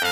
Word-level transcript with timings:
Op 0.00 0.06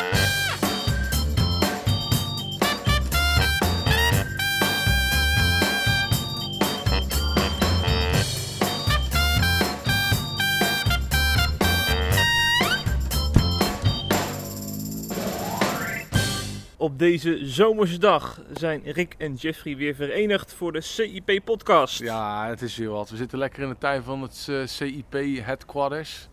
deze 16.98 17.46
zomerse 17.46 17.98
dag 17.98 18.40
zijn 18.52 18.82
Rick 18.84 19.14
en 19.18 19.34
Jeffrey 19.34 19.76
weer 19.76 19.94
verenigd 19.94 20.52
voor 20.52 20.72
de 20.72 20.80
CIP-podcast. 20.80 21.98
Ja, 21.98 22.48
het 22.48 22.62
is 22.62 22.76
weer 22.76 22.88
wat. 22.88 23.10
We 23.10 23.16
zitten 23.16 23.38
lekker 23.38 23.62
in 23.62 23.68
de 23.68 23.78
tuin 23.78 24.02
van 24.02 24.22
het 24.22 24.46
eh, 24.50 24.66
CIP 24.66 25.12
headquarters. 25.44 26.28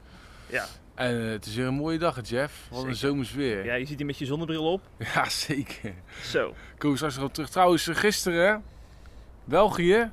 Ja. 0.48 0.66
En 0.96 1.24
eh, 1.26 1.30
het 1.32 1.46
is 1.46 1.56
weer 1.56 1.66
een 1.66 1.74
mooie 1.74 1.98
dag, 1.98 2.28
Jeff. 2.30 2.68
Wat 2.72 2.84
een 2.84 2.96
zomers 2.96 3.34
weer. 3.34 3.66
Ja, 3.66 3.74
je 3.74 3.86
ziet 3.86 3.98
hier 3.98 4.06
met 4.06 4.18
je 4.18 4.26
zonnebril 4.26 4.72
op. 4.72 4.82
Ja, 5.14 5.30
zeker. 5.30 5.94
Zo. 6.24 6.54
Komen 6.78 6.90
we 6.92 6.96
straks 6.96 7.16
nog 7.16 7.26
op 7.26 7.34
terug. 7.34 7.50
Trouwens, 7.50 7.88
eh, 7.88 7.96
gisteren, 7.96 8.64
België, 9.44 10.12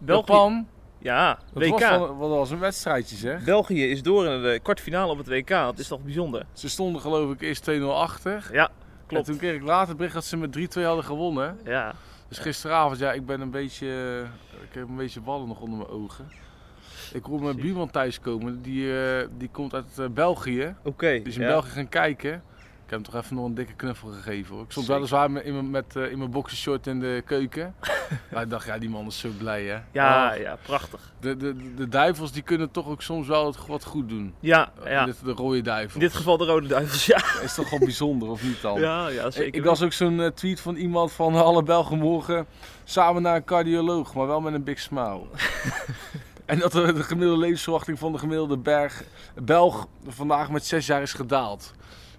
België. 0.00 0.26
Japan. 0.30 0.66
Ja, 0.98 1.38
Dat 1.52 1.62
WK. 1.62 1.70
was, 1.70 1.80
wel, 1.80 2.16
wat 2.16 2.30
was 2.30 2.50
een 2.50 2.58
wedstrijdje, 2.58 3.16
zeg. 3.16 3.44
België 3.44 3.90
is 3.90 4.02
door 4.02 4.26
in 4.26 4.42
de 4.42 4.60
kwartfinale 4.62 5.12
op 5.12 5.18
het 5.18 5.26
WK. 5.28 5.48
Dat 5.48 5.78
is 5.78 5.88
toch 5.88 6.00
bijzonder? 6.00 6.46
Ze 6.52 6.68
stonden 6.68 7.00
geloof 7.00 7.32
ik 7.32 7.40
eerst 7.40 7.70
2-0 7.70 7.72
achter. 7.94 8.48
Ja, 8.52 8.66
En 8.68 8.72
klopt. 9.06 9.24
toen 9.26 9.36
kreeg 9.36 9.54
ik 9.54 9.62
later 9.62 9.96
bericht 9.96 10.14
dat 10.14 10.24
ze 10.24 10.36
met 10.36 10.52
3-2 10.52 10.82
hadden 10.84 11.04
gewonnen. 11.04 11.58
Ja. 11.64 11.94
Dus 12.28 12.38
gisteravond, 12.38 12.98
ja, 12.98 13.12
ik 13.12 13.26
ben 13.26 13.40
een 13.40 13.50
beetje, 13.50 13.86
eh, 13.86 14.62
ik 14.62 14.74
heb 14.74 14.88
een 14.88 14.96
beetje 14.96 15.20
ballen 15.20 15.48
nog 15.48 15.60
onder 15.60 15.78
mijn 15.78 15.90
ogen. 15.90 16.28
Ik 17.14 17.24
hoor 17.24 17.42
mijn 17.42 17.56
buurman 17.56 17.90
thuiskomen, 17.90 18.62
die, 18.62 18.98
eh, 19.00 19.26
die 19.38 19.48
komt 19.52 19.74
uit 19.74 19.98
eh, 19.98 20.06
België. 20.10 20.74
Oké. 20.82 21.08
Is 21.08 21.34
in 21.36 21.42
ja. 21.42 21.48
België 21.48 21.70
gaan 21.70 21.88
kijken. 21.88 22.32
Ik 22.84 22.90
heb 22.90 23.02
hem 23.04 23.12
toch 23.12 23.22
even 23.22 23.36
nog 23.36 23.44
een 23.46 23.54
dikke 23.54 23.72
knuffel 23.74 24.08
gegeven. 24.08 24.54
Hoor. 24.54 24.64
Ik 24.64 24.70
stond 24.70 24.86
weliswaar 24.86 25.42
in 25.44 25.52
mijn, 25.54 25.70
met, 25.70 25.96
eh, 25.96 26.10
in 26.10 26.18
mijn 26.18 26.30
boxershort 26.30 26.86
in 26.86 27.00
de 27.00 27.22
keuken. 27.26 27.74
maar 28.32 28.42
ik 28.42 28.50
dacht, 28.50 28.66
ja, 28.66 28.78
die 28.78 28.88
man 28.88 29.06
is 29.06 29.18
zo 29.18 29.28
blij, 29.38 29.64
hè. 29.64 29.78
Ja, 29.92 30.32
Oh, 30.32 30.38
ja, 30.40 30.56
prachtig. 30.62 31.12
de, 31.20 31.36
de, 31.36 31.74
de 31.74 31.88
duivels 31.88 32.32
die 32.32 32.42
kunnen 32.42 32.70
toch 32.70 32.88
ook 32.88 33.02
soms 33.02 33.26
wel 33.26 33.46
het- 33.46 33.66
wat 33.66 33.84
goed 33.84 34.08
doen. 34.08 34.34
Ja, 34.40 34.72
ja. 34.84 35.04
Dit, 35.04 35.24
de 35.24 35.32
rode 35.32 35.60
duivel. 35.60 36.00
In 36.00 36.06
dit 36.06 36.16
geval 36.16 36.36
de 36.36 36.44
Rode 36.44 36.66
Duivels, 36.68 37.06
ja. 37.06 37.20
is 37.42 37.54
toch 37.54 37.70
wel 37.70 37.78
bijzonder, 37.78 38.28
of 38.28 38.42
niet 38.42 38.60
dan? 38.62 38.80
Ja, 38.88 39.08
ja, 39.08 39.24
Ik- 39.26 39.32
zeker. 39.32 39.54
ik 39.60 39.64
las 39.64 39.82
ook 39.82 39.92
zo'n 39.92 40.30
tweet 40.34 40.60
van 40.60 40.74
iemand 40.74 41.12
van 41.12 41.34
alle 41.44 41.62
Belgen 41.62 41.98
morgen 41.98 42.46
samen 42.84 43.22
naar 43.22 43.36
een 43.36 43.44
cardioloog, 43.44 44.14
maar 44.14 44.26
wel 44.26 44.40
met 44.40 44.54
een 44.54 44.64
big 44.64 44.78
smile. 44.78 45.22
En 46.46 46.58
dat 46.58 46.72
de 46.72 46.92
de 46.92 47.02
gemiddelde 47.02 47.40
levensverwachting 47.40 47.98
van 47.98 48.12
de 48.12 48.18
gemiddelde 48.18 48.56
berg, 48.58 49.02
Belg 49.42 49.86
vandaag 50.06 50.50
met 50.50 50.64
zes 50.64 50.86
jaar 50.86 51.02
is 51.02 51.12
gedaald. 51.12 51.74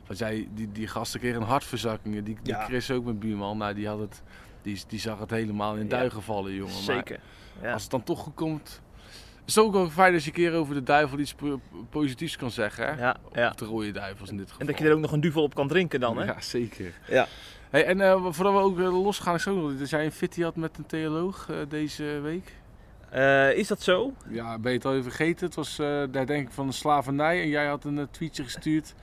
Want 0.08 0.20
jij, 0.20 0.48
die, 0.54 0.72
die 0.72 0.88
gasten 0.88 1.20
kregen 1.20 1.42
een 1.42 1.48
hartverzakkingen. 1.48 2.24
Die, 2.24 2.38
die 2.44 2.54
Ja. 2.54 2.64
Chris 2.66 2.92
ook 2.92 3.04
mijn 3.04 3.20
buurman, 3.20 3.58
nou, 3.58 3.74
die, 3.74 3.88
had 3.88 4.00
het, 4.00 4.22
die, 4.62 4.82
die 4.88 5.00
zag 5.00 5.20
het 5.20 5.30
helemaal 5.30 5.76
in 5.76 5.84
Ja. 5.84 5.90
duigen 5.90 6.22
vallen, 6.22 6.54
jongen. 6.54 6.74
Maar 6.74 6.82
Zeker. 6.84 7.20
Ja. 7.62 7.74
als 7.74 7.82
het 7.82 7.92
dan 7.92 8.04
toch 8.04 8.20
goed 8.20 8.34
komt, 8.36 8.82
is 9.46 9.56
het 9.56 9.64
ook 9.66 9.74
wel 9.74 9.90
fijn 9.90 10.14
als 10.14 10.24
je 10.24 10.30
een 10.30 10.36
keer 10.36 10.54
over 10.54 10.74
de 10.74 10.84
duivel 10.84 11.20
iets 11.20 11.34
po- 11.34 11.60
positiefs 11.90 12.36
kan 12.38 12.52
zeggen. 12.52 12.86
Hè? 12.96 13.02
Ja, 13.02 13.16
ja. 13.34 13.50
Of 13.50 13.56
de 13.56 13.66
rode 13.66 13.92
duivels 13.92 14.30
in 14.30 14.38
dit 14.38 14.46
geval. 14.46 14.60
En 14.62 14.68
dat 14.68 14.78
je 14.80 14.86
er 14.86 14.94
ook 14.94 15.00
nog 15.00 15.12
een 15.12 15.20
duvel 15.22 15.44
op 15.44 15.56
kan 15.56 15.68
drinken 15.68 16.00
dan, 16.00 16.18
hè? 16.18 16.24
Ja, 16.26 16.42
zeker. 16.42 16.94
Ja. 17.08 17.28
Hey, 17.70 17.86
en 17.86 18.02
eh, 18.02 18.26
voordat 18.30 18.54
we 18.54 18.60
ook 18.60 18.80
eh, 18.80 19.04
losgaan, 19.04 19.36
is 19.36 19.48
ook 19.48 19.58
nog 19.58 19.78
dat 19.78 19.90
jij 19.90 20.06
een 20.06 20.12
fitty 20.12 20.42
had 20.42 20.56
met 20.56 20.78
een 20.78 20.86
theoloog 20.86 21.50
eh, 21.50 21.56
deze 21.70 22.04
week. 22.04 22.52
Eh, 23.16 23.58
is 23.58 23.68
dat 23.68 23.82
zo? 23.82 24.14
Ja, 24.30 24.60
ben 24.60 24.72
je 24.72 24.78
het 24.78 24.86
al 24.86 24.92
even 24.92 25.04
vergeten? 25.04 25.46
Het 25.46 25.56
was 25.56 25.80
eh, 25.80 26.04
daar 26.12 26.26
denk 26.26 26.48
ik 26.48 26.54
van 26.54 26.68
de 26.68 26.74
slavernij 26.74 27.42
en 27.42 27.48
jij 27.48 27.66
had 27.66 27.84
een 27.84 28.00
eh, 28.00 28.06
tweetje 28.12 28.44
gestuurd 28.44 28.94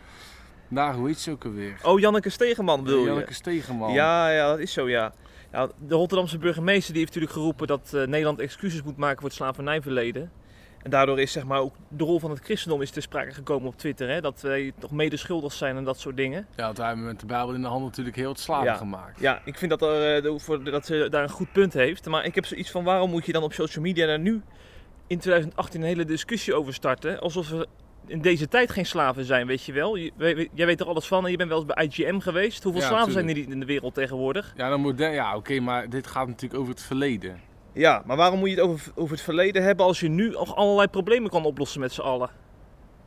naar, 0.69 0.95
hoe 0.95 1.07
heet 1.07 1.19
ze 1.19 1.31
ook 1.31 1.45
alweer? 1.45 1.77
Oh, 1.83 2.01
Janneke 2.01 2.31
Stegenman 2.31 2.83
bedoel 2.83 3.01
je? 3.01 3.07
Janneke 3.07 3.35
Stegenman. 3.35 3.93
Ja, 3.93 4.31
ja, 4.31 4.49
dat 4.49 4.59
is 4.59 4.73
zo, 4.73 4.89
ja. 4.89 5.13
ja. 5.53 5.69
De 5.79 5.95
Rotterdamse 5.95 6.39
burgemeester 6.39 6.93
die 6.93 7.03
heeft 7.03 7.15
natuurlijk 7.15 7.33
geroepen 7.41 7.67
dat 7.67 7.93
Nederland 7.93 8.39
excuses 8.39 8.83
moet 8.83 8.97
maken 8.97 9.19
voor 9.19 9.29
het 9.29 9.37
slavernijverleden. 9.37 10.31
En 10.83 10.91
daardoor 10.91 11.21
is 11.21 11.33
zeg 11.33 11.45
maar 11.45 11.59
ook 11.61 11.75
de 11.89 12.05
rol 12.05 12.19
van 12.19 12.31
het 12.31 12.41
christendom 12.45 12.83
is 12.83 12.91
ter 12.91 13.03
sprake 13.03 13.33
gekomen 13.33 13.69
op 13.69 13.77
Twitter. 13.79 14.09
Hè? 14.09 14.21
Dat 14.21 14.41
wij 14.41 14.73
toch 14.79 14.91
mede 14.91 15.17
schuldig 15.17 15.53
zijn 15.53 15.77
en 15.77 15.85
dat 15.85 15.99
soort 16.01 16.17
dingen. 16.17 16.47
Ja, 16.57 16.65
want 16.65 16.79
wij 16.79 16.87
hebben 16.87 17.05
met 17.05 17.21
de 17.21 17.27
Bijbel 17.27 17.55
in 17.55 17.61
de 17.63 17.69
hand 17.69 17.85
natuurlijk 17.85 18.17
heel 18.17 18.29
het 18.29 18.41
slaven 18.41 18.65
Ja. 18.67 18.75
gemaakt. 18.75 19.21
Ja, 19.21 19.43
ik 19.45 19.59
vind 19.59 19.71
dat, 19.71 19.83
er, 19.83 20.17
eh, 20.25 20.65
dat 20.73 20.87
ze 20.87 21.07
daar 21.11 21.23
een 21.23 21.29
goed 21.29 21.53
punt 21.53 21.73
heeft. 21.73 22.07
Maar 22.07 22.25
ik 22.25 22.35
heb 22.35 22.47
zoiets 22.47 22.71
van 22.71 22.85
waarom 22.85 23.11
moet 23.11 23.27
je 23.27 23.33
dan 23.33 23.43
op 23.43 23.53
social 23.53 23.85
media 23.85 24.07
daar 24.07 24.19
nu 24.19 24.43
in 25.07 25.19
2018 25.19 25.81
een 25.81 25.87
hele 25.87 26.05
discussie 26.05 26.55
over 26.55 26.75
starten? 26.75 27.21
Alsof 27.21 27.49
we 27.49 27.67
in 28.07 28.21
deze 28.21 28.49
tijd 28.49 28.71
geen 28.71 28.87
slaven 28.87 29.25
zijn, 29.25 29.47
weet 29.47 29.65
je 29.65 29.73
wel. 29.73 29.97
Jij 29.99 30.67
weet 30.67 30.81
er 30.81 30.87
alles 30.87 31.07
van 31.07 31.25
en 31.25 31.31
je 31.31 31.37
bent 31.37 31.49
wel 31.49 31.59
eens 31.65 31.75
bij 31.75 31.85
IGM 31.87 32.19
geweest. 32.19 32.63
Hoeveel 32.63 32.83
Ja, 32.83 32.89
slaven 32.89 33.13
zijn 33.13 33.29
er 33.29 33.35
niet 33.35 33.51
in 33.51 33.61
de 33.61 33.67
wereld 33.67 33.95
tegenwoordig? 33.95 34.53
Ja, 34.57 34.69
dan 34.69 34.81
moet 34.81 34.99
ja 34.99 35.37
oké, 35.37 35.61
maar 35.61 35.91
dit 35.91 36.07
gaat 36.07 36.27
natuurlijk 36.27 36.61
over 36.61 36.73
het 36.73 36.83
verleden. 36.83 37.41
Ja, 37.73 38.03
maar 38.07 38.17
waarom 38.17 38.39
moet 38.39 38.49
je 38.49 38.55
het 38.55 38.65
over, 38.65 38.93
over 38.95 39.15
het 39.15 39.25
verleden 39.25 39.63
hebben 39.63 39.87
als 39.87 40.01
je 40.01 40.09
nu 40.09 40.31
nog 40.31 40.57
allerlei 40.57 40.89
problemen 40.89 41.31
kan 41.31 41.45
oplossen 41.45 41.81
met 41.81 41.93
z'n 41.93 42.01
allen? 42.01 42.31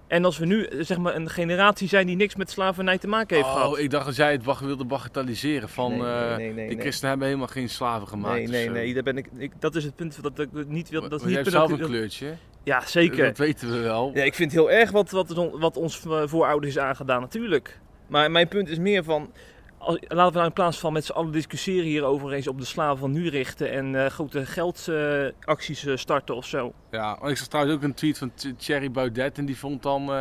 En 0.08 0.26
als 0.26 0.38
we 0.38 0.46
nu 0.46 0.64
eh, 0.64 0.84
zeg 0.84 0.98
maar 0.98 1.16
een 1.16 1.30
generatie 1.30 1.88
zijn 1.88 2.08
die 2.08 2.16
niks 2.16 2.36
met 2.36 2.50
slavernij 2.50 2.98
te 2.98 3.08
maken 3.08 3.36
heeft 3.36 3.48
oh, 3.48 3.54
gehad. 3.54 3.78
ik 3.78 3.90
dacht 3.90 4.06
dat 4.06 4.16
jij 4.16 4.31
het 4.31 4.44
bag- 4.44 4.59
wilde 4.59 4.86
bagatelliseren 4.86 5.70
van 5.70 5.90
Nee, 5.90 6.00
nee, 6.00 6.30
eh, 6.30 6.36
nee, 6.36 6.54
nee, 6.54 6.70
de 6.70 6.81
christenen 6.81 7.09
hebben 7.09 7.28
helemaal 7.28 7.48
geen 7.48 7.70
slaven 7.70 8.08
gemaakt. 8.08 8.36
Nee, 8.36 8.48
nee, 8.48 8.70
nee, 8.70 8.94
daar 8.94 9.04
ben 9.04 9.18
ik, 9.18 9.30
ik, 9.38 9.52
dat 9.59 9.75
is 9.75 9.84
het 9.84 9.96
punt 9.96 10.24
dat 10.24 10.40
ik 10.40 10.50
niet 10.68 10.90
wil. 10.90 11.02
Dat 11.02 11.20
is 11.20 11.25
niet 11.25 11.34
jij 11.34 11.44
zelf 11.44 11.72
een 11.72 11.80
kleurtje. 11.80 12.34
Ja, 12.64 12.86
zeker. 12.86 13.25
Dat 13.25 13.38
weten 13.38 13.72
we 13.72 13.78
wel. 13.80 14.12
Ja, 14.14 14.24
ik 14.24 14.34
vind 14.34 14.52
het 14.52 14.59
heel 14.62 14.72
erg 14.72 14.92
wat, 14.92 15.12
wat, 15.12 15.50
wat 15.54 15.78
ons 15.78 16.06
eh, 16.06 16.22
voorouders 16.25 16.75
is 16.75 16.81
aangedaan, 16.81 17.22
natuurlijk. 17.22 17.80
Maar 18.08 18.31
mijn 18.31 18.48
punt 18.48 18.70
is 18.70 18.78
meer 18.78 19.04
van. 19.04 19.31
Als, 19.85 20.00
laten 20.07 20.28
we 20.31 20.34
nou 20.34 20.46
in 20.46 20.53
plaats 20.53 20.79
van 20.79 20.94
met 20.94 21.06
z'n 21.06 21.12
allen 21.12 21.31
discussiëren 21.31 21.85
hierover 21.85 22.34
eens 22.34 22.47
op 22.47 22.59
de 22.59 22.66
slaven 22.66 22.97
van 22.97 23.12
nu 23.12 23.29
richten 23.29 23.72
en 23.72 24.03
eh, 24.06 24.09
grote 24.12 24.46
geldacties 24.46 25.85
eh, 25.85 25.96
starten 25.97 26.35
of 26.35 26.46
zo. 26.46 26.73
Ja, 26.91 27.19
ik 27.23 27.38
zag 27.38 27.47
trouwens 27.47 27.75
ook 27.75 27.84
een 27.84 27.94
tweet 27.94 28.18
van 28.18 28.31
Th- 28.34 28.53
Thierry 28.57 28.91
Baudet 28.91 29.38
en 29.38 29.45
die 29.45 29.57
vond 29.57 29.84
dan... 29.84 30.12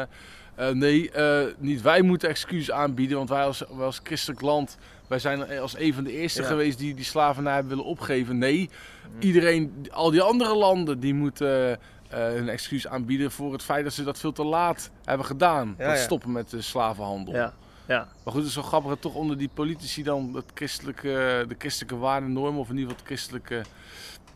eh, 0.57 0.69
nee, 0.71 1.11
niet 1.59 1.83
wij 1.83 2.03
moeten 2.03 2.29
excuus 2.29 2.71
aanbieden, 2.71 3.17
want 3.17 3.29
wij 3.29 3.45
als, 3.45 3.65
wij 3.77 3.87
als 3.87 4.01
christelijk 4.03 4.41
land... 4.41 4.77
Wij 5.07 5.19
zijn 5.19 5.59
als 5.59 5.79
een 5.79 5.95
van 5.95 6.05
de 6.05 6.13
eerste 6.13 6.41
Ja. 6.43 6.47
geweest 6.49 6.79
die 6.79 6.95
die 6.95 7.05
slavernij 7.05 7.53
hebben 7.53 7.71
willen 7.71 7.85
opgeven. 7.91 8.39
Nee, 8.39 8.71
iedereen, 9.19 9.87
al 9.93 10.11
die 10.11 10.23
andere 10.23 10.55
landen, 10.57 11.01
die 11.01 11.15
moeten 11.15 11.79
hun 12.09 12.49
excuus 12.49 12.87
aanbieden 12.87 13.31
voor 13.31 13.53
het 13.53 13.63
feit 13.63 13.85
dat 13.85 13.93
ze 13.93 14.05
dat 14.05 14.19
veel 14.19 14.33
te 14.33 14.45
laat 14.45 14.91
hebben 15.05 15.27
gedaan. 15.27 15.75
Ja, 15.79 15.87
dat 15.89 15.97
ja. 15.97 16.03
stoppen 16.03 16.33
met 16.33 16.51
de 16.51 16.61
slavenhandel. 16.63 17.35
Ja, 17.35 17.53
ja. 17.87 18.09
Maar 18.25 18.33
goed, 18.33 18.41
het 18.43 18.51
is 18.51 18.55
wel 18.55 18.65
grappig 18.65 18.91
dat 18.91 19.01
toch 19.01 19.15
onder 19.15 19.39
die 19.39 19.51
politici 19.55 20.03
dan 20.03 20.35
het 20.35 20.51
christelijke, 20.55 21.45
de 21.49 21.55
christelijke 21.59 21.97
waardennorm, 21.97 22.59
of 22.59 22.71
in 22.71 22.77
ieder 22.77 22.91
geval 22.91 22.97
het 22.97 23.07
christelijke, 23.07 23.63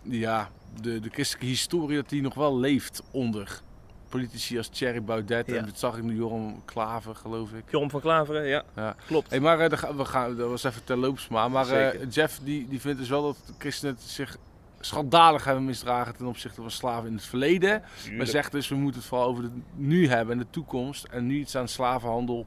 ja, 0.03 0.51
de, 0.81 1.01
de 1.01 1.09
christelijke 1.11 1.49
historie, 1.49 1.97
dat 1.97 2.09
die 2.09 2.23
nog 2.23 2.35
wel 2.35 2.59
leeft 2.59 3.03
onder 3.11 3.61
politici 4.09 4.57
als 4.59 4.69
Thierry 4.69 5.03
Baudet. 5.03 5.47
Ja. 5.47 5.57
En 5.57 5.65
dat 5.65 5.79
zag 5.79 5.97
ik 5.97 6.03
nu 6.03 6.17
Joram 6.17 6.65
Klaver, 6.65 7.15
geloof 7.15 7.53
ik. 7.53 7.65
Joram 7.71 7.91
van 7.91 8.01
Klaveren, 8.01 8.47
ja, 8.47 8.65
Ja. 8.77 8.97
klopt. 9.07 9.31
Hey, 9.31 9.41
maar 9.41 9.61
eh, 9.61 9.91
we 9.97 10.05
gaan, 10.05 10.37
dat 10.37 10.49
was 10.49 10.65
even 10.65 10.85
terloops 10.85 11.29
maar. 11.29 11.51
Maar 11.51 11.69
eh. 11.71 12.11
Jeff 12.11 12.41
die, 12.43 12.69
die 12.69 12.81
vindt 12.81 12.99
dus 12.99 13.09
wel 13.09 13.23
dat 13.23 13.37
de 13.47 13.53
christenen 13.59 13.97
zich 13.99 14.37
schandalig 14.81 15.45
hebben 15.45 15.65
misdragen 15.65 16.17
ten 16.17 16.27
opzichte 16.27 16.61
van 16.61 16.71
slaven 16.71 17.09
in 17.09 17.15
het 17.15 17.25
verleden. 17.25 17.83
Maar 18.17 18.27
zegt 18.27 18.53
dus, 18.53 18.69
we 18.69 18.75
moeten 18.75 19.01
het 19.01 19.09
vooral 19.09 19.27
over 19.29 19.43
het 19.43 19.53
nu 19.75 20.09
hebben 20.09 20.33
en 20.33 20.39
de 20.39 20.51
toekomst. 20.51 21.05
En 21.05 21.27
nu 21.27 21.39
iets 21.39 21.57
aan 21.57 21.69
slavenhandel 21.69 22.47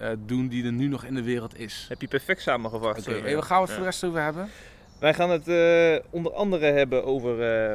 eh, 0.00 0.08
doen 0.26 0.48
die 0.48 0.64
er 0.64 0.72
nu 0.72 0.86
nog 0.88 1.04
in 1.04 1.14
de 1.14 1.22
wereld 1.22 1.58
is. 1.58 1.86
Heb 1.88 2.00
je 2.00 2.08
perfect 2.08 2.42
samengevat. 2.42 2.98
Oké, 2.98 3.14
eh, 3.14 3.22
hey, 3.22 3.34
waar 3.34 3.42
gaan 3.42 3.56
we 3.56 3.62
het 3.62 3.68
ja. 3.70 3.74
voor 3.74 3.84
de 3.84 3.90
rest 3.90 4.04
over 4.04 4.22
hebben? 4.22 4.48
Wij 5.00 5.14
gaan 5.14 5.30
het 5.30 5.48
eh, 5.48 6.04
onder 6.10 6.32
andere 6.32 6.66
hebben 6.66 7.04
over 7.04 7.40
eh, 7.42 7.72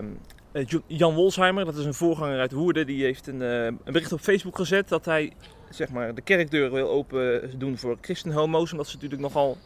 eh, 0.52 0.66
Jo- 0.66 0.84
Jan 0.88 1.14
Wolsheimer. 1.14 1.66
Dat 1.66 1.76
is 1.78 1.86
een 1.86 1.94
voorganger 1.94 2.40
uit 2.40 2.52
Woerden. 2.52 2.86
Die 2.86 3.04
heeft 3.04 3.28
een, 3.28 3.42
eh, 3.42 3.66
een 3.66 3.80
bericht 3.86 4.12
op 4.14 4.20
Facebook 4.20 4.56
gezet 4.56 4.90
dat 4.90 5.06
hij 5.06 5.34
zeg 5.70 5.90
maar, 5.90 6.16
de 6.16 6.22
kerkdeuren 6.22 6.72
wil 6.74 6.90
open 6.90 7.52
doen 7.60 7.78
voor 7.78 7.98
christenhomo's. 8.02 8.72
Omdat 8.72 8.88
ze 8.88 8.94
natuurlijk 8.96 9.22
nogal 9.22 9.58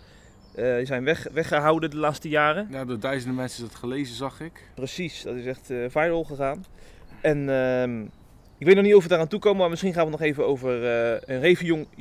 eh, 0.55 0.75
zijn 0.83 1.03
weg, 1.03 1.27
weggehouden 1.31 1.89
de 1.89 1.97
laatste 1.97 2.29
jaren. 2.29 2.67
Ja, 2.71 2.85
door 2.85 2.99
duizenden 2.99 3.35
mensen 3.37 3.63
is 3.63 3.69
dat 3.69 3.79
gelezen, 3.79 4.15
zag 4.15 4.39
ik. 4.41 4.69
Precies, 4.75 5.21
dat 5.23 5.35
is 5.35 5.45
echt 5.45 5.69
eh, 5.69 5.77
viral 5.87 6.23
gegaan. 6.23 6.65
En 7.21 7.49
ehm, 7.49 8.05
ik 8.57 8.65
weet 8.65 8.75
nog 8.75 8.83
niet 8.83 8.95
of 8.95 9.03
we 9.03 9.09
daaraan 9.09 9.27
toekomen, 9.27 9.59
maar 9.59 9.69
misschien 9.69 9.93
gaan 9.93 10.05
we 10.05 10.11
het 10.11 10.19
nog 10.19 10.29
even 10.29 10.45
over 10.47 10.83
eh, 10.83 11.35
een 11.35 11.41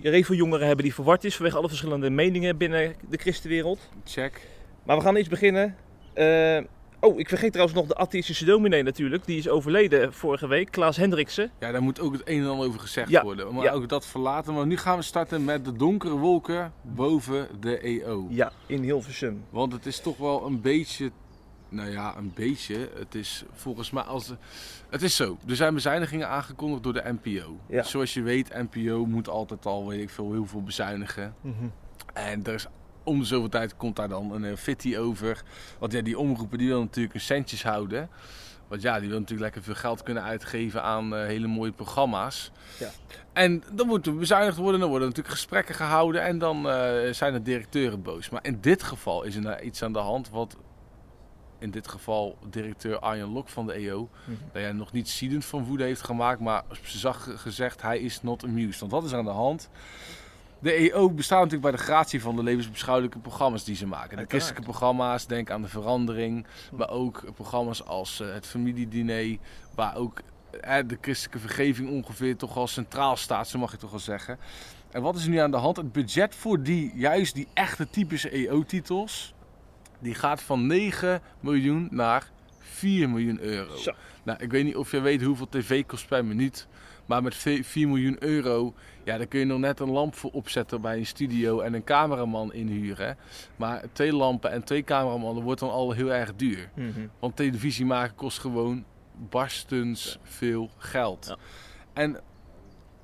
revenjongeren 0.03 0.67
hebben 0.67 0.85
die 0.85 0.95
verward 0.95 1.25
is 1.25 1.37
vanwege 1.37 1.57
alle 1.57 1.69
verschillende 1.69 2.11
meningen 2.11 2.57
binnen 2.57 2.95
de 3.09 3.17
christenwereld. 3.17 3.89
Check. 4.05 4.41
Maar 4.85 4.97
we 4.97 5.03
gaan 5.03 5.17
eerst 5.17 5.31
beginnen. 5.31 5.77
Eh, 6.15 6.59
oh, 7.01 7.19
ik 7.19 7.29
vergeet 7.29 7.53
trouwens 7.53 7.79
nog 7.79 7.87
de 7.89 7.97
atheïstische 7.97 8.45
dominee 8.45 8.83
natuurlijk. 8.83 9.27
Die 9.27 9.39
is 9.39 9.49
overleden 9.49 10.13
vorige 10.13 10.47
week, 10.47 10.71
Klaas 10.71 10.97
Hendriksen. 10.97 11.51
Ja, 11.61 11.73
daar 11.73 11.83
moet 11.83 12.01
ook 12.01 12.13
het 12.13 12.23
een 12.25 12.43
en 12.43 12.49
ander 12.49 12.67
over 12.67 12.81
gezegd 12.81 13.11
Ja, 13.11 13.23
worden. 13.23 13.55
Maar 13.55 13.65
ja. 13.65 13.73
ook 13.73 13.89
dat 13.89 14.07
verlaten. 14.07 14.55
Maar 14.55 14.67
nu 14.67 14.77
gaan 14.77 14.97
we 14.97 15.03
starten 15.03 15.45
met 15.45 15.65
de 15.65 15.73
donkere 15.73 16.17
wolken 16.17 16.73
boven 16.83 17.49
de 17.61 17.79
EO. 17.79 18.27
Ja, 18.31 18.53
in 18.67 18.83
Hilversum. 18.83 19.45
Want 19.51 19.73
het 19.73 19.87
is 19.87 20.01
toch 20.01 20.17
wel 20.17 20.47
een 20.47 20.61
beetje 20.61 21.11
Nou 21.77 21.91
ja, 21.91 22.17
een 22.17 22.33
beetje. 22.35 22.91
Het 22.95 23.15
is 23.15 23.45
volgens 23.53 23.91
mij 23.91 24.03
als. 24.03 24.33
Het 24.91 25.03
is 25.03 25.17
zo. 25.17 25.39
Er 25.49 25.57
zijn 25.57 25.75
bezuinigingen 25.75 26.29
aangekondigd 26.29 26.83
door 26.83 26.93
de 26.93 27.17
NPO. 27.23 27.61
Ja. 27.69 27.83
Zoals 27.83 28.15
je 28.15 28.23
weet, 28.23 28.55
NPO 28.55 29.07
moet 29.07 29.29
altijd 29.29 29.67
al, 29.67 29.87
weet 29.87 30.01
ik 30.01 30.11
veel, 30.11 30.33
heel 30.33 30.47
veel 30.47 30.63
bezuinigen. 30.63 31.35
En 32.15 32.45
er 32.45 32.55
is 32.55 32.67
om 33.05 33.19
de 33.19 33.25
zoveel 33.25 33.49
tijd 33.49 33.77
komt 33.77 33.97
daar 33.97 34.09
dan 34.09 34.33
een 34.33 34.45
uh, 34.45 34.57
fitty 34.57 34.97
over. 34.97 35.43
Want 35.79 35.93
ja, 35.93 36.01
die 36.01 36.19
omroepen 36.19 36.59
die 36.59 36.67
willen 36.67 36.83
natuurlijk 36.83 37.15
hun 37.15 37.23
centjes 37.23 37.63
houden. 37.63 38.09
Want 38.69 38.83
ja, 38.83 38.93
die 38.93 39.09
willen 39.09 39.21
natuurlijk 39.21 39.41
lekker 39.41 39.63
veel 39.63 39.81
geld 39.81 40.03
kunnen 40.03 40.23
uitgeven 40.23 40.83
aan 40.83 41.15
uh, 41.15 41.25
hele 41.25 41.47
mooie 41.47 41.73
programma's. 41.73 42.51
Ja. 42.79 42.91
En 43.33 43.63
dan 43.73 43.87
moeten 43.87 44.13
we 44.13 44.19
bezuinigd 44.19 44.57
worden, 44.57 44.81
dan 44.81 44.89
worden 44.89 45.09
natuurlijk 45.09 45.35
gesprekken 45.35 45.75
gehouden 45.75 46.23
en 46.23 46.39
dan 46.39 46.67
uh, 46.67 47.13
zijn 47.13 47.33
de 47.33 47.43
directeuren 47.43 48.03
boos. 48.03 48.29
Maar 48.29 48.45
in 48.45 48.59
dit 48.61 48.83
geval 48.83 49.23
is 49.23 49.35
er 49.35 49.43
nou 49.43 49.61
iets 49.61 49.83
aan 49.83 49.93
de 49.93 49.99
hand 49.99 50.31
wat 50.31 50.57
in 51.59 51.71
dit 51.71 51.89
geval 51.89 52.39
directeur 52.51 52.99
Arjen 52.99 53.33
Lok 53.33 53.49
van 53.49 53.67
de 53.67 53.73
EO, 53.73 54.01
mm 54.01 54.09
-hmm. 54.25 54.39
dat 54.53 54.63
hij 54.63 54.73
nog 54.73 54.93
niet 54.93 55.09
ziedend 55.09 55.45
van 55.45 55.65
woede 55.65 55.85
heeft 55.85 56.03
gemaakt, 56.03 56.41
maar 56.41 56.63
ze 56.83 56.99
zag 56.99 57.29
gezegd 57.37 57.83
hij 57.83 57.99
is 57.99 58.23
not 58.23 58.45
amused. 58.45 58.81
Want 58.81 58.93
wat 58.93 59.05
is 59.05 59.13
er 59.13 59.19
aan 59.19 59.25
de 59.25 59.31
hand? 59.31 59.69
De 60.59 60.73
EO 60.73 61.11
bestaat 61.11 61.39
natuurlijk 61.39 61.71
bij 61.71 61.81
de 61.81 61.87
gratie 61.87 62.21
van 62.21 62.37
de 62.37 62.43
levensbeschouwelijke 62.43 63.19
programma's 63.19 63.65
die 63.65 63.77
ze 63.77 63.87
maken. 63.87 64.17
De 64.17 64.25
christelijke 64.29 64.63
programma's, 64.63 65.27
denk 65.27 65.51
aan 65.51 65.63
de 65.63 65.69
verandering, 65.69 66.47
maar 66.73 66.91
ook 66.91 67.25
programma's 67.35 67.85
als 67.85 68.21
uh, 68.21 68.33
het 68.33 68.47
familiediner, 68.47 69.37
waar 69.75 69.97
ook 69.97 70.21
uh, 70.65 70.77
de 70.87 70.99
christelijke 71.01 71.39
vergeving 71.39 71.91
ongeveer 71.91 72.37
toch 72.37 72.57
al 72.57 72.67
centraal 72.67 73.17
staat, 73.17 73.49
zo 73.49 73.59
mag 73.59 73.71
je 73.71 73.77
toch 73.77 73.91
wel 73.91 74.01
zeggen. 74.01 74.39
En 74.91 75.03
wat 75.03 75.17
is 75.17 75.25
er 75.25 75.31
nu 75.31 75.39
aan 75.39 75.51
de 75.51 75.57
hand? 75.57 75.77
Het 75.77 75.93
budget 75.93 76.35
voor 76.35 76.63
die, 76.63 76.93
juist 76.95 77.35
die 77.35 77.49
echte 77.55 77.91
typische 77.91 78.31
EO-titels, 78.31 79.35
die 79.99 80.15
gaat 80.15 80.43
van 80.43 80.67
9 80.67 81.23
miljoen 81.41 81.89
naar 81.91 82.31
4 82.59 83.09
miljoen 83.09 83.41
euro. 83.41 83.77
Zo. 83.77 83.93
Nou, 84.23 84.43
ik 84.43 84.51
weet 84.51 84.65
niet 84.65 84.77
of 84.77 84.91
je 84.91 85.01
weet 85.01 85.23
hoeveel 85.23 85.49
tv 85.49 85.87
kost 85.87 86.09
per 86.09 86.25
minuut. 86.25 86.69
Maar 87.07 87.23
met 87.23 87.35
4 87.35 87.89
miljoen 87.89 88.17
euro, 88.19 88.75
ja, 89.05 89.17
daar 89.17 89.27
kun 89.27 89.39
je 89.39 89.45
nog 89.45 89.59
net 89.59 89.81
een 89.81 89.91
lamp 89.91 90.15
voor 90.15 90.31
opzetten 90.31 90.81
bij 90.81 90.99
een 90.99 91.07
studio 91.07 91.61
en 91.61 91.75
een 91.75 91.85
cameraman 91.85 92.53
inhuren. 92.53 93.17
Maar 93.57 93.85
twee 93.93 94.13
lampen 94.13 94.51
en 94.51 94.65
twee 94.65 94.85
cameramannen 94.85 95.43
wordt 95.43 95.61
dan 95.61 95.71
al 95.71 95.93
heel 95.93 96.13
erg 96.13 96.35
duur. 96.37 96.71
Mm 96.75 96.93
-hmm. 96.93 97.11
Want 97.19 97.37
televisie 97.37 97.87
maken 97.87 98.15
kost 98.15 98.39
gewoon 98.39 98.85
barstens 99.31 100.19
ja. 100.23 100.31
veel 100.31 100.71
geld. 100.77 101.27
Ja. 101.27 101.37
En 101.93 102.21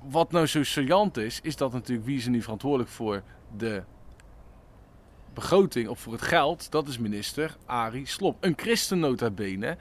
wat 0.09 0.31
nou 0.31 0.45
zo 0.45 0.63
saillant 0.63 1.17
is, 1.17 1.39
is 1.43 1.55
dat 1.55 1.73
natuurlijk 1.73 2.07
wie 2.07 2.17
is 2.17 2.25
er 2.25 2.31
nu 2.31 2.41
verantwoordelijk 2.41 2.89
voor 2.89 3.23
de 3.57 3.83
begroting 5.33 5.87
of 5.87 5.99
voor 5.99 6.13
het 6.13 6.21
geld, 6.21 6.71
dat 6.71 6.87
is 6.87 6.97
minister 6.97 7.55
Arie 7.65 8.07
Slop. 8.07 8.37
Een 8.39 8.53
christen 8.55 8.99
nota 8.99 9.29
bene, 9.29 9.77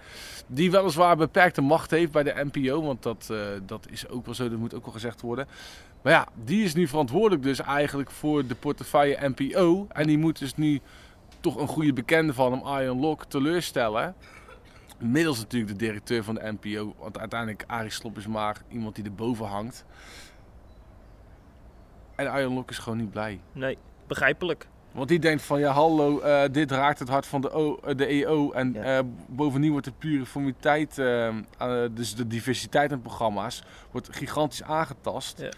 die 0.46 0.70
weliswaar 0.70 1.16
beperkte 1.16 1.60
macht 1.60 1.90
heeft 1.90 2.12
bij 2.12 2.22
de 2.22 2.48
NPO, 2.52 2.82
want 2.82 3.02
dat, 3.02 3.28
uh, 3.30 3.38
dat 3.66 3.86
is 3.90 4.08
ook 4.08 4.24
wel 4.24 4.34
zo, 4.34 4.48
dat 4.48 4.58
moet 4.58 4.74
ook 4.74 4.84
wel 4.84 4.92
gezegd 4.92 5.20
worden. 5.20 5.46
Maar 6.02 6.12
ja, 6.12 6.28
die 6.44 6.64
is 6.64 6.74
nu 6.74 6.88
verantwoordelijk 6.88 7.42
dus 7.42 7.60
eigenlijk 7.60 8.10
voor 8.10 8.46
de 8.46 8.54
portefeuille 8.54 9.32
NPO. 9.36 9.86
En 9.92 10.06
die 10.06 10.18
moet 10.18 10.38
dus 10.38 10.54
nu 10.54 10.80
toch 11.40 11.56
een 11.56 11.68
goede 11.68 11.92
bekende 11.92 12.34
van 12.34 12.52
hem, 12.52 12.62
Arjen 12.62 13.00
Lok, 13.00 13.24
teleurstellen. 13.24 14.14
Middels 14.98 15.38
natuurlijk 15.38 15.72
de 15.72 15.84
directeur 15.84 16.24
van 16.24 16.34
de 16.34 16.56
NPO, 16.60 16.94
want 16.98 17.18
uiteindelijk 17.18 17.64
Arie 17.66 17.90
Slop 17.90 18.16
is 18.16 18.26
maar 18.26 18.62
iemand 18.68 18.94
die 18.94 19.04
erboven 19.04 19.46
hangt. 19.46 19.84
En 22.16 22.26
Arjen 22.26 22.52
Lok 22.52 22.70
is 22.70 22.78
gewoon 22.78 22.98
niet 22.98 23.10
blij. 23.10 23.40
Nee, 23.52 23.78
begrijpelijk. 24.06 24.68
Want 24.92 25.08
die 25.08 25.18
denkt 25.18 25.42
van 25.42 25.60
ja 25.60 25.72
hallo, 25.72 26.20
uh, 26.24 26.42
dit 26.52 26.70
raakt 26.70 26.98
het 26.98 27.08
hart 27.08 27.26
van 27.26 27.40
de, 27.40 27.50
o, 27.50 27.80
de 27.96 28.06
EO. 28.06 28.52
En 28.52 28.72
Ja. 28.72 28.98
uh, 28.98 29.04
bovendien 29.26 29.70
wordt 29.70 29.86
de 29.86 29.92
pluriformiteit, 29.98 30.98
uh, 30.98 31.28
dus 31.90 32.14
de 32.14 32.26
diversiteit 32.26 32.90
in 32.90 33.00
programma's, 33.00 33.62
wordt 33.90 34.08
gigantisch 34.16 34.62
aangetast. 34.62 35.40
Ja. 35.40 35.50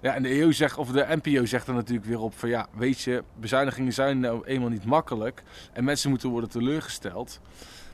Ja, 0.00 0.14
en 0.14 0.22
de 0.22 0.28
EO 0.28 0.52
zegt, 0.52 0.78
of 0.78 0.90
de 0.90 1.06
NPO 1.22 1.44
zegt 1.44 1.66
er 1.66 1.74
natuurlijk 1.74 2.06
weer 2.06 2.20
op 2.20 2.34
van 2.38 2.48
ja, 2.48 2.66
weet 2.76 3.00
je, 3.00 3.24
bezuinigingen 3.40 3.92
zijn 3.92 4.20
nou 4.20 4.46
eenmaal 4.46 4.68
niet 4.68 4.84
makkelijk. 4.84 5.42
En 5.72 5.84
mensen 5.84 6.10
moeten 6.10 6.28
worden 6.28 6.50
teleurgesteld. 6.50 7.40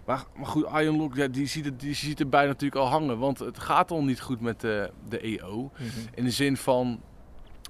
Maar, 0.04 0.24
maar 0.36 0.46
goed, 0.46 0.66
Lok, 0.84 1.16
ja, 1.16 1.28
die, 1.28 1.46
ziet 1.46 1.64
het, 1.64 1.80
die 1.80 1.94
ziet 1.94 2.20
erbij 2.20 2.46
natuurlijk 2.46 2.80
al 2.80 2.88
hangen. 2.88 3.18
Want 3.18 3.38
het 3.38 3.58
gaat 3.58 3.90
al 3.90 4.04
niet 4.04 4.20
goed 4.20 4.40
met 4.40 4.60
de, 4.60 4.90
de 5.08 5.20
EO. 5.20 5.70
Mhm. 5.74 5.84
In 6.14 6.24
de 6.24 6.30
zin 6.30 6.56
van, 6.56 7.00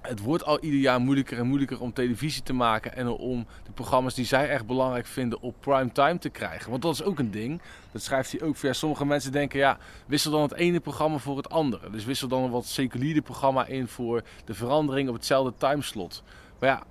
het 0.03 0.21
wordt 0.21 0.45
al 0.45 0.61
ieder 0.61 0.81
jaar 0.81 1.01
moeilijker 1.01 1.39
en 1.39 1.47
moeilijker 1.47 1.81
om 1.81 1.93
televisie 1.93 2.43
te 2.43 2.53
maken 2.53 2.97
en 2.97 3.09
om 3.09 3.47
de 3.65 3.73
programma's 3.73 4.15
die 4.15 4.25
zij 4.25 4.49
echt 4.49 4.67
belangrijk 4.67 5.07
vinden 5.07 5.41
op 5.41 5.55
prime 5.61 5.93
time 5.93 6.19
te 6.19 6.29
krijgen. 6.29 6.71
Want 6.71 6.83
dat 6.83 6.95
is 6.95 7.03
ook 7.03 7.19
een 7.19 7.31
ding. 7.31 7.61
Dat 7.93 8.03
schrijft 8.03 8.33
hij 8.33 8.43
ook. 8.43 8.57
Ja, 8.57 8.73
sommige 8.73 9.07
mensen 9.07 9.33
denken, 9.33 9.59
ja, 9.59 9.79
wissel 10.07 10.31
dan 10.31 10.43
het 10.43 10.55
ene 10.55 10.81
programma 10.81 11.19
voor 11.19 11.37
het 11.37 11.51
andere. 11.51 11.91
Dus 11.91 12.05
wissel 12.05 12.29
dan 12.29 12.43
een 12.43 12.51
wat 12.51 12.67
seculiere 12.67 13.23
programma 13.23 13.67
in 13.67 13.89
voor 13.89 14.23
de 14.45 14.55
verandering 14.55 15.09
op 15.09 15.15
hetzelfde 15.15 15.55
timeslot. 15.59 16.23
Maar 16.59 16.69
ja, 16.69 16.83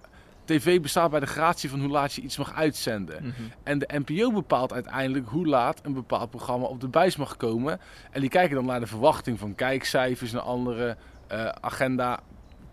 tv 0.46 0.82
bestaat 0.82 1.12
bij 1.12 1.20
de 1.20 1.26
gratie 1.26 1.70
van 1.70 1.80
hoe 1.80 1.90
laat 1.90 2.14
je 2.14 2.22
iets 2.22 2.38
mag 2.38 2.54
uitzenden. 2.54 3.24
Mhm. 3.24 3.34
En 3.64 3.80
de 3.80 3.90
NPO 4.06 4.32
bepaalt 4.32 4.74
uiteindelijk 4.74 5.28
hoe 5.28 5.48
laat 5.48 5.80
een 5.84 5.94
bepaald 5.94 6.30
programma 6.30 6.66
op 6.66 6.82
de 6.82 6.88
buis 6.88 7.16
mag 7.16 7.38
komen. 7.38 7.80
En 8.12 8.22
die 8.22 8.30
kijken 8.30 8.56
dan 8.56 8.66
naar 8.66 8.80
de 8.80 8.88
verwachting 8.88 9.40
van 9.40 9.56
kijkcijfers 9.56 10.34
en 10.34 10.44
andere 10.44 10.98
uh, 11.32 11.46
agenda 11.46 12.20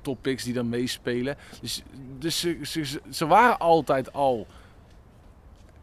topics 0.07 0.45
die 0.45 0.53
dan 0.53 0.69
meespelen. 0.69 1.37
Dus, 1.61 1.83
dus 2.19 2.41
ze, 2.63 2.85
ze, 3.11 3.27
waren 3.27 3.59
altijd 3.59 4.13
al. 4.13 4.47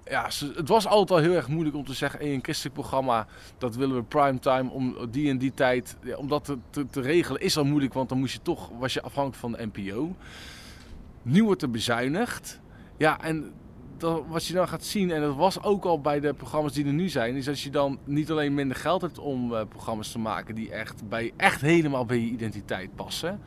Ja, 0.06 0.30
het 0.56 0.68
was 0.68 0.88
altijd 0.88 1.20
al 1.20 1.26
heel 1.26 1.36
erg 1.36 1.48
moeilijk 1.48 1.76
om 1.76 1.86
te 1.86 1.94
zeggen: 1.94 2.20
hey, 2.20 2.34
een 2.34 2.44
christelijk 2.44 2.76
programma, 2.76 3.28
dat 3.58 3.76
willen 3.76 3.96
we 3.96 4.04
primetime 4.04 4.70
om 4.70 4.98
die 5.12 5.30
en 5.30 5.38
die 5.38 5.54
tijd. 5.54 5.98
Ja, 6.04 6.16
om 6.16 6.28
dat 6.28 6.56
te, 6.70 7.02
regelen 7.02 7.42
is 7.42 7.58
al 7.58 7.66
moeilijk, 7.66 7.94
want 7.94 8.10
dan 8.10 8.20
moest 8.20 8.34
je 8.34 8.42
toch, 8.42 8.70
was 8.80 8.94
je 8.94 9.02
afhankelijk 9.02 9.40
van 9.40 9.52
de 9.52 9.70
NPO. 9.74 10.16
Nu 11.22 11.44
wordt 11.44 11.62
er 11.62 11.72
bezuinigd. 11.72 12.60
Ja, 12.98 13.22
en 13.22 13.54
dat, 13.98 14.24
wat 14.28 14.46
je 14.46 14.54
dan 14.54 14.68
gaat 14.68 14.84
zien, 14.84 15.12
en 15.12 15.22
dat 15.22 15.36
was 15.36 15.64
ook 15.64 15.86
al 15.86 16.02
bij 16.02 16.20
de 16.20 16.34
programma's 16.34 16.74
die 16.74 16.86
er 16.86 16.94
nu 16.94 17.10
zijn, 17.10 17.36
is 17.36 17.46
dat 17.46 17.60
je 17.60 17.70
dan 17.70 18.00
niet 18.04 18.32
alleen 18.32 18.54
minder 18.54 18.78
geld 18.78 19.02
hebt 19.02 19.20
om 19.20 19.54
uh, 19.54 19.62
programma's 19.70 20.12
te 20.12 20.20
maken 20.20 20.56
die 20.56 20.72
echt, 20.72 21.08
bij, 21.10 21.32
echt 21.38 21.62
helemaal 21.62 22.06
bij 22.06 22.20
je 22.20 22.30
identiteit 22.30 22.96
passen. 22.96 23.40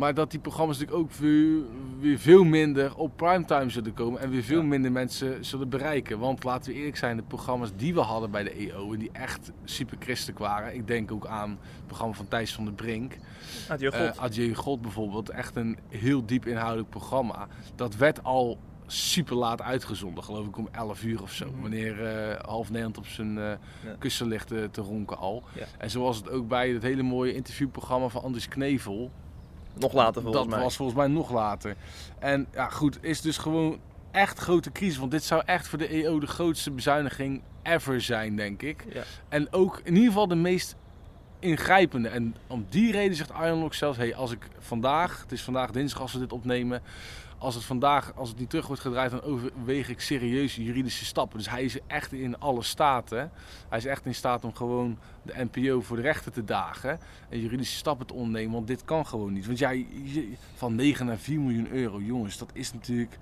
Maar 0.00 0.14
dat 0.14 0.30
die 0.30 0.40
programma's 0.40 0.78
natuurlijk 0.78 1.04
ook 1.04 1.12
weer, 1.12 1.58
weer 1.98 2.18
veel 2.18 2.44
minder 2.44 2.96
op 2.96 3.16
primetime 3.16 3.70
zullen 3.70 3.94
komen 3.94 4.20
en 4.20 4.30
weer 4.30 4.42
veel 4.42 4.60
Ja. 4.60 4.66
minder 4.66 4.92
mensen 4.92 5.44
zullen 5.44 5.68
bereiken. 5.68 6.18
Want 6.18 6.44
laten 6.44 6.72
we 6.72 6.78
eerlijk 6.78 6.96
zijn, 6.96 7.16
de 7.16 7.22
programma's 7.22 7.70
die 7.76 7.94
we 7.94 8.00
hadden 8.00 8.30
bij 8.30 8.42
de 8.42 8.50
EO 8.50 8.92
en 8.92 8.98
die 8.98 9.10
echt 9.12 9.52
super 9.64 9.96
christelijk 10.00 10.38
waren. 10.38 10.74
Ik 10.74 10.86
denk 10.86 11.12
ook 11.12 11.26
aan 11.26 11.50
het 11.50 11.86
programma 11.86 12.14
van 12.14 12.28
Thijs 12.28 12.54
van 12.54 12.64
der 12.64 12.74
Brink. 12.74 13.16
Adieu, 13.68 13.90
God. 13.90 14.00
Eh, 14.00 14.22
Adieu 14.22 14.54
God 14.54 14.80
bijvoorbeeld, 14.80 15.28
echt 15.28 15.56
een 15.56 15.78
heel 15.88 16.26
diep 16.26 16.46
inhoudelijk 16.46 16.90
programma. 16.90 17.48
Dat 17.74 17.96
werd 17.96 18.24
al 18.24 18.58
super 18.86 19.36
laat 19.36 19.62
uitgezonden, 19.62 20.24
geloof 20.24 20.46
ik 20.46 20.56
om 20.56 20.68
11 20.72 21.02
uur 21.02 21.22
of 21.22 21.32
zo. 21.32 21.46
Mhm. 21.50 21.60
Wanneer 21.60 22.04
eh, 22.06 22.40
half 22.44 22.68
Nederland 22.68 22.98
op 22.98 23.06
zijn 23.06 23.38
eh, 23.38 23.52
kussen 23.98 24.26
ligt 24.26 24.46
te, 24.48 24.68
te 24.70 24.80
ronken 24.80 25.16
al. 25.18 25.42
Ja. 25.54 25.64
En 25.78 25.90
zo 25.90 26.02
was 26.02 26.16
het 26.16 26.30
ook 26.30 26.48
bij 26.48 26.70
het 26.70 26.82
hele 26.82 27.02
mooie 27.02 27.34
interviewprogramma 27.34 28.08
van 28.08 28.22
Andries 28.22 28.48
Knevel. 28.48 29.10
Nog 29.80 29.92
later 29.92 30.22
volgens 30.22 30.42
dat 30.42 30.54
mij. 30.54 30.62
was 30.62 30.76
volgens 30.76 30.98
mij 30.98 31.06
nog 31.06 31.30
later. 31.30 31.76
En 32.18 32.46
ja, 32.52 32.68
goed, 32.68 32.98
is 33.00 33.20
dus 33.20 33.38
gewoon 33.38 33.78
echt 34.10 34.38
grote 34.38 34.72
crisis. 34.72 34.96
Want 34.98 35.10
dit 35.10 35.24
zou 35.24 35.42
echt 35.46 35.68
voor 35.68 35.78
de 35.78 35.88
EO 35.88 36.20
de 36.20 36.26
grootste 36.26 36.70
bezuiniging 36.70 37.42
ever 37.62 38.00
zijn, 38.00 38.36
denk 38.36 38.62
ik. 38.62 38.84
Ja. 38.92 39.02
En 39.28 39.52
ook 39.52 39.80
in 39.84 39.94
ieder 39.94 40.08
geval 40.08 40.28
de 40.28 40.34
meest 40.34 40.76
ingrijpende. 41.38 42.08
En 42.08 42.36
om 42.46 42.66
die 42.68 42.92
reden 42.92 43.16
zegt 43.16 43.32
Arjen 43.32 43.58
Lok 43.58 43.74
zelfs: 43.74 43.98
hey, 43.98 44.14
als 44.14 44.32
ik 44.32 44.48
vandaag, 44.58 45.20
het 45.20 45.32
is 45.32 45.42
vandaag 45.42 45.70
dinsdag 45.70 46.00
als 46.00 46.12
we 46.12 46.18
dit 46.18 46.32
opnemen. 46.32 46.82
Als 47.40 47.54
het 47.54 47.64
vandaag, 47.64 48.12
als 48.16 48.28
het 48.28 48.38
niet 48.38 48.50
terug 48.50 48.66
wordt 48.66 48.82
gedraaid, 48.82 49.10
dan 49.10 49.22
overweeg 49.22 49.88
ik 49.88 50.00
serieus 50.00 50.56
juridische 50.56 51.04
stappen. 51.04 51.38
Dus 51.38 51.50
hij 51.50 51.62
is 51.64 51.78
echt 51.86 52.12
in 52.12 52.38
alle 52.38 52.62
staten. 52.62 53.30
Hij 53.68 53.78
is 53.78 53.84
echt 53.84 54.06
in 54.06 54.14
staat 54.14 54.44
om 54.44 54.54
gewoon 54.54 54.98
de 55.22 55.48
NPO 55.50 55.80
voor 55.80 55.96
de 55.96 56.02
rechter 56.02 56.32
te 56.32 56.44
dagen. 56.44 56.98
En 57.28 57.40
juridische 57.40 57.76
stappen 57.76 58.06
te 58.06 58.14
ondernemen. 58.14 58.52
Want 58.52 58.66
dit 58.66 58.84
kan 58.84 59.06
gewoon 59.06 59.32
niet. 59.32 59.46
Want 59.46 59.58
ja, 59.58 59.70
je- 59.70 60.32
van 60.54 60.74
9 60.74 61.06
naar 61.06 61.18
4 61.18 61.40
miljoen 61.40 61.70
euro, 61.70 62.00
jongens, 62.00 62.38
dat 62.38 62.50
is 62.52 62.72
natuurlijk 62.72 63.18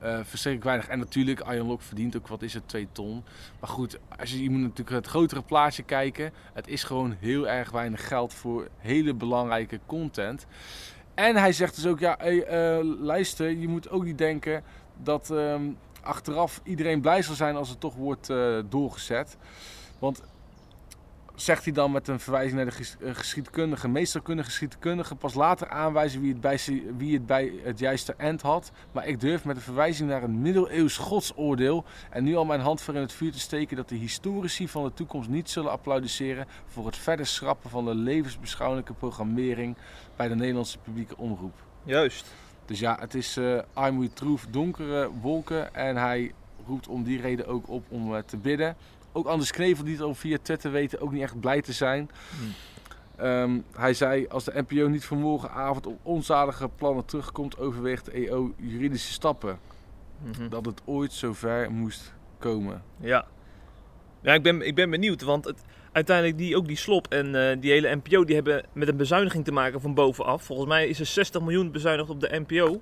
verschrikkelijk 0.00 0.64
weinig. 0.64 0.88
En 0.88 0.98
natuurlijk, 0.98 1.40
Arjen 1.40 1.80
verdient 1.80 2.16
ook, 2.16 2.28
wat 2.28 2.42
is 2.42 2.54
het, 2.54 2.68
2 2.68 2.88
ton. 2.92 3.24
Maar 3.60 3.70
goed, 3.70 3.98
als 4.18 4.30
je, 4.30 4.42
je 4.42 4.50
moet 4.50 4.60
natuurlijk 4.60 4.96
het 4.96 5.06
grotere 5.06 5.42
plaatje 5.42 5.82
kijken. 5.82 6.32
Het 6.52 6.68
is 6.68 6.84
gewoon 6.84 7.16
heel 7.20 7.48
erg 7.48 7.70
weinig 7.70 8.08
geld 8.08 8.34
voor 8.34 8.68
hele 8.78 9.14
belangrijke 9.14 9.80
content. 9.86 10.46
En 11.18 11.36
hij 11.36 11.52
zegt 11.52 11.74
dus 11.74 11.86
ook, 11.86 11.98
ja, 11.98 12.14
hey, 12.18 12.44
eh, 12.44 12.84
luister, 13.00 13.50
je 13.50 13.68
moet 13.68 13.90
ook 13.90 14.04
niet 14.04 14.18
denken 14.18 14.62
dat 15.02 15.30
ehm, 15.30 15.62
achteraf 16.02 16.60
iedereen 16.64 17.00
blij 17.00 17.22
zal 17.22 17.34
zijn 17.34 17.56
als 17.56 17.68
het 17.68 17.80
toch 17.80 17.94
wordt 17.94 18.30
eh, 18.30 18.58
doorgezet. 18.68 19.36
Want 19.98 20.22
zegt 21.40 21.64
hij 21.64 21.72
dan 21.72 21.92
met 21.92 22.08
een 22.08 22.20
verwijzing 22.20 22.56
naar 22.56 22.64
de 22.64 23.06
eh, 23.06 23.14
geschiedkundige, 23.14 23.88
meesterkundige 23.88 24.48
geschiedkundige, 24.48 25.14
pas 25.14 25.34
later 25.34 25.68
aanwijzen 25.68 26.20
wie 26.20 26.32
het, 26.32 26.40
bij, 26.40 26.58
wie 26.96 27.14
het 27.14 27.26
bij 27.26 27.52
het 27.62 27.78
juiste 27.78 28.14
eind 28.16 28.42
had. 28.42 28.70
Maar 28.92 29.06
ik 29.06 29.20
durf 29.20 29.44
met 29.44 29.56
een 29.56 29.62
verwijzing 29.62 30.08
naar 30.08 30.22
een 30.22 30.40
middeleeuws 30.40 30.96
godsoordeel 30.96 31.84
en 32.10 32.24
nu 32.24 32.36
al 32.36 32.44
mijn 32.44 32.60
hand 32.60 32.80
voor 32.80 32.94
in 32.94 33.00
het 33.00 33.12
vuur 33.12 33.32
te 33.32 33.40
steken 33.40 33.76
dat 33.76 33.88
de 33.88 33.94
historici 33.94 34.68
van 34.68 34.84
de 34.84 34.92
toekomst 34.92 35.28
niet 35.28 35.50
zullen 35.50 35.70
applaudisseren 35.70 36.46
voor 36.66 36.86
het 36.86 36.96
verder 36.96 37.26
schrappen 37.26 37.70
van 37.70 37.84
de 37.84 37.94
levensbeschouwelijke 37.94 38.92
programmering 38.92 39.76
bij 40.16 40.28
de 40.28 40.34
Nederlandse 40.34 40.78
publieke 40.78 41.16
omroep. 41.16 41.54
Juist. 41.82 42.34
Dus 42.64 42.78
ja, 42.78 42.96
het 43.00 43.14
is 43.14 43.36
eh 43.36 43.58
armoede 43.72 44.12
troef, 44.12 44.46
donkere 44.50 45.10
wolken. 45.20 45.74
En 45.74 45.96
hij 45.96 46.32
roept 46.66 46.88
om 46.88 47.02
die 47.02 47.20
reden 47.20 47.46
ook 47.46 47.68
op 47.68 47.84
om 47.88 48.14
eh, 48.14 48.22
te 48.22 48.36
bidden. 48.36 48.76
Ook 49.18 49.26
Anders 49.26 49.50
Knevel, 49.50 49.84
die 49.84 49.92
het 49.92 50.02
al 50.02 50.14
via 50.14 50.38
Twitter 50.42 50.70
weten, 50.70 51.00
ook 51.00 51.12
niet 51.12 51.22
echt 51.22 51.40
blij 51.40 51.60
te 51.60 51.72
zijn. 51.72 52.10
Hmm. 52.38 52.52
Ehm, 53.16 53.58
hij 53.72 53.94
zei, 53.94 54.26
als 54.26 54.44
de 54.44 54.64
NPO 54.68 54.88
niet 54.88 55.04
voor 55.04 55.16
morgenavond 55.16 55.86
op 55.86 55.98
onzalige 56.02 56.68
plannen 56.68 57.04
terugkomt, 57.04 57.58
overweegt 57.58 58.04
de 58.04 58.12
EO 58.12 58.54
juridische 58.56 59.12
stappen. 59.12 59.58
Mhm. 60.24 60.48
Dat 60.48 60.66
het 60.66 60.80
ooit 60.84 61.12
zover 61.12 61.70
moest 61.70 62.14
komen. 62.38 62.82
Ja. 63.00 63.26
Ja, 64.20 64.34
ik 64.34 64.42
ben, 64.42 64.66
ik 64.66 64.74
ben 64.74 64.90
benieuwd, 64.90 65.22
want 65.22 65.44
het, 65.44 65.62
uiteindelijk 65.92 66.38
die, 66.38 66.56
ook 66.56 66.66
die 66.66 66.76
slop 66.76 67.06
en 67.08 67.50
eh, 67.50 67.60
die 67.60 67.70
hele 67.70 67.96
NPO, 67.96 68.24
die 68.24 68.34
hebben 68.34 68.64
met 68.72 68.88
een 68.88 68.96
bezuiniging 68.96 69.44
te 69.44 69.52
maken 69.52 69.80
van 69.80 69.94
bovenaf. 69.94 70.42
Volgens 70.42 70.68
mij 70.68 70.88
is 70.88 71.00
er 71.00 71.06
60 71.06 71.40
miljoen 71.40 71.70
bezuinigd 71.70 72.10
op 72.10 72.20
de 72.20 72.42
NPO. 72.46 72.80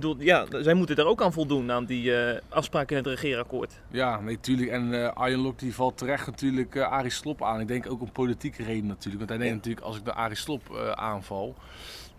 Bedoel, 0.00 0.16
ja, 0.20 0.46
zij 0.62 0.74
moeten 0.74 0.96
daar 0.96 1.06
ook 1.06 1.22
aan 1.22 1.32
voldoen, 1.32 1.70
aan 1.72 1.84
die 1.84 2.16
eh, 2.16 2.40
afspraken 2.48 2.96
in 2.96 3.02
het 3.02 3.12
regeerakkoord. 3.12 3.80
Ja, 3.90 4.20
nee, 4.20 4.40
tuurlijk. 4.40 4.70
En 4.70 5.02
eh 5.04 5.12
Arjen 5.12 5.38
Lok 5.38 5.58
die 5.58 5.74
valt 5.74 5.96
terecht 5.98 6.26
natuurlijk 6.26 6.74
eh 6.74 6.90
Arie 6.90 7.10
Slop 7.10 7.42
aan. 7.44 7.60
Ik 7.60 7.68
denk 7.68 7.90
ook 7.90 8.00
om 8.00 8.12
politieke 8.12 8.62
reden 8.62 8.86
natuurlijk. 8.86 9.16
Want 9.18 9.28
hij 9.28 9.38
denkt 9.38 9.50
Ja. 9.52 9.56
natuurlijk, 9.56 9.86
als 9.86 9.96
ik 9.96 10.04
de 10.04 10.12
Arie 10.14 10.36
Slop 10.36 10.92
aanval 10.94 11.54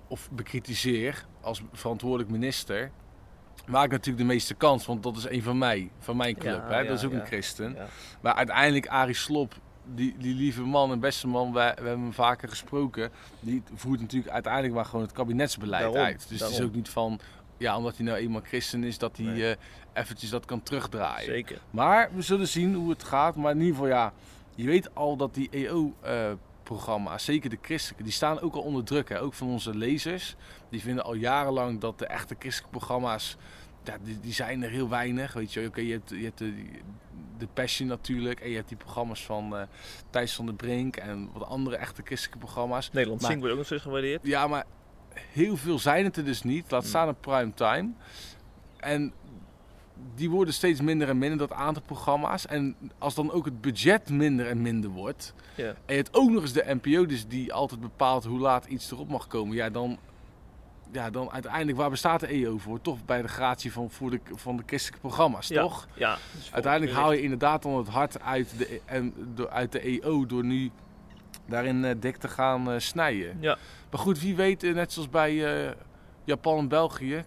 of 0.07 0.29
bekritiseer 0.31 1.25
als 1.41 1.62
verantwoordelijk 1.74 2.29
minister, 2.29 2.91
maak 3.67 3.86
ik 3.86 3.91
natuurlijk 3.91 4.17
de 4.27 4.33
meeste 4.33 4.53
kans. 4.53 4.86
Want 4.86 5.03
dat 5.03 5.17
is 5.17 5.29
een 5.29 5.43
van 5.43 5.57
mij, 5.57 5.89
van 6.00 6.17
mijn 6.17 6.36
club. 6.38 6.62
Ja, 6.62 6.67
hè? 6.67 6.79
ja, 6.79 6.88
dat 6.88 6.98
is 6.98 7.05
ook 7.05 7.13
een 7.13 7.25
christen. 7.25 7.77
Maar 8.21 8.33
uiteindelijk 8.33 8.88
Arie 8.88 9.13
Slop, 9.15 9.53
die, 9.95 10.15
die 10.17 10.36
lieve 10.36 10.62
man 10.62 10.91
en 10.91 11.00
beste 11.00 11.27
man, 11.27 11.48
we, 11.53 11.59
we 11.59 11.63
hebben 11.65 12.00
hem 12.00 12.13
vaker 12.13 12.50
gesproken. 12.50 13.09
Die 13.39 13.63
voert 13.74 14.00
natuurlijk 14.01 14.31
uiteindelijk 14.33 14.74
maar 14.74 14.86
gewoon 14.86 15.01
het 15.01 15.12
kabinetsbeleid 15.13 15.83
Daarom, 15.83 16.01
uit. 16.01 16.13
Dus 16.15 16.24
het 16.24 16.31
is 16.31 16.39
daarom. 16.39 16.67
ook 16.69 16.75
niet 16.75 16.89
van, 16.89 17.19
ja, 17.59 17.77
omdat 17.77 17.95
hij 17.97 18.05
nou 18.05 18.17
eenmaal 18.17 18.41
christen 18.41 18.83
is, 18.83 18.97
dat 18.97 19.17
hij 19.17 19.25
Nee. 19.25 19.51
eh, 19.51 19.55
eventjes 19.93 20.29
dat 20.29 20.45
kan 20.45 20.63
terugdraaien. 20.63 21.25
Zeker. 21.25 21.61
Maar 21.69 22.09
we 22.15 22.21
zullen 22.21 22.47
zien 22.47 22.73
hoe 22.75 22.89
het 22.89 23.03
gaat. 23.03 23.35
Maar 23.35 23.51
in 23.51 23.57
ieder 23.59 23.73
geval, 23.73 23.89
ja, 23.89 24.13
je 24.55 24.65
weet 24.65 24.95
al 24.95 25.15
dat 25.17 25.33
die 25.33 25.49
EO-programma's, 25.51 27.23
zeker 27.25 27.49
de 27.49 27.57
christelijke, 27.61 28.03
die 28.03 28.11
staan 28.11 28.39
ook 28.41 28.55
al 28.55 28.61
onder 28.61 28.83
druk. 28.83 29.09
Hè? 29.09 29.21
Ook 29.21 29.33
van 29.33 29.47
onze 29.47 29.75
lezers. 29.75 30.35
Die 30.69 30.81
vinden 30.81 31.03
al 31.03 31.13
jarenlang 31.13 31.79
dat 31.79 31.99
de 31.99 32.05
echte 32.05 32.35
christelijke 32.39 32.77
programma's, 32.77 33.37
ja, 33.83 33.97
die, 34.03 34.19
die 34.19 34.33
zijn 34.33 34.63
er 34.63 34.69
heel 34.69 34.89
weinig. 34.89 35.33
Weet 35.33 35.53
je, 35.53 35.67
oké, 35.67 35.81
je 35.81 35.91
hebt, 35.91 36.09
je 36.09 36.23
hebt 36.23 36.37
de, 36.37 36.53
de 37.37 37.47
Passion 37.53 37.87
natuurlijk. 37.87 38.39
En 38.39 38.49
je 38.49 38.55
hebt 38.55 38.67
die 38.67 38.77
programma's 38.77 39.25
van 39.25 39.55
eh 39.57 39.61
Thijs 40.09 40.33
van 40.35 40.45
der 40.45 40.55
Brink 40.55 40.95
en 40.95 41.29
wat 41.33 41.47
andere 41.47 41.75
echte 41.75 42.01
christelijke 42.05 42.39
programma's. 42.45 42.91
Nederland 42.91 43.21
Maar- 43.21 43.29
Zing 43.29 43.41
wordt 43.41 43.53
ook 43.53 43.59
nog 43.59 43.67
steeds 43.69 43.83
gewaardeerd. 43.83 44.25
Ja, 44.25 44.47
maar 44.47 44.65
heel 45.31 45.57
veel 45.57 45.79
zijn 45.79 46.05
het 46.05 46.17
er 46.17 46.25
dus 46.25 46.43
niet. 46.43 46.71
Laat 46.71 46.81
Hmm. 46.81 46.89
staan 46.89 47.07
op 47.09 47.21
prime 47.21 47.53
time. 47.53 47.89
En 48.77 49.13
die 50.15 50.29
worden 50.29 50.53
steeds 50.53 50.81
minder 50.81 51.09
en 51.09 51.17
minder, 51.17 51.38
dat 51.38 51.51
aantal 51.51 51.83
programma's. 51.83 52.45
En 52.45 52.75
als 52.97 53.15
dan 53.15 53.31
ook 53.31 53.45
het 53.45 53.61
budget 53.61 54.09
minder 54.09 54.47
en 54.47 54.61
minder 54.61 54.89
wordt. 54.89 55.33
Ja. 55.55 55.67
En 55.67 55.75
je 55.85 55.93
hebt 55.93 56.15
ook 56.15 56.29
nog 56.29 56.41
eens 56.41 56.53
de 56.53 56.77
NPO, 56.81 57.05
dus 57.05 57.27
die 57.27 57.53
altijd 57.53 57.79
bepaalt 57.79 58.23
hoe 58.25 58.39
laat 58.39 58.65
iets 58.65 58.91
erop 58.91 59.09
mag 59.09 59.27
komen. 59.27 59.55
Ja, 59.55 59.69
dan, 59.69 59.97
ja, 60.91 61.09
dan 61.09 61.31
uiteindelijk, 61.31 61.77
waar 61.77 61.89
bestaat 61.89 62.19
de 62.19 62.27
EO 62.27 62.57
voor? 62.57 62.81
Toch 62.81 63.05
bij 63.05 63.21
de 63.21 63.27
gratie 63.27 63.71
van, 63.71 63.89
voor 63.91 64.09
de, 64.11 64.19
van 64.35 64.57
de 64.57 64.63
christelijke 64.65 65.07
programma's, 65.07 65.47
Ja. 65.47 65.61
toch? 65.61 65.88
Ja, 65.93 66.17
Uiteindelijk 66.51 66.93
haal 66.97 67.11
je 67.11 67.21
inderdaad 67.21 67.63
dan 67.63 67.77
het 67.77 67.88
hart 67.88 68.21
uit 68.21 68.57
de, 68.57 68.81
en, 68.85 69.13
door, 69.35 69.49
uit 69.49 69.71
de 69.71 69.79
EO 70.01 70.25
door 70.25 70.43
nu 70.45 70.71
daarin 71.50 71.86
eh, 71.86 71.96
dik 72.00 72.18
te 72.18 72.27
gaan 72.27 72.72
eh, 72.72 72.79
snijden. 72.79 73.38
Ja. 73.39 73.58
Maar 73.91 74.00
goed, 74.00 74.20
wie 74.20 74.36
weet, 74.36 74.63
eh, 74.63 74.74
net 74.74 74.94
zoals 74.94 75.10
bij 75.10 75.44
Japan 76.24 76.58
en 76.58 76.68
België, 76.68 77.24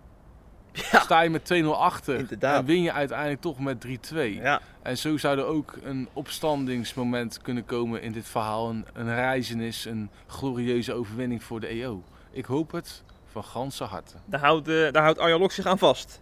Ja. 0.73 1.00
sta 1.00 1.21
je 1.21 1.31
met 1.31 1.45
2-0 1.45 1.76
achter 1.76 2.19
Inderdaad. 2.19 2.59
en 2.59 2.64
win 2.64 2.83
je 2.83 2.93
uiteindelijk 2.93 3.41
toch 3.41 3.59
met 3.61 3.81
3-2. 3.81 4.35
Ja, 4.35 4.61
En 4.83 4.99
zo 4.99 5.17
zou 5.17 5.38
er 5.38 5.45
ook 5.45 5.75
een 5.83 6.09
opstandingsmoment 6.12 7.38
kunnen 7.43 7.64
komen 7.64 8.02
in 8.02 8.12
dit 8.12 8.29
verhaal. 8.29 8.69
Een, 8.71 8.85
een 8.93 9.14
reizenis, 9.14 9.85
een 9.85 10.11
glorieuze 10.26 10.93
overwinning 10.93 11.43
voor 11.43 11.61
de 11.61 11.67
EO. 11.67 12.02
Ik 12.31 12.45
hoop 12.45 12.73
het 12.73 13.02
van 13.26 13.45
ganse 13.45 13.85
harte. 13.85 14.14
daar 14.25 14.41
houdt, 14.41 14.67
daar 14.67 15.02
houdt 15.02 15.19
Arjan 15.19 15.41
Lok 15.41 15.52
zich 15.52 15.67
aan 15.67 15.79
vast. 15.79 16.21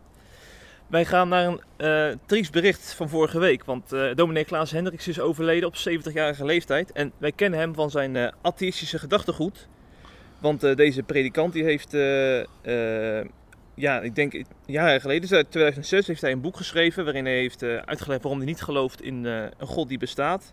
Wij 0.90 1.04
gaan 1.04 1.28
naar 1.28 1.47
een 1.47 1.61
eh 1.76 2.18
triest 2.26 2.52
bericht 2.52 2.94
van 2.94 3.09
vorige 3.09 3.38
week. 3.38 3.64
Want 3.64 3.92
eh 3.92 4.14
dominee 4.14 4.44
Klaas 4.44 4.70
Hendricks 4.70 5.09
is 5.09 5.20
overleden 5.20 5.68
op 5.68 5.75
70-jarige 5.76 6.44
leeftijd. 6.44 6.92
En 6.92 7.12
wij 7.18 7.32
kennen 7.32 7.59
hem 7.59 7.75
van 7.75 7.90
zijn 7.90 8.16
eh 8.16 8.32
atheïstische 8.42 8.99
gedachtegoed. 8.99 9.68
Want 10.38 10.61
deze 10.61 11.02
predikant 11.02 11.52
die 11.52 11.64
heeft, 11.64 11.92
ja, 13.75 14.00
ik 14.00 14.14
denk 14.14 14.42
jaren 14.66 15.00
geleden, 15.00 15.20
dus 15.20 15.32
uit 15.32 15.50
2006, 15.50 16.06
heeft 16.06 16.20
hij 16.20 16.32
een 16.32 16.40
boek 16.40 16.56
geschreven. 16.56 17.04
Waarin 17.04 17.25
hij 17.25 17.38
heeft 17.38 17.62
uitgelegd 17.62 18.23
waarom 18.23 18.40
hij 18.40 18.49
niet 18.49 18.62
gelooft 18.62 19.02
in 19.02 19.25
een 19.25 19.66
God 19.66 19.88
die 19.88 19.99
bestaat. 19.99 20.52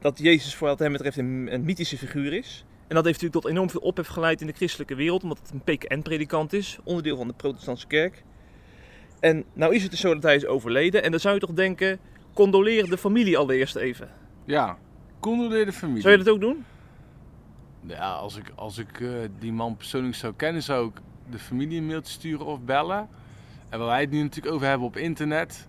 Dat 0.00 0.18
Jezus 0.18 0.54
voor 0.54 0.68
wat 0.68 0.78
hem 0.78 0.92
betreft 0.92 1.16
een, 1.16 1.48
een 1.50 1.64
mythische 1.64 1.98
figuur 1.98 2.32
is. 2.32 2.64
En 2.88 2.94
dat 2.94 3.04
heeft 3.04 3.20
natuurlijk 3.22 3.42
tot 3.42 3.50
enorm 3.52 3.70
veel 3.70 3.80
ophef 3.80 4.06
geleid 4.06 4.40
in 4.40 4.46
de 4.46 4.52
christelijke 4.52 4.94
wereld, 4.94 5.22
omdat 5.22 5.38
het 5.38 5.50
een 5.50 5.76
PKN-predikant 5.76 6.52
is, 6.52 6.78
onderdeel 6.84 7.16
van 7.16 7.28
de 7.28 7.34
protestantse 7.34 7.86
kerk. 7.86 8.22
En 9.20 9.44
nou 9.52 9.74
is 9.74 9.82
het 9.82 9.90
dus 9.90 10.00
zo 10.00 10.14
dat 10.14 10.22
hij 10.22 10.34
is 10.36 10.46
overleden. 10.46 11.02
En 11.02 11.10
dan 11.10 11.20
zou 11.20 11.34
je 11.34 11.40
toch 11.40 11.52
denken, 11.52 11.98
condoleer 12.32 12.90
de 12.90 12.98
familie 12.98 13.38
allereerst 13.38 13.76
even. 13.76 14.08
Ja, 14.44 14.78
condoleer 15.20 15.64
de 15.64 15.72
familie. 15.72 16.02
Zou 16.02 16.16
je 16.16 16.24
dat 16.24 16.34
ook 16.34 16.40
doen? 16.40 16.64
Ja, 17.86 18.12
als 18.12 18.36
ik, 18.36 18.52
als 18.54 18.78
ik 18.78 19.00
eh, 19.00 19.08
die 19.38 19.52
man 19.52 19.76
persoonlijk 19.76 20.14
zou 20.14 20.32
kennen, 20.36 20.62
zou 20.62 20.88
ik 20.88 21.00
de 21.30 21.38
familie 21.38 21.78
een 21.78 21.86
mailtje 21.86 22.12
sturen 22.12 22.46
of 22.46 22.60
bellen. 22.60 23.08
En 23.68 23.78
waar 23.78 23.88
wij 23.88 24.00
het 24.00 24.10
nu 24.10 24.22
natuurlijk 24.22 24.54
over 24.54 24.66
hebben 24.66 24.86
op 24.86 24.96
internet, 24.96 25.68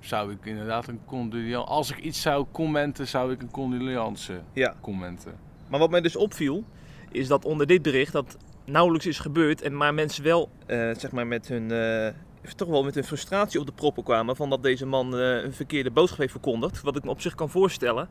zou 0.00 0.32
ik 0.32 0.38
inderdaad 0.44 0.88
een 0.88 1.00
condoliance... 1.06 1.66
Als 1.70 1.90
ik 1.90 1.98
iets 1.98 2.22
zou 2.22 2.46
commenten, 2.52 3.08
zou 3.08 3.32
ik 3.32 3.42
een 3.42 3.50
condoliance 3.50 4.40
Ja. 4.52 4.74
commenten. 4.80 5.34
Maar 5.68 5.78
wat 5.80 5.90
mij 5.90 6.00
dus 6.00 6.16
opviel, 6.16 6.64
is 7.10 7.28
dat 7.28 7.44
onder 7.44 7.66
dit 7.66 7.82
bericht 7.82 8.12
dat 8.12 8.36
nauwelijks 8.64 9.06
is 9.06 9.18
gebeurd. 9.18 9.62
En 9.62 9.76
maar 9.76 9.94
mensen 9.94 10.24
wel, 10.24 10.50
eh, 10.66 10.90
zeg 10.96 11.12
maar, 11.12 11.26
met 11.26 11.48
hun, 11.48 11.70
eh, 11.70 12.12
toch 12.52 12.68
wel 12.68 12.84
met 12.84 12.94
hun 12.94 13.04
frustratie 13.04 13.60
op 13.60 13.66
de 13.66 13.72
proppen 13.72 14.02
kwamen. 14.04 14.36
Van 14.36 14.50
dat 14.50 14.62
deze 14.62 14.86
man 14.86 15.18
eh, 15.18 15.42
een 15.42 15.52
verkeerde 15.52 15.90
boodschap 15.90 16.18
heeft 16.18 16.30
verkondigd. 16.30 16.80
Wat 16.80 16.96
ik 16.96 17.04
me 17.04 17.10
op 17.10 17.20
zich 17.20 17.34
kan 17.34 17.50
voorstellen. 17.50 18.08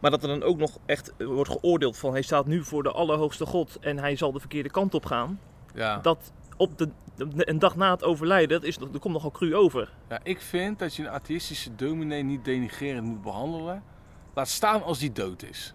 Maar 0.00 0.10
dat 0.10 0.22
er 0.22 0.28
dan 0.28 0.42
ook 0.42 0.58
nog 0.58 0.78
echt 0.86 1.12
eh, 1.16 1.26
wordt 1.26 1.50
geoordeeld 1.50 1.98
van 1.98 2.12
hij 2.12 2.22
staat 2.22 2.46
nu 2.46 2.64
voor 2.64 2.82
de 2.82 2.92
Allerhoogste 2.92 3.46
God 3.46 3.78
en 3.80 3.98
hij 3.98 4.16
zal 4.16 4.32
de 4.32 4.40
verkeerde 4.40 4.70
kant 4.70 4.94
op 4.94 5.04
gaan. 5.04 5.40
Ja. 5.74 5.98
Dat 5.98 6.32
op 6.56 6.78
de, 6.78 6.88
een 7.36 7.58
dag 7.58 7.76
na 7.76 7.90
het 7.90 8.04
overlijden, 8.04 8.60
dat, 8.60 8.68
is, 8.68 8.78
dat 8.78 8.98
komt 8.98 9.14
nogal 9.14 9.30
cru 9.30 9.56
over. 9.56 9.92
ja, 10.08 10.20
ik 10.22 10.40
vind 10.40 10.78
dat 10.78 10.94
je 10.94 11.02
een 11.02 11.10
atheïstische 11.10 11.74
dominee 11.74 12.22
niet 12.22 12.44
denigrerend 12.44 13.06
moet 13.06 13.22
behandelen. 13.22 13.82
Laat 14.34 14.48
staan 14.48 14.82
als 14.82 14.98
die 14.98 15.12
dood 15.12 15.42
is. 15.42 15.74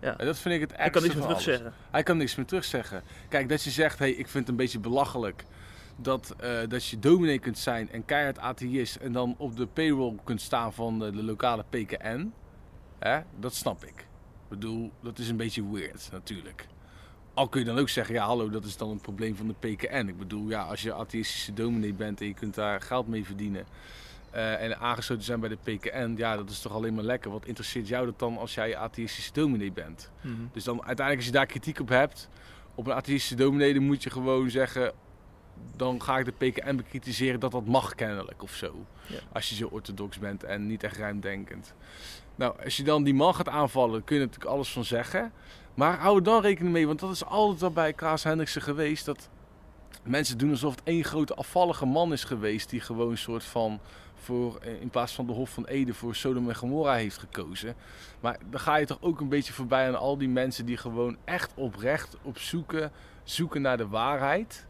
Ja. 0.00 0.18
En 0.18 0.26
dat 0.26 0.38
vind 0.38 0.54
ik 0.54 0.60
het 0.60 0.70
Hij 0.76 0.90
kan 0.90 1.02
ergste 1.02 1.02
niks 1.02 1.14
meer 1.14 1.36
terugzeggen. 1.36 1.72
Hij 1.90 2.02
kan 2.02 2.16
niks 2.16 2.34
meer 2.34 2.46
terugzeggen. 2.46 3.02
Kijk, 3.28 3.48
dat 3.48 3.62
je 3.62 3.70
zegt, 3.70 3.98
hey, 3.98 4.10
ik 4.10 4.28
vind 4.28 4.34
het 4.34 4.48
een 4.48 4.56
beetje 4.56 4.78
belachelijk 4.78 5.44
dat, 6.02 6.34
eh, 6.38 6.58
dat 6.68 6.86
je 6.86 6.98
dominee 6.98 7.38
kunt 7.38 7.58
zijn 7.58 7.90
en 7.90 8.04
keihard 8.04 8.38
atheïst 8.38 8.96
en 8.96 9.12
dan 9.12 9.34
op 9.38 9.56
de 9.56 9.66
payroll 9.66 10.16
kunt 10.24 10.40
staan 10.40 10.72
van 10.72 10.98
de, 10.98 11.10
de 11.10 11.22
lokale 11.22 11.64
PKN. 11.70 12.32
Hè? 12.98 13.20
Dat 13.38 13.54
snap 13.54 13.84
ik. 13.84 13.98
Ik 13.98 14.48
bedoel, 14.48 14.92
dat 15.02 15.18
is 15.18 15.28
een 15.28 15.36
beetje 15.36 15.70
weird 15.70 16.08
natuurlijk. 16.12 16.66
Al 17.34 17.48
kun 17.48 17.60
je 17.60 17.66
dan 17.66 17.78
ook 17.78 17.88
zeggen, 17.88 18.14
ja 18.14 18.26
hallo, 18.26 18.50
dat 18.50 18.64
is 18.64 18.76
dan 18.76 18.90
een 18.90 19.00
probleem 19.00 19.36
van 19.36 19.46
de 19.46 19.54
PKN. 19.68 20.08
Ik 20.08 20.18
bedoel, 20.18 20.48
ja, 20.48 20.62
als 20.62 20.82
je 20.82 20.94
atheïstische 20.94 21.52
dominee 21.52 21.94
bent 21.94 22.20
en 22.20 22.26
je 22.26 22.34
kunt 22.34 22.54
daar 22.54 22.80
geld 22.80 23.08
mee 23.08 23.24
verdienen... 23.24 23.64
eh, 24.30 24.62
en 24.62 24.78
aangesloten 24.78 25.24
zijn 25.24 25.40
bij 25.40 25.48
de 25.48 25.56
PKN, 25.56 26.14
ja, 26.16 26.36
dat 26.36 26.50
is 26.50 26.60
toch 26.60 26.72
alleen 26.72 26.94
maar 26.94 27.04
lekker. 27.04 27.30
Wat 27.30 27.46
interesseert 27.46 27.88
jou 27.88 28.06
dat 28.06 28.18
dan 28.18 28.38
als 28.38 28.54
jij 28.54 28.76
atheïstische 28.76 29.32
dominee 29.32 29.72
bent? 29.72 30.10
Mhm. 30.20 30.34
Dus 30.52 30.64
dan 30.64 30.76
uiteindelijk 30.76 31.16
als 31.16 31.26
je 31.26 31.32
daar 31.32 31.46
kritiek 31.46 31.80
op 31.80 31.88
hebt, 31.88 32.28
op 32.74 32.86
een 32.86 32.92
atheïstische 32.92 33.34
dominee, 33.36 33.74
dan 33.74 33.82
moet 33.82 34.02
je 34.02 34.10
gewoon 34.10 34.50
zeggen, 34.50 34.92
dan 35.76 36.02
ga 36.02 36.18
ik 36.18 36.24
de 36.24 36.32
PKN 36.50 36.76
bekritiseren 36.76 37.40
dat 37.40 37.52
dat 37.52 37.66
mag 37.66 37.94
kennelijk 37.94 38.42
of 38.42 38.54
zo. 38.54 38.84
Ja. 39.06 39.18
Als 39.32 39.48
je 39.48 39.54
zo 39.54 39.68
orthodox 39.72 40.18
bent 40.18 40.44
en 40.44 40.66
niet 40.66 40.82
echt 40.82 40.96
ruimdenkend. 40.96 41.74
Nou, 42.34 42.54
als 42.64 42.76
je 42.76 42.82
dan 42.82 43.02
die 43.02 43.14
man 43.14 43.34
gaat 43.34 43.48
aanvallen, 43.48 44.04
kun 44.04 44.16
je 44.16 44.22
natuurlijk 44.22 44.50
alles 44.50 44.72
van 44.72 44.84
zeggen. 44.84 45.32
Maar 45.74 45.98
hou 45.98 46.16
er 46.16 46.22
dan 46.22 46.42
rekening 46.42 46.72
mee, 46.72 46.86
want 46.86 47.00
dat 47.00 47.10
is 47.10 47.24
altijd 47.24 47.62
al 47.62 47.70
bij 47.70 47.92
Klaas 47.92 48.24
Hendriksen 48.24 48.62
geweest, 48.62 49.04
dat 49.04 49.28
mensen 50.02 50.38
doen 50.38 50.50
alsof 50.50 50.74
het 50.74 50.84
één 50.84 51.04
grote 51.04 51.34
afvallige 51.34 51.86
man 51.86 52.12
is 52.12 52.24
geweest 52.24 52.70
die 52.70 52.80
gewoon 52.80 53.10
een 53.10 53.18
soort 53.18 53.44
van 53.44 53.80
voor, 54.14 54.58
eh, 54.62 54.80
in 54.80 54.90
plaats 54.90 55.14
van 55.14 55.26
de 55.26 55.32
Hof 55.32 55.50
van 55.50 55.66
Ede 55.66 55.94
voor 55.94 56.14
Sodom 56.14 56.48
en 56.48 56.56
Gomorra 56.56 56.94
heeft 56.94 57.18
gekozen. 57.18 57.74
Maar 58.20 58.38
dan 58.50 58.60
ga 58.60 58.76
je 58.76 58.86
toch 58.86 58.98
ook 59.00 59.20
een 59.20 59.28
beetje 59.28 59.52
voorbij 59.52 59.88
aan 59.88 59.98
al 59.98 60.18
die 60.18 60.28
mensen 60.28 60.66
die 60.66 60.76
gewoon 60.76 61.16
echt 61.24 61.52
oprecht 61.54 62.16
op 62.22 62.38
zoeken, 62.38 62.92
zoeken 63.24 63.62
naar 63.62 63.76
de 63.76 63.88
waarheid. 63.88 64.66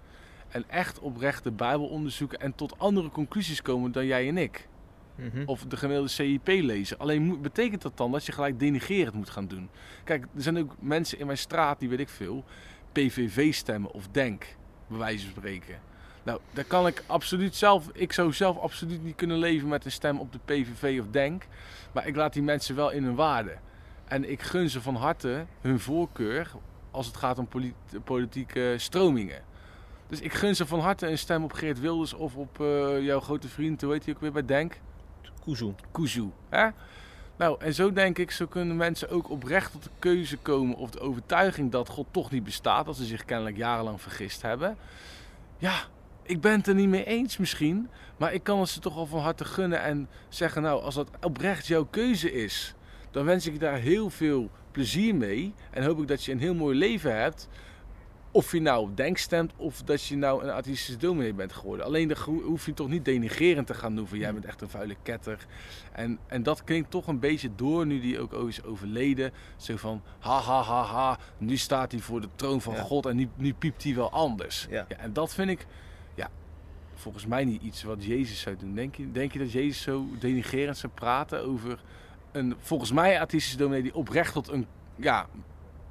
En 0.50 0.64
echt 0.68 0.98
oprecht 0.98 1.44
de 1.44 1.50
Bijbel 1.50 1.86
onderzoeken 1.86 2.40
en 2.40 2.54
tot 2.54 2.78
andere 2.78 3.08
conclusies 3.10 3.62
komen 3.62 3.92
dan 3.92 4.06
jij 4.06 4.28
en 4.28 4.38
ik. 4.38 4.68
Mhm. 5.14 5.42
Of 5.46 5.64
de 5.64 5.76
gemiddelde 5.76 6.10
CIP 6.10 6.46
lezen. 6.46 6.98
Alleen 6.98 7.40
betekent 7.40 7.82
dat 7.82 7.96
dan 7.96 8.12
dat 8.12 8.26
je 8.26 8.32
gelijk 8.32 8.58
denigerend 8.58 9.14
moet 9.14 9.30
gaan 9.30 9.46
doen? 9.46 9.70
Kijk, 10.04 10.26
er 10.34 10.42
zijn 10.42 10.58
ook 10.58 10.74
mensen 10.78 11.18
in 11.18 11.26
mijn 11.26 11.38
straat, 11.38 11.78
die 11.78 11.88
weet 11.88 12.00
ik 12.00 12.08
veel, 12.08 12.44
PVV 12.92 13.54
stemmen 13.54 13.90
of 13.92 14.08
DENK, 14.08 14.46
bij 14.88 14.98
wijze 14.98 15.24
van 15.24 15.34
spreken. 15.36 15.80
Nou, 16.22 16.40
daar 16.52 16.64
kan 16.64 16.86
ik 16.86 17.02
absoluut 17.06 17.56
zelf, 17.56 17.88
ik 17.92 18.12
zou 18.12 18.32
zelf 18.32 18.58
absoluut 18.58 19.02
niet 19.02 19.16
kunnen 19.16 19.38
leven 19.38 19.68
met 19.68 19.84
een 19.84 19.92
stem 19.92 20.18
op 20.18 20.32
de 20.32 20.38
PVV 20.44 21.00
of 21.00 21.06
DENK. 21.10 21.46
Maar 21.92 22.06
ik 22.06 22.16
laat 22.16 22.32
die 22.32 22.42
mensen 22.42 22.74
wel 22.74 22.90
in 22.90 23.04
hun 23.04 23.14
waarde. 23.14 23.56
En 24.04 24.30
ik 24.30 24.42
gun 24.42 24.70
ze 24.70 24.80
van 24.80 24.94
harte 24.94 25.46
hun 25.60 25.80
voorkeur 25.80 26.50
als 26.90 27.06
het 27.06 27.16
gaat 27.16 27.38
om 27.38 27.48
poli- 27.48 27.74
politieke 28.04 28.74
stromingen. 28.78 29.42
Dus 30.10 30.20
ik 30.20 30.32
gun 30.32 30.56
ze 30.56 30.66
van 30.66 30.80
harte 30.80 31.06
een 31.06 31.18
stem 31.18 31.44
op 31.44 31.52
Geert 31.52 31.80
Wilders 31.80 32.14
of 32.14 32.36
op 32.36 32.60
eh, 32.60 33.00
jouw 33.04 33.20
grote 33.20 33.48
vriend, 33.48 33.80
hoe 33.80 33.92
heet 33.92 34.04
hij 34.04 34.14
ook 34.14 34.20
weer 34.20 34.32
bij 34.32 34.44
DENK? 34.44 34.78
Kuzu. 35.44 35.74
Kuzu. 35.90 36.30
Hè? 36.48 36.68
Nou, 37.36 37.56
en 37.60 37.74
zo 37.74 37.92
denk 37.92 38.18
ik, 38.18 38.30
zo 38.30 38.46
kunnen 38.46 38.76
mensen 38.76 39.10
ook 39.10 39.30
oprecht 39.30 39.72
tot 39.72 39.82
de 39.82 39.90
keuze 39.98 40.36
komen 40.36 40.76
of 40.76 40.90
de 40.90 41.00
overtuiging 41.00 41.70
dat 41.70 41.88
God 41.88 42.06
toch 42.10 42.30
niet 42.30 42.44
bestaat, 42.44 42.86
dat 42.86 42.96
ze 42.96 43.04
zich 43.04 43.24
kennelijk 43.24 43.56
jarenlang 43.56 44.00
vergist 44.00 44.42
hebben. 44.42 44.76
Ja, 45.58 45.74
ik 46.22 46.40
ben 46.40 46.52
het 46.52 46.66
er 46.66 46.74
niet 46.74 46.88
mee 46.88 47.04
eens 47.04 47.36
misschien, 47.36 47.88
maar 48.16 48.32
ik 48.32 48.42
kan 48.42 48.60
het 48.60 48.68
ze 48.68 48.80
toch 48.80 48.96
al 48.96 49.06
van 49.06 49.20
harte 49.20 49.44
gunnen 49.44 49.82
en 49.82 50.08
zeggen, 50.28 50.62
nou, 50.62 50.82
als 50.82 50.94
dat 50.94 51.08
oprecht 51.20 51.66
jouw 51.66 51.84
keuze 51.84 52.32
is, 52.32 52.74
dan 53.10 53.24
wens 53.24 53.46
ik 53.46 53.52
je 53.52 53.58
daar 53.58 53.78
heel 53.78 54.10
veel 54.10 54.50
plezier 54.70 55.14
mee 55.14 55.54
en 55.70 55.84
hoop 55.84 56.00
ik 56.00 56.08
dat 56.08 56.24
je 56.24 56.32
een 56.32 56.40
heel 56.40 56.54
mooi 56.54 56.78
leven 56.78 57.20
hebt. 57.20 57.48
Of 58.32 58.52
je 58.52 58.60
nou 58.60 58.82
op 58.82 58.96
denk 58.96 59.16
stemt 59.18 59.52
of 59.56 59.82
dat 59.82 60.04
je 60.04 60.16
nou 60.16 60.42
een 60.44 60.50
atheïstische 60.50 60.96
dominee 60.96 61.34
bent 61.34 61.52
geworden. 61.52 61.86
Alleen 61.86 62.08
dan 62.08 62.16
ho- 62.24 62.42
hoef 62.42 62.66
je 62.66 62.74
toch 62.74 62.88
niet 62.88 63.04
denigerend 63.04 63.66
te 63.66 63.74
gaan 63.74 63.94
doen 63.96 64.06
van 64.06 64.18
jij 64.18 64.32
bent 64.32 64.44
echt 64.44 64.60
een 64.60 64.68
vuile 64.68 64.96
ketter. 65.02 65.46
En, 65.92 66.18
en 66.26 66.42
dat 66.42 66.64
klinkt 66.64 66.90
toch 66.90 67.06
een 67.06 67.18
beetje 67.18 67.50
door 67.54 67.86
nu 67.86 68.00
die 68.00 68.20
ook 68.20 68.32
is 68.48 68.62
overleden. 68.64 69.32
Zo 69.56 69.76
van 69.76 70.02
ha 70.18 70.38
ha 70.40 70.62
ha 70.62 70.82
ha, 70.82 71.18
nu 71.38 71.56
staat 71.56 71.92
hij 71.92 72.00
voor 72.00 72.20
de 72.20 72.28
troon 72.34 72.60
van 72.60 72.74
Ja. 72.74 72.82
God 72.82 73.06
en 73.06 73.16
nu, 73.16 73.28
nu 73.36 73.54
piept 73.54 73.82
hij 73.82 73.94
wel 73.94 74.10
anders. 74.10 74.66
Ja. 74.70 74.86
en 74.88 75.12
dat 75.12 75.34
vind 75.34 75.50
ik 75.50 75.66
ja, 76.14 76.28
volgens 76.94 77.26
mij 77.26 77.44
niet 77.44 77.62
iets 77.62 77.82
wat 77.82 78.04
Jezus 78.04 78.40
zou 78.40 78.56
doen. 78.56 78.74
Denk 78.74 78.94
je, 78.94 79.10
denk 79.12 79.32
je 79.32 79.38
dat 79.38 79.52
Jezus 79.52 79.82
zo 79.82 80.06
denigerend 80.18 80.76
zou 80.76 80.92
praten 80.92 81.44
over 81.46 81.82
een 82.32 82.54
volgens 82.58 82.92
mij 82.92 83.20
atheïstische 83.20 83.58
dominee 83.58 83.82
die 83.82 83.94
oprecht 83.94 84.32
tot 84.32 84.48
een 84.48 84.66
ja, 84.96 85.26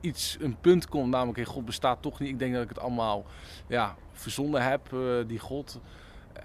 iets, 0.02 0.38
een 0.40 0.60
punt 0.60 0.88
komt, 0.88 1.10
namelijk 1.10 1.38
hey, 1.38 1.46
God 1.46 1.66
bestaat 1.66 2.02
toch 2.02 2.20
niet. 2.20 2.30
Ik 2.30 2.40
denk 2.40 2.54
dat 2.54 2.64
ik 2.64 2.70
het 2.70 2.80
allemaal 2.80 3.26
ja, 3.68 3.96
verzonnen 4.12 4.64
heb, 4.64 4.94
eh, 4.94 5.00
die 5.28 5.40
God. 5.40 5.80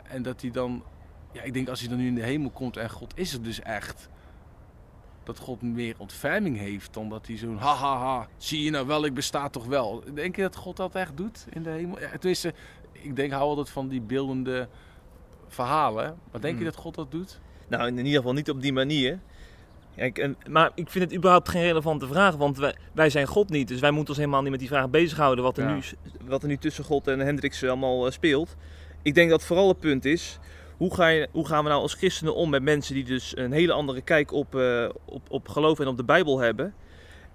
En 0.08 0.23
dat 0.23 0.40
hij 0.40 0.50
dan, 0.50 0.82
ja, 1.32 1.42
ik 1.42 1.54
denk 1.54 1.68
als 1.68 1.80
hij 1.80 1.88
dan 1.88 1.99
nu 1.99 2.06
in 2.06 2.14
de 2.14 2.23
hemel 2.23 2.50
komt 2.50 2.76
en 2.76 2.90
God 2.90 3.12
is 3.16 3.32
er 3.32 3.42
dus 3.42 3.61
echt. 3.61 4.08
Dat 5.23 5.38
God 5.38 5.62
meer 5.62 5.94
ontferming 5.99 6.58
heeft 6.58 6.94
dan 6.94 7.08
dat 7.08 7.26
hij 7.26 7.37
zo'n 7.37 7.56
ha 7.56 7.75
ha 7.75 7.99
ha, 7.99 8.28
zie 8.37 8.64
je 8.64 8.70
nou 8.70 8.87
wel, 8.87 9.04
ik 9.04 9.14
besta 9.14 9.49
toch 9.49 9.66
wel. 9.66 10.02
Denk 10.14 10.37
je 10.37 10.42
dat 10.42 10.56
God 10.56 10.76
dat 10.76 10.94
echt 10.94 11.16
doet 11.16 11.46
in 11.50 11.62
de 11.62 11.70
hemel? 11.70 12.00
Ja, 12.00 12.08
tenminste, 12.11 12.54
ik 12.92 13.16
denk, 13.16 13.32
hou 13.32 13.44
altijd 13.44 13.70
van 13.70 13.88
die 13.88 14.00
beeldende 14.00 14.68
verhalen. 15.49 16.18
Maar 16.30 16.40
denk 16.40 16.54
je 16.54 16.62
Hmm. 16.62 16.73
dat 16.73 16.80
God 16.80 16.94
dat 16.94 17.11
doet? 17.11 17.40
Nou, 17.68 17.87
in 17.87 17.96
ieder 17.96 18.12
geval 18.12 18.32
niet 18.32 18.50
op 18.50 18.62
die 18.62 18.73
manier. 18.73 19.20
Kijk, 19.96 20.28
maar 20.48 20.70
ik 20.74 20.90
vind 20.90 21.04
het 21.04 21.14
überhaupt 21.14 21.48
geen 21.48 21.62
relevante 21.62 22.06
vraag, 22.06 22.36
want 22.36 22.58
wij, 22.58 22.74
wij 22.92 23.10
zijn 23.10 23.26
God 23.26 23.48
niet. 23.50 23.68
Dus 23.68 23.80
wij 23.80 23.90
moeten 23.90 24.08
ons 24.08 24.18
helemaal 24.18 24.42
niet 24.42 24.50
met 24.50 24.60
die 24.60 24.68
vraag 24.68 24.90
bezighouden 24.90 25.44
wat 25.44 25.58
er, 25.58 25.64
Ja. 25.64 25.74
nu, 25.74 25.80
wat 26.26 26.42
er 26.42 26.48
nu 26.48 26.56
tussen 26.56 26.84
God 26.84 27.06
en 27.06 27.18
Hendricks 27.18 27.64
allemaal 27.64 28.06
eh, 28.06 28.12
speelt. 28.12 28.56
Ik 29.02 29.14
denk 29.14 29.30
dat 29.30 29.44
vooral 29.44 29.68
het 29.68 29.80
punt 29.80 30.04
is, 30.04 30.38
hoe, 30.76 30.94
ga 30.94 31.08
je, 31.08 31.28
hoe 31.32 31.46
gaan 31.46 31.62
we 31.62 31.68
nou 31.70 31.82
als 31.82 31.94
christenen 31.94 32.34
om 32.34 32.50
met 32.50 32.62
mensen 32.62 32.94
die 32.94 33.04
dus 33.04 33.36
een 33.36 33.52
hele 33.52 33.72
andere 33.72 34.00
kijk 34.00 34.32
op, 34.32 34.54
eh, 34.54 34.88
op, 35.04 35.22
op 35.28 35.48
geloof 35.48 35.80
en 35.80 35.86
op 35.86 35.96
de 35.96 36.04
Bijbel 36.04 36.38
hebben. 36.38 36.74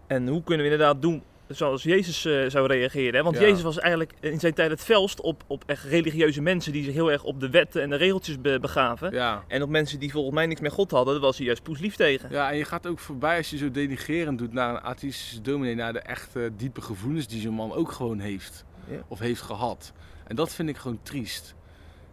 En 0.07 0.27
hoe 0.27 0.43
kunnen 0.43 0.65
we 0.65 0.71
inderdaad 0.71 1.01
doen 1.01 1.23
zoals 1.49 1.83
Jezus 1.83 2.25
eh, 2.25 2.49
zou 2.49 2.67
reageren. 2.67 3.13
Hè? 3.15 3.23
Want 3.23 3.35
Ja. 3.35 3.41
Jezus 3.41 3.61
was 3.61 3.79
eigenlijk 3.79 4.13
in 4.19 4.39
zijn 4.39 4.53
tijd 4.53 4.69
het 4.69 4.83
felst 4.83 5.21
op, 5.21 5.43
op 5.47 5.63
echt 5.65 5.83
religieuze 5.83 6.41
mensen 6.41 6.71
die 6.71 6.83
zich 6.83 6.93
heel 6.93 7.11
erg 7.11 7.23
op 7.23 7.39
de 7.39 7.49
wetten 7.49 7.81
en 7.81 7.89
de 7.89 7.95
regeltjes 7.95 8.41
be- 8.41 8.57
begaven. 8.61 9.11
Ja. 9.13 9.43
En 9.47 9.61
op 9.63 9.69
mensen 9.69 9.99
die 9.99 10.11
volgens 10.11 10.35
mij 10.35 10.45
niks 10.45 10.61
met 10.61 10.71
God 10.71 10.91
hadden, 10.91 11.13
daar 11.13 11.23
was 11.23 11.37
hij 11.37 11.45
juist 11.45 11.63
poeslief 11.63 11.95
tegen. 11.95 12.29
Ja, 12.31 12.51
en 12.51 12.57
je 12.57 12.65
gaat 12.65 12.87
ook 12.87 12.99
voorbij 12.99 13.37
als 13.37 13.49
je 13.49 13.57
zo 13.57 13.71
denigerend 13.71 14.37
doet 14.37 14.53
naar 14.53 14.69
een 14.75 14.81
atheïstische 14.81 15.41
dominee, 15.41 15.75
naar 15.75 15.93
de 15.93 15.99
echte 15.99 16.51
diepe 16.57 16.81
gevoelens 16.81 17.27
die 17.27 17.41
zo'n 17.41 17.53
man 17.53 17.73
ook 17.73 17.91
gewoon 17.91 18.19
heeft. 18.19 18.65
Ja. 18.87 18.97
Of 19.07 19.19
heeft 19.19 19.41
gehad. 19.41 19.93
En 20.27 20.35
dat 20.35 20.53
vind 20.53 20.69
ik 20.69 20.77
gewoon 20.77 20.99
triest. 21.03 21.55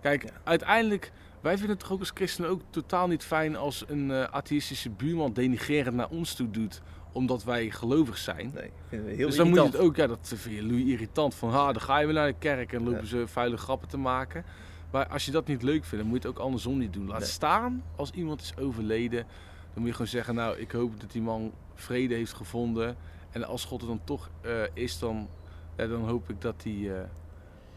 Kijk, 0.01 0.25
uiteindelijk, 0.45 1.13
wij 1.41 1.53
vinden 1.53 1.71
het 1.71 1.81
toch 1.81 1.93
ook 1.93 2.01
als 2.01 2.11
christenen 2.15 2.51
ook 2.51 2.61
totaal 2.71 3.07
niet 3.09 3.25
fijn 3.25 3.57
als 3.57 3.85
een 3.89 4.11
eh, 4.11 4.23
atheïstische 4.25 4.91
buurman 4.91 5.33
denigerend 5.33 5.97
naar 5.97 6.09
ons 6.09 6.35
toe 6.35 6.51
doet, 6.51 6.81
omdat 7.17 7.45
wij 7.45 7.71
gelovig 7.71 8.19
zijn. 8.19 8.51
Nee, 8.55 8.71
vinden 8.89 9.09
we 9.09 9.15
heel 9.15 9.27
dus 9.27 9.37
dan 9.37 9.49
moet 9.49 9.59
je 9.59 9.65
het 9.65 9.77
ook, 9.77 9.97
ja, 9.97 10.07
dat 10.07 10.33
vind 10.37 10.55
je 10.57 10.63
Louis 10.67 10.85
irritant. 10.85 11.35
Van, 11.35 11.51
ha, 11.51 11.73
dan 11.73 11.83
ga 11.83 11.99
je 11.99 12.05
weer 12.07 12.15
naar 12.15 12.27
de 12.27 12.39
kerk 12.39 12.73
en 12.73 12.83
lopen 12.85 13.01
Ja. 13.01 13.07
ze 13.07 13.27
vuile 13.27 13.57
grappen 13.57 13.89
te 13.89 13.97
maken. 13.97 14.45
Maar 14.91 15.07
als 15.09 15.25
je 15.25 15.31
dat 15.31 15.47
niet 15.47 15.63
leuk 15.63 15.85
vindt, 15.85 15.97
dan 16.05 16.07
moet 16.07 16.23
je 16.23 16.29
het 16.29 16.39
ook 16.39 16.45
andersom 16.45 16.79
niet 16.79 16.93
doen. 16.93 17.07
Laat 17.07 17.19
Nee. 17.19 17.29
staan 17.29 17.83
als 17.97 18.11
iemand 18.11 18.41
is 18.41 18.57
overleden. 18.57 19.27
Dan 19.73 19.75
moet 19.75 19.87
je 19.87 19.93
gewoon 19.93 20.07
zeggen, 20.07 20.35
nou, 20.35 20.57
ik 20.59 20.71
hoop 20.71 21.01
dat 21.01 21.11
die 21.13 21.23
man 21.23 21.53
vrede 21.75 22.15
heeft 22.15 22.33
gevonden. 22.33 22.97
En 23.31 23.45
als 23.45 23.65
God 23.65 23.81
er 23.81 23.87
dan 23.87 24.01
toch 24.05 24.31
eh, 24.41 24.51
is, 24.73 24.99
dan, 24.99 25.29
ja, 25.77 25.87
dan 25.87 26.09
hoop 26.09 26.31
ik 26.31 26.41
dat 26.41 26.63
hij... 26.63 26.73
eh, 26.95 27.01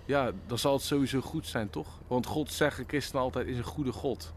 ja, 0.06 0.32
dan 0.48 0.58
zal 0.58 0.74
het 0.74 0.82
sowieso 0.82 1.22
goed 1.22 1.48
zijn, 1.48 1.70
toch? 1.70 2.00
Want 2.08 2.26
God, 2.26 2.52
zeggen 2.52 2.84
christenen 2.88 3.22
altijd, 3.24 3.48
is 3.48 3.58
een 3.58 3.64
goede 3.64 3.92
God. 3.92 4.34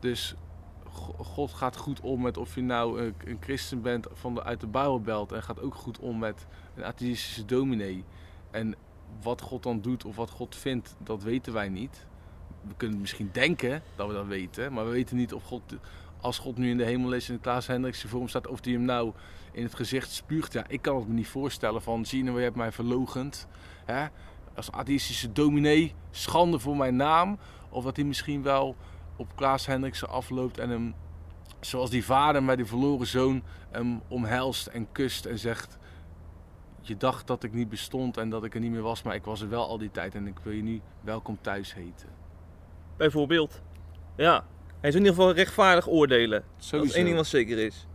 Dus 0.00 0.34
God 1.18 1.52
gaat 1.52 1.76
goed 1.76 2.00
om 2.00 2.22
met 2.22 2.36
of 2.36 2.54
je 2.54 2.62
nou 2.62 3.00
een, 3.00 3.14
een 3.24 3.36
christen 3.40 3.82
bent 3.82 4.06
van 4.12 4.34
de, 4.34 4.42
uit 4.42 4.60
de 4.60 4.66
Bijbelbelt 4.66 5.32
en 5.32 5.42
gaat 5.42 5.60
ook 5.60 5.74
goed 5.74 5.98
om 5.98 6.18
met 6.18 6.46
een 6.74 6.84
atheïstische 6.84 7.44
dominee. 7.44 8.04
En 8.50 8.74
wat 9.22 9.40
God 9.40 9.62
dan 9.62 9.80
doet 9.80 10.04
of 10.04 10.16
wat 10.16 10.30
God 10.30 10.56
vindt, 10.56 10.96
dat 10.98 11.22
weten 11.22 11.52
wij 11.52 11.68
niet. 11.68 12.06
We 12.62 12.74
kunnen 12.76 13.00
misschien 13.00 13.28
denken 13.32 13.82
dat 13.96 14.08
we 14.08 14.14
dat 14.14 14.26
weten, 14.26 14.72
maar 14.72 14.84
we 14.84 14.90
weten 14.90 15.16
niet 15.16 15.34
of 15.34 15.42
God, 15.42 15.62
als 16.20 16.38
God 16.38 16.56
nu 16.56 16.70
in 16.70 16.76
de 16.76 16.84
hemel 16.84 17.12
is 17.12 17.28
en 17.28 17.40
Klaas 17.40 17.66
Hendriksen 17.66 18.08
voor 18.08 18.18
hem 18.18 18.28
staat, 18.28 18.46
of 18.46 18.60
die 18.60 18.74
hem 18.74 18.84
nou 18.84 19.12
in 19.52 19.62
het 19.62 19.74
gezicht 19.74 20.10
spuugt. 20.10 20.52
Ja, 20.52 20.64
ik 20.68 20.82
kan 20.82 20.96
het 20.96 21.08
me 21.08 21.14
niet 21.14 21.28
voorstellen 21.28 21.82
van, 21.82 22.04
zie 22.04 22.18
je 22.18 22.24
nou, 22.24 22.36
je 22.36 22.42
hebt 22.42 22.56
mij 22.56 22.72
verlogend. 22.72 23.46
Hè? 23.84 24.06
Als 24.54 24.72
atheïstische 24.72 25.32
dominee, 25.32 25.94
schande 26.10 26.58
voor 26.58 26.76
mijn 26.76 26.96
naam. 26.96 27.38
Of 27.68 27.84
dat 27.84 27.96
hij 27.96 28.04
misschien 28.04 28.42
wel 28.42 28.76
op 29.16 29.36
Klaas 29.36 29.66
Hendriksen 29.66 30.08
afloopt 30.08 30.58
en 30.58 30.70
hem, 30.70 30.94
zoals 31.60 31.90
die 31.90 32.04
vader 32.04 32.42
met 32.42 32.56
die 32.56 32.66
verloren 32.66 33.06
zoon, 33.06 33.42
hem 33.70 34.00
omhelst 34.08 34.66
en 34.66 34.86
kust 34.92 35.24
en 35.24 35.38
zegt: 35.38 35.78
Je 36.80 36.96
dacht 36.96 37.26
dat 37.26 37.42
ik 37.42 37.52
niet 37.52 37.68
bestond 37.68 38.16
en 38.16 38.30
dat 38.30 38.44
ik 38.44 38.54
er 38.54 38.60
niet 38.60 38.70
meer 38.70 38.82
was, 38.82 39.02
maar 39.02 39.14
ik 39.14 39.24
was 39.24 39.40
er 39.40 39.48
wel 39.48 39.68
al 39.68 39.78
die 39.78 39.90
tijd 39.90 40.14
en 40.14 40.26
ik 40.26 40.38
wil 40.42 40.52
je 40.52 40.62
nu 40.62 40.80
welkom 41.00 41.38
thuis 41.40 41.74
heten. 41.74 42.08
Bijvoorbeeld. 42.96 43.62
Ja, 44.16 44.44
hij 44.80 44.88
is 44.90 44.94
in 44.96 45.00
ieder 45.00 45.14
geval 45.16 45.32
rechtvaardig 45.34 45.88
oordelen. 45.88 46.40
Dat 46.40 46.60
is 46.60 46.66
Sowieso. 46.68 46.94
één 46.96 47.04
ding 47.04 47.16
wat 47.16 47.26
zeker 47.26 47.58
is. 47.58 47.86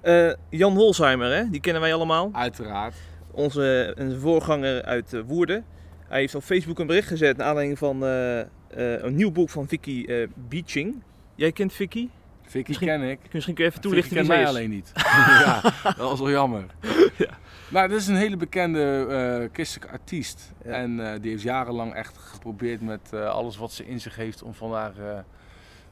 Eh, 0.00 0.32
Jan 0.48 0.74
Holsheimer, 0.74 1.34
hè? 1.34 1.50
die 1.50 1.60
kennen 1.60 1.82
wij 1.82 1.94
allemaal. 1.94 2.30
Uiteraard. 2.32 2.94
Onze 3.30 3.92
een 3.96 4.20
voorganger 4.20 4.82
uit 4.82 5.12
eh, 5.12 5.20
Woerden. 5.26 5.64
Hij 6.08 6.20
heeft 6.20 6.34
op 6.34 6.42
Facebook 6.42 6.78
een 6.78 6.86
bericht 6.86 7.08
gezet 7.08 7.36
naar 7.36 7.46
aanleiding 7.46 7.78
van 7.78 8.04
eh, 8.06 8.40
eh, 8.76 9.02
een 9.02 9.14
nieuw 9.14 9.30
boek 9.32 9.50
van 9.50 9.68
Vicky 9.68 10.04
eh 10.08 10.28
Beaching. 10.48 11.02
Jij 11.34 11.52
kent 11.52 11.72
Vicky? 11.72 12.08
Vicky 12.42 12.68
Misschien- 12.68 12.88
ken 12.88 13.02
ik. 13.02 13.18
Misschien 13.32 13.54
kun 13.54 13.64
je 13.64 13.70
even 13.70 13.82
toelichten 13.82 14.16
Vicky 14.16 14.26
wie 14.28 14.36
kent 14.36 14.48
ze 14.48 14.54
mij 14.54 14.64
is. 14.64 14.70
alleen 14.70 14.76
niet. 14.76 14.92
ja, 15.44 15.60
dat 15.82 15.96
was 16.10 16.18
wel 16.18 16.30
jammer. 16.30 16.64
Ja. 17.18 17.38
Nou, 17.70 17.88
dit 17.88 17.96
is 17.96 18.06
een 18.06 18.16
hele 18.16 18.36
bekende 18.36 19.48
christelijke 19.52 19.92
artiest. 19.92 20.52
Ja. 20.64 20.70
En 20.70 21.20
die 21.20 21.30
heeft 21.30 21.42
jarenlang 21.42 21.94
echt 21.94 22.18
geprobeerd 22.18 22.80
met 22.80 23.12
alles 23.12 23.56
wat 23.56 23.72
ze 23.72 23.86
in 23.86 24.00
zich 24.00 24.16
heeft 24.16 24.42
om 24.42 24.54
van 24.54 24.72
haar 24.72 25.24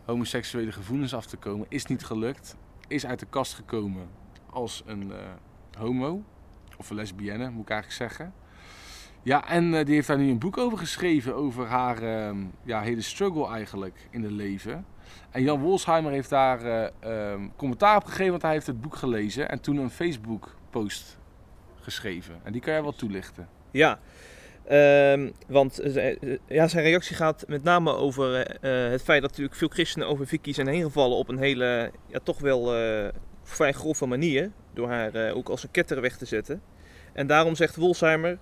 homoseksuele 0.04 0.72
gevoelens 0.72 1.14
af 1.14 1.26
te 1.26 1.36
komen. 1.36 1.66
Is 1.68 1.86
niet 1.86 2.04
gelukt. 2.04 2.56
Is 2.88 3.06
uit 3.06 3.18
de 3.18 3.26
kast 3.30 3.54
gekomen 3.54 4.08
als 4.50 4.82
een 4.86 5.12
homo. 5.78 6.22
Of 6.78 6.90
een 6.90 6.96
lesbienne, 6.96 7.50
moet 7.50 7.62
ik 7.62 7.70
eigenlijk 7.70 8.12
zeggen. 8.12 8.34
Ja, 9.24 9.48
en 9.48 9.74
eh, 9.74 9.84
die 9.84 9.94
heeft 9.94 10.06
daar 10.06 10.18
nu 10.18 10.30
een 10.30 10.38
boek 10.38 10.58
over 10.58 10.78
geschreven. 10.78 11.34
Over 11.34 11.66
haar 11.66 12.02
ehm, 12.02 12.36
ja, 12.64 12.80
hele 12.80 13.00
struggle 13.00 13.48
eigenlijk 13.48 14.08
in 14.10 14.22
het 14.22 14.32
leven. 14.32 14.86
En 15.30 15.42
Jan 15.42 15.60
Wolsheimer 15.60 16.12
heeft 16.12 16.30
daar 16.30 16.62
eh, 16.62 17.32
ehm, 17.32 17.48
commentaar 17.56 17.96
op 17.96 18.04
gegeven, 18.04 18.30
want 18.30 18.42
hij 18.42 18.52
heeft 18.52 18.66
het 18.66 18.80
boek 18.80 18.96
gelezen. 18.96 19.48
En 19.48 19.60
toen 19.60 19.76
een 19.76 19.90
Facebook 19.90 20.56
post 20.70 21.18
geschreven. 21.80 22.34
En 22.42 22.52
die 22.52 22.60
kan 22.60 22.72
jij 22.72 22.82
wel 22.82 22.94
toelichten. 22.94 23.48
Ja, 23.70 23.98
Ehm, 24.64 25.30
want 25.46 25.78
eh, 25.78 26.16
ja, 26.48 26.68
zijn 26.68 26.84
reactie 26.84 27.16
gaat 27.16 27.44
met 27.48 27.62
name 27.62 27.92
over 27.92 28.34
het 28.90 29.02
feit 29.02 29.20
dat 29.20 29.30
natuurlijk 29.30 29.56
veel 29.56 29.68
christenen 29.68 30.08
over 30.08 30.26
Vicky 30.26 30.52
zijn 30.52 30.66
heen 30.66 30.82
gevallen 30.82 31.16
op 31.16 31.28
een 31.28 31.38
hele, 31.38 31.90
ja, 32.06 32.18
toch 32.22 32.38
wel 32.38 32.72
vrij 33.42 33.72
grove 33.72 34.06
manier. 34.06 34.50
Door 34.74 34.88
haar 34.88 35.32
ook 35.32 35.48
als 35.48 35.62
een 35.62 35.70
ketter 35.70 36.00
weg 36.00 36.16
te 36.16 36.24
zetten. 36.24 36.62
En 37.12 37.26
daarom 37.26 37.54
zegt 37.54 37.76
Wolsheimer, 37.76 38.38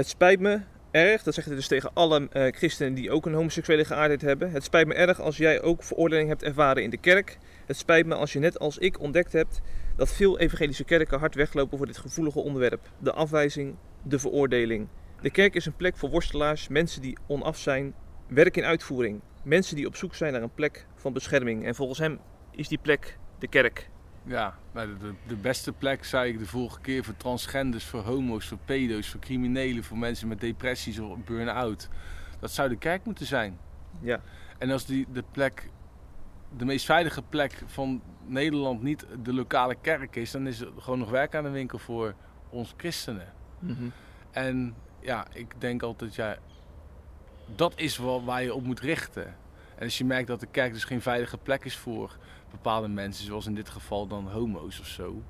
het 0.00 0.08
spijt 0.08 0.40
me 0.40 0.60
erg, 0.90 1.22
dat 1.22 1.34
zegt 1.34 1.46
hij 1.46 1.56
dus 1.56 1.68
tegen 1.68 1.90
alle 1.94 2.28
eh, 2.30 2.52
christenen 2.52 2.94
die 2.94 3.10
ook 3.10 3.26
een 3.26 3.34
homoseksuele 3.34 3.84
geaardheid 3.84 4.20
hebben. 4.20 4.50
Het 4.50 4.64
spijt 4.64 4.86
me 4.86 4.94
erg 4.94 5.20
als 5.20 5.36
jij 5.36 5.62
ook 5.62 5.82
veroordeling 5.82 6.28
hebt 6.28 6.42
ervaren 6.42 6.82
in 6.82 6.90
de 6.90 6.96
kerk. 6.96 7.38
Het 7.66 7.76
spijt 7.76 8.06
me 8.06 8.14
als 8.14 8.32
je 8.32 8.38
net 8.38 8.58
als 8.58 8.78
ik 8.78 9.00
ontdekt 9.00 9.32
hebt 9.32 9.60
dat 9.96 10.12
veel 10.12 10.38
evangelische 10.38 10.84
kerken 10.84 11.18
hard 11.18 11.34
weglopen 11.34 11.78
voor 11.78 11.86
dit 11.86 11.98
gevoelige 11.98 12.40
onderwerp. 12.40 12.90
De 12.98 13.12
afwijzing, 13.12 13.76
de 14.02 14.18
veroordeling. 14.18 14.88
De 15.20 15.30
kerk 15.30 15.54
is 15.54 15.66
een 15.66 15.76
plek 15.76 15.96
voor 15.96 16.10
worstelaars, 16.10 16.68
mensen 16.68 17.02
die 17.02 17.18
onaf 17.26 17.58
zijn, 17.58 17.94
werk 18.28 18.56
in 18.56 18.64
uitvoering. 18.64 19.20
Mensen 19.44 19.76
die 19.76 19.86
op 19.86 19.96
zoek 19.96 20.14
zijn 20.14 20.32
naar 20.32 20.42
een 20.42 20.54
plek 20.54 20.86
van 20.94 21.12
bescherming. 21.12 21.66
En 21.66 21.74
volgens 21.74 21.98
hem 21.98 22.18
is 22.50 22.68
die 22.68 22.78
plek 22.78 23.18
de 23.38 23.48
kerk. 23.48 23.88
Ja, 24.22 24.54
de, 24.72 24.96
de, 24.98 25.14
de 25.26 25.36
beste 25.36 25.72
plek, 25.72 26.04
zei 26.04 26.32
ik 26.32 26.38
de 26.38 26.46
vorige 26.46 26.80
keer, 26.80 27.04
voor 27.04 27.16
transgenders, 27.16 27.84
voor 27.84 28.00
homo's, 28.00 28.46
voor 28.46 28.58
pedo's, 28.64 29.08
voor 29.08 29.20
criminelen, 29.20 29.84
voor 29.84 29.98
mensen 29.98 30.28
met 30.28 30.40
depressies 30.40 30.98
of 30.98 31.18
burn-out. 31.24 31.88
Dat 32.40 32.50
zou 32.50 32.68
de 32.68 32.76
kerk 32.76 33.04
moeten 33.04 33.26
zijn. 33.26 33.58
Ja, 34.00 34.20
En 34.58 34.70
als 34.70 34.86
die 34.86 35.06
de 35.12 35.24
plek, 35.30 35.70
de 36.56 36.64
meest 36.64 36.84
veilige 36.84 37.22
plek 37.22 37.62
van 37.66 38.02
Nederland 38.26 38.82
niet 38.82 39.06
de 39.22 39.32
lokale 39.32 39.74
kerk 39.80 40.16
is, 40.16 40.30
dan 40.30 40.46
is 40.46 40.60
er 40.60 40.72
gewoon 40.78 40.98
nog 40.98 41.10
werk 41.10 41.34
aan 41.34 41.44
de 41.44 41.50
winkel 41.50 41.78
voor 41.78 42.14
ons 42.50 42.74
christenen. 42.76 43.32
Mhm. 43.58 43.88
En 44.30 44.74
ja, 45.00 45.26
ik 45.32 45.54
denk 45.58 45.82
altijd, 45.82 46.14
ja, 46.14 46.36
dat 47.54 47.72
is 47.76 47.98
wel 47.98 48.24
waar 48.24 48.42
je 48.42 48.54
op 48.54 48.64
moet 48.64 48.80
richten. 48.80 49.26
En 49.76 49.84
als 49.84 49.98
je 49.98 50.04
merkt 50.04 50.28
dat 50.28 50.40
de 50.40 50.46
kerk 50.50 50.72
dus 50.72 50.84
geen 50.84 51.02
veilige 51.02 51.38
plek 51.38 51.64
is 51.64 51.76
voor 51.76 52.16
bepaalde 52.50 52.88
mensen, 52.88 53.24
zoals 53.24 53.46
in 53.46 53.54
dit 53.54 53.68
geval 53.68 54.06
dan 54.06 54.28
homo's 54.30 54.80
of 54.80 54.86
zo, 54.86 55.22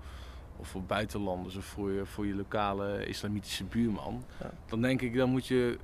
of 0.57 0.69
voor 0.69 0.83
buitenlanders 0.83 1.57
of 1.57 1.65
voor 1.65 1.91
je, 1.93 2.07
voor 2.07 2.27
je 2.27 2.35
lokale 2.35 3.07
islamitische 3.07 3.65
buurman, 3.65 4.25
Ja. 4.41 4.51
dan 4.67 4.81
denk 4.83 5.01
ik, 5.03 5.15
dan 5.17 5.31
moet 5.31 5.47
je 5.47 5.79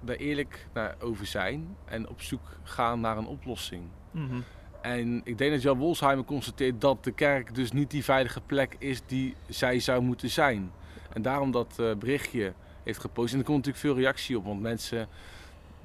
daar 0.00 0.16
eerlijk 0.16 0.66
naar 0.72 0.96
over 1.00 1.26
zijn 1.26 1.76
en 1.84 2.08
op 2.08 2.22
zoek 2.22 2.40
gaan 2.62 3.00
naar 3.00 3.16
een 3.16 3.26
oplossing. 3.26 3.82
Mhm. 4.10 4.40
En 4.80 5.20
ik 5.24 5.38
denk 5.38 5.52
dat 5.52 5.62
Jan 5.62 5.78
Wolsheimer 5.78 6.24
constateert 6.24 6.80
dat 6.80 7.04
de 7.04 7.12
kerk 7.12 7.54
dus 7.54 7.72
niet 7.72 7.90
die 7.90 8.04
veilige 8.04 8.40
plek 8.40 8.76
is 8.78 9.00
die 9.06 9.34
zij 9.48 9.80
zou 9.80 10.02
moeten 10.02 10.30
zijn. 10.30 10.70
En 11.12 11.22
daarom 11.22 11.50
dat 11.50 11.76
eh, 11.78 11.94
berichtje 11.94 12.52
heeft 12.82 13.00
gepost. 13.00 13.32
En 13.32 13.38
er 13.38 13.44
komt 13.44 13.56
natuurlijk 13.56 13.84
veel 13.84 13.96
reactie 13.96 14.38
op, 14.38 14.44
want 14.44 14.60
mensen 14.60 15.08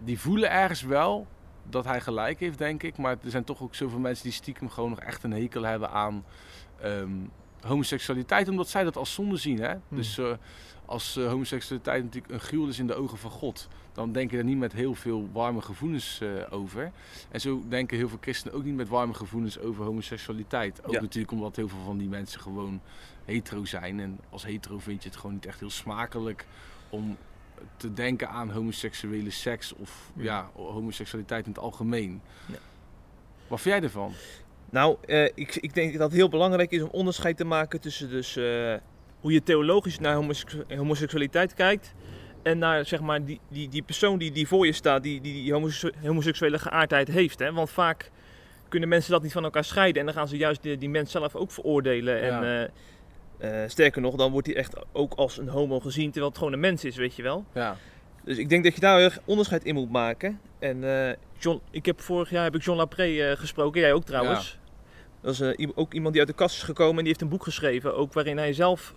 die 0.03 0.19
voelen 0.19 0.51
ergens 0.51 0.81
wel 0.81 1.27
dat 1.69 1.85
hij 1.85 2.01
gelijk 2.01 2.39
heeft, 2.39 2.57
denk 2.57 2.83
ik. 2.83 2.97
Maar 2.97 3.17
er 3.23 3.29
zijn 3.29 3.43
toch 3.43 3.61
ook 3.61 3.75
zoveel 3.75 3.99
mensen 3.99 4.23
die 4.23 4.33
stiekem 4.33 4.69
gewoon 4.69 4.89
nog 4.89 4.99
echt 4.99 5.23
een 5.23 5.31
hekel 5.31 5.63
hebben 5.63 5.89
aan 5.89 6.23
ehm, 6.81 7.11
homoseksualiteit, 7.61 8.49
omdat 8.49 8.69
zij 8.69 8.83
dat 8.83 8.97
als 8.97 9.13
zonde 9.13 9.37
zien. 9.37 9.59
Hè? 9.59 9.75
Dus 9.89 10.17
eh, 10.17 10.31
als 10.85 11.17
eh, 11.17 11.27
homoseksualiteit 11.27 12.03
natuurlijk 12.03 12.33
een 12.33 12.39
gruwel 12.39 12.67
is 12.67 12.79
in 12.79 12.87
de 12.87 12.95
ogen 12.95 13.17
van 13.17 13.31
God, 13.31 13.67
dan 13.93 14.11
denk 14.11 14.31
je 14.31 14.37
er 14.37 14.43
niet 14.43 14.57
met 14.57 14.73
heel 14.73 14.95
veel 14.95 15.29
warme 15.33 15.61
gevoelens 15.61 16.21
eh, 16.21 16.29
over. 16.49 16.91
En 17.31 17.41
zo 17.41 17.63
denken 17.67 17.97
heel 17.97 18.09
veel 18.09 18.17
christenen 18.21 18.57
ook 18.57 18.63
niet 18.63 18.75
met 18.75 18.87
warme 18.87 19.13
gevoelens 19.13 19.59
over 19.59 19.85
homoseksualiteit. 19.85 20.85
Ook 20.85 20.91
Ja. 20.93 21.01
natuurlijk 21.01 21.31
omdat 21.33 21.55
heel 21.55 21.67
veel 21.69 21.83
van 21.85 21.97
die 21.97 22.07
mensen 22.09 22.41
gewoon 22.41 22.81
hetero 23.25 23.65
zijn. 23.65 23.99
En 23.99 24.19
als 24.29 24.45
hetero 24.45 24.79
vind 24.79 25.03
je 25.03 25.09
het 25.09 25.17
gewoon 25.17 25.33
niet 25.33 25.45
echt 25.45 25.59
heel 25.59 25.69
smakelijk 25.69 26.45
om 26.89 27.17
te 27.77 27.93
denken 27.93 28.29
aan 28.29 28.49
homoseksuele 28.51 29.29
seks 29.29 29.73
of 29.73 30.11
Ja. 30.15 30.23
ja, 30.23 30.49
homoseksualiteit 30.61 31.45
in 31.45 31.51
het 31.51 31.61
algemeen. 31.61 32.21
Ja. 32.45 32.57
Wat 33.47 33.61
vind 33.61 33.75
jij 33.75 33.83
ervan? 33.83 34.13
Nou, 34.69 34.97
eh, 35.05 35.23
ik, 35.23 35.55
ik 35.55 35.73
denk 35.73 35.91
dat 35.93 36.01
het 36.01 36.11
heel 36.17 36.29
belangrijk 36.29 36.71
is 36.71 36.81
om 36.81 36.89
onderscheid 36.91 37.37
te 37.37 37.45
maken 37.45 37.81
tussen 37.81 38.09
dus, 38.09 38.35
eh, 38.35 38.73
hoe 39.19 39.31
je 39.31 39.43
theologisch 39.43 39.99
naar 39.99 40.15
homoseksu- 40.15 40.63
homoseksualiteit 40.75 41.53
kijkt. 41.53 41.93
En 42.41 42.57
naar 42.57 42.85
zeg 42.85 42.99
maar, 43.01 43.25
die, 43.25 43.39
die, 43.49 43.69
die 43.69 43.81
persoon 43.83 44.17
die, 44.17 44.31
die 44.31 44.47
voor 44.47 44.65
je 44.65 44.71
staat, 44.71 45.03
die 45.03 45.21
die, 45.21 45.33
die 45.33 45.53
homoseksu- 45.53 45.91
homoseksuele 46.07 46.59
geaardheid 46.59 47.07
heeft. 47.07 47.39
Hè? 47.39 47.51
Want 47.53 47.69
vaak 47.69 48.11
kunnen 48.69 48.89
mensen 48.89 49.11
dat 49.11 49.21
niet 49.23 49.31
van 49.31 49.43
elkaar 49.43 49.63
scheiden. 49.63 49.99
En 49.99 50.05
dan 50.05 50.15
gaan 50.15 50.27
ze 50.27 50.37
juist 50.37 50.61
die, 50.61 50.77
die 50.77 50.89
mens 50.89 51.11
zelf 51.11 51.35
ook 51.35 51.51
veroordelen. 51.51 52.21
En 52.21 52.41
Ja. 52.43 52.63
eh, 52.63 52.69
eh, 53.43 53.69
sterker 53.69 54.01
nog, 54.01 54.15
dan 54.15 54.31
wordt 54.31 54.47
hij 54.47 54.55
echt 54.55 54.75
ook 54.91 55.13
als 55.13 55.37
een 55.37 55.47
homo 55.47 55.79
gezien, 55.79 56.05
terwijl 56.05 56.27
het 56.27 56.37
gewoon 56.37 56.53
een 56.53 56.59
mens 56.59 56.85
is, 56.85 56.95
weet 56.95 57.15
je 57.15 57.23
wel. 57.23 57.45
Ja, 57.53 57.77
Dus 58.23 58.37
ik 58.37 58.49
denk 58.49 58.63
dat 58.63 58.73
je 58.73 58.79
daar 58.79 58.95
heel 58.95 59.05
erg 59.05 59.19
onderscheid 59.25 59.63
in 59.63 59.75
moet 59.75 59.91
maken. 59.91 60.39
En 60.59 60.83
eh, 60.83 61.15
John, 61.37 61.61
ik 61.71 61.85
heb 61.85 62.01
vorig 62.01 62.29
jaar 62.29 62.43
heb 62.43 62.55
ik 62.55 62.63
John 62.63 62.77
Lapré 62.77 63.03
eh, 63.03 63.37
gesproken, 63.37 63.81
jij 63.81 63.93
ook 63.93 64.05
trouwens. 64.05 64.57
Dat 65.21 65.39
is 65.39 65.67
ook 65.75 65.93
iemand 65.93 66.13
die 66.13 66.21
uit 66.21 66.31
de 66.31 66.35
kast 66.37 66.55
is 66.55 66.63
gekomen 66.63 66.91
en 66.97 67.03
die 67.03 67.07
heeft 67.07 67.21
een 67.21 67.29
boek 67.29 67.43
geschreven, 67.43 67.95
ook 67.95 68.13
waarin 68.13 68.37
hij 68.37 68.53
zelf 68.53 68.93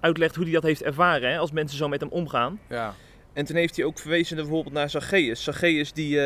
uitlegt 0.00 0.34
hoe 0.34 0.44
hij 0.44 0.52
dat 0.52 0.62
heeft 0.62 0.82
ervaren, 0.82 1.30
hè, 1.30 1.38
als 1.38 1.52
mensen 1.52 1.78
zo 1.78 1.88
met 1.88 2.00
hem 2.00 2.10
omgaan. 2.10 2.60
ja, 2.68 2.94
En 3.32 3.44
toen 3.44 3.56
heeft 3.56 3.76
hij 3.76 3.84
ook 3.84 3.98
verwezen 3.98 4.36
naar 4.36 4.44
bijvoorbeeld 4.44 4.74
naar 4.74 4.90
Zacchaeus. 4.90 5.44
Zacchaeus 5.44 5.92
die, 5.92 6.18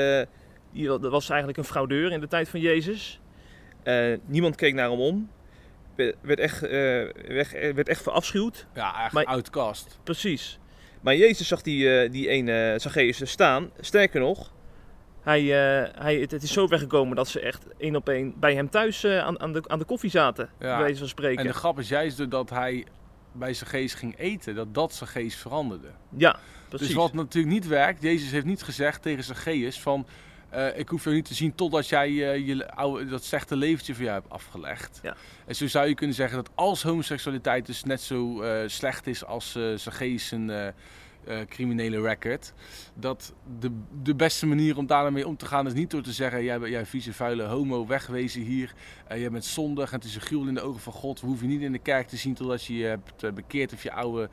die 0.72 0.86
dat 0.86 1.00
was 1.00 1.28
eigenlijk 1.28 1.58
een 1.58 1.64
fraudeur 1.64 2.12
in 2.12 2.20
de 2.20 2.28
tijd 2.28 2.48
van 2.48 2.60
Jezus. 2.60 3.20
Niemand 4.26 4.56
keek 4.56 4.74
naar 4.74 4.90
hem 4.90 5.00
om. 5.00 5.30
Werd, 5.96 6.38
echt, 6.38 6.62
eh, 6.62 6.70
werd, 7.28 7.50
werd 7.50 7.88
echt 7.88 8.02
verafschuwd. 8.02 8.66
ja 8.74 8.94
eigenlijk 8.94 9.28
outcast. 9.28 9.98
Precies. 10.02 10.58
Maar 11.00 11.16
Jezus 11.16 11.48
zag 11.48 11.62
die, 11.62 11.98
eh, 11.98 12.10
die 12.10 12.28
ene 12.28 12.74
Zacchaeus 12.78 13.20
er 13.20 13.28
staan. 13.28 13.70
Sterker 13.80 14.20
nog, 14.20 14.52
hij, 15.20 15.42
hij, 15.94 16.16
het, 16.16 16.30
het 16.30 16.42
is 16.42 16.52
zo 16.52 16.68
weggekomen 16.68 17.16
dat 17.16 17.28
ze 17.28 17.40
echt 17.40 17.66
één 17.78 17.96
op 17.96 18.08
één 18.08 18.34
bij 18.40 18.54
hem 18.54 18.70
thuis 18.70 19.06
aan, 19.06 19.40
aan, 19.40 19.52
de, 19.52 19.62
aan 19.66 19.78
de 19.78 19.84
koffie 19.84 20.10
zaten. 20.10 20.48
Ja. 20.58 20.78
Bij 20.78 20.96
van 20.96 21.08
spreken. 21.08 21.38
En 21.38 21.46
de 21.46 21.52
grap 21.52 21.78
is 21.78 21.88
juist 21.88 22.16
doordat 22.16 22.50
hij 22.50 22.86
bij 23.32 23.54
geest 23.54 23.94
ging 23.94 24.18
eten, 24.18 24.54
dat 24.54 24.74
dat 24.74 25.02
geest 25.04 25.38
veranderde. 25.38 25.88
Ja, 26.16 26.38
precies. 26.68 26.86
Dus 26.86 26.96
wat 26.96 27.12
natuurlijk 27.12 27.54
niet 27.54 27.66
werkt, 27.66 28.02
Jezus 28.02 28.30
heeft 28.30 28.44
niet 28.44 28.62
gezegd 28.62 29.02
tegen 29.02 29.36
geest 29.36 29.80
van... 29.80 30.06
eh, 30.54 30.78
ik 30.78 30.88
hoef 30.88 31.04
jou 31.04 31.16
niet 31.16 31.24
te 31.24 31.34
zien 31.34 31.54
totdat 31.54 31.88
jij 31.88 32.08
eh, 32.08 32.46
je 32.46 32.70
oude, 32.70 33.06
dat 33.06 33.24
slechte 33.24 33.56
leventje 33.56 33.94
voor 33.94 34.04
jou 34.04 34.14
hebt 34.20 34.32
afgelegd. 34.32 35.00
Ja. 35.02 35.16
En 35.46 35.54
zo 35.54 35.66
zou 35.66 35.88
je 35.88 35.94
kunnen 35.94 36.16
zeggen 36.16 36.36
dat 36.36 36.50
als 36.54 36.82
homoseksualiteit 36.82 37.66
dus 37.66 37.84
net 37.84 38.00
zo 38.00 38.42
eh, 38.42 38.68
slecht 38.68 39.06
is 39.06 39.24
als 39.24 39.52
zijn 39.52 39.78
geest 39.78 40.32
een 40.32 40.72
eh, 41.24 41.40
criminele 41.48 42.00
record... 42.00 42.52
dat 42.94 43.34
de, 43.58 43.70
de 44.02 44.14
beste 44.14 44.46
manier 44.46 44.76
om 44.76 44.86
daarmee 44.86 45.26
om 45.26 45.36
te 45.36 45.46
gaan 45.46 45.66
is 45.66 45.72
niet 45.72 45.90
door 45.90 46.02
te 46.02 46.12
zeggen... 46.12 46.44
jij, 46.44 46.58
jij 46.58 46.86
vieze 46.86 47.12
vuile 47.12 47.44
homo, 47.44 47.86
wegwezen 47.86 48.42
hier. 48.42 48.74
jij 49.08 49.30
bent 49.30 49.44
zondig 49.44 49.92
en 49.92 49.96
het 49.96 50.04
is 50.04 50.14
een 50.14 50.20
gruwel 50.20 50.48
in 50.48 50.54
de 50.54 50.60
ogen 50.60 50.80
van 50.80 50.92
God. 50.92 51.20
We 51.20 51.26
hoeven 51.26 51.48
je 51.48 51.54
niet 51.54 51.62
in 51.62 51.72
de 51.72 51.78
kerk 51.78 52.08
te 52.08 52.16
zien 52.16 52.34
totdat 52.34 52.64
je 52.64 52.76
je 52.76 52.84
hebt 52.84 53.34
bekeerd 53.34 53.72
of 53.72 53.82
je 53.82 53.92
oude 53.92 54.28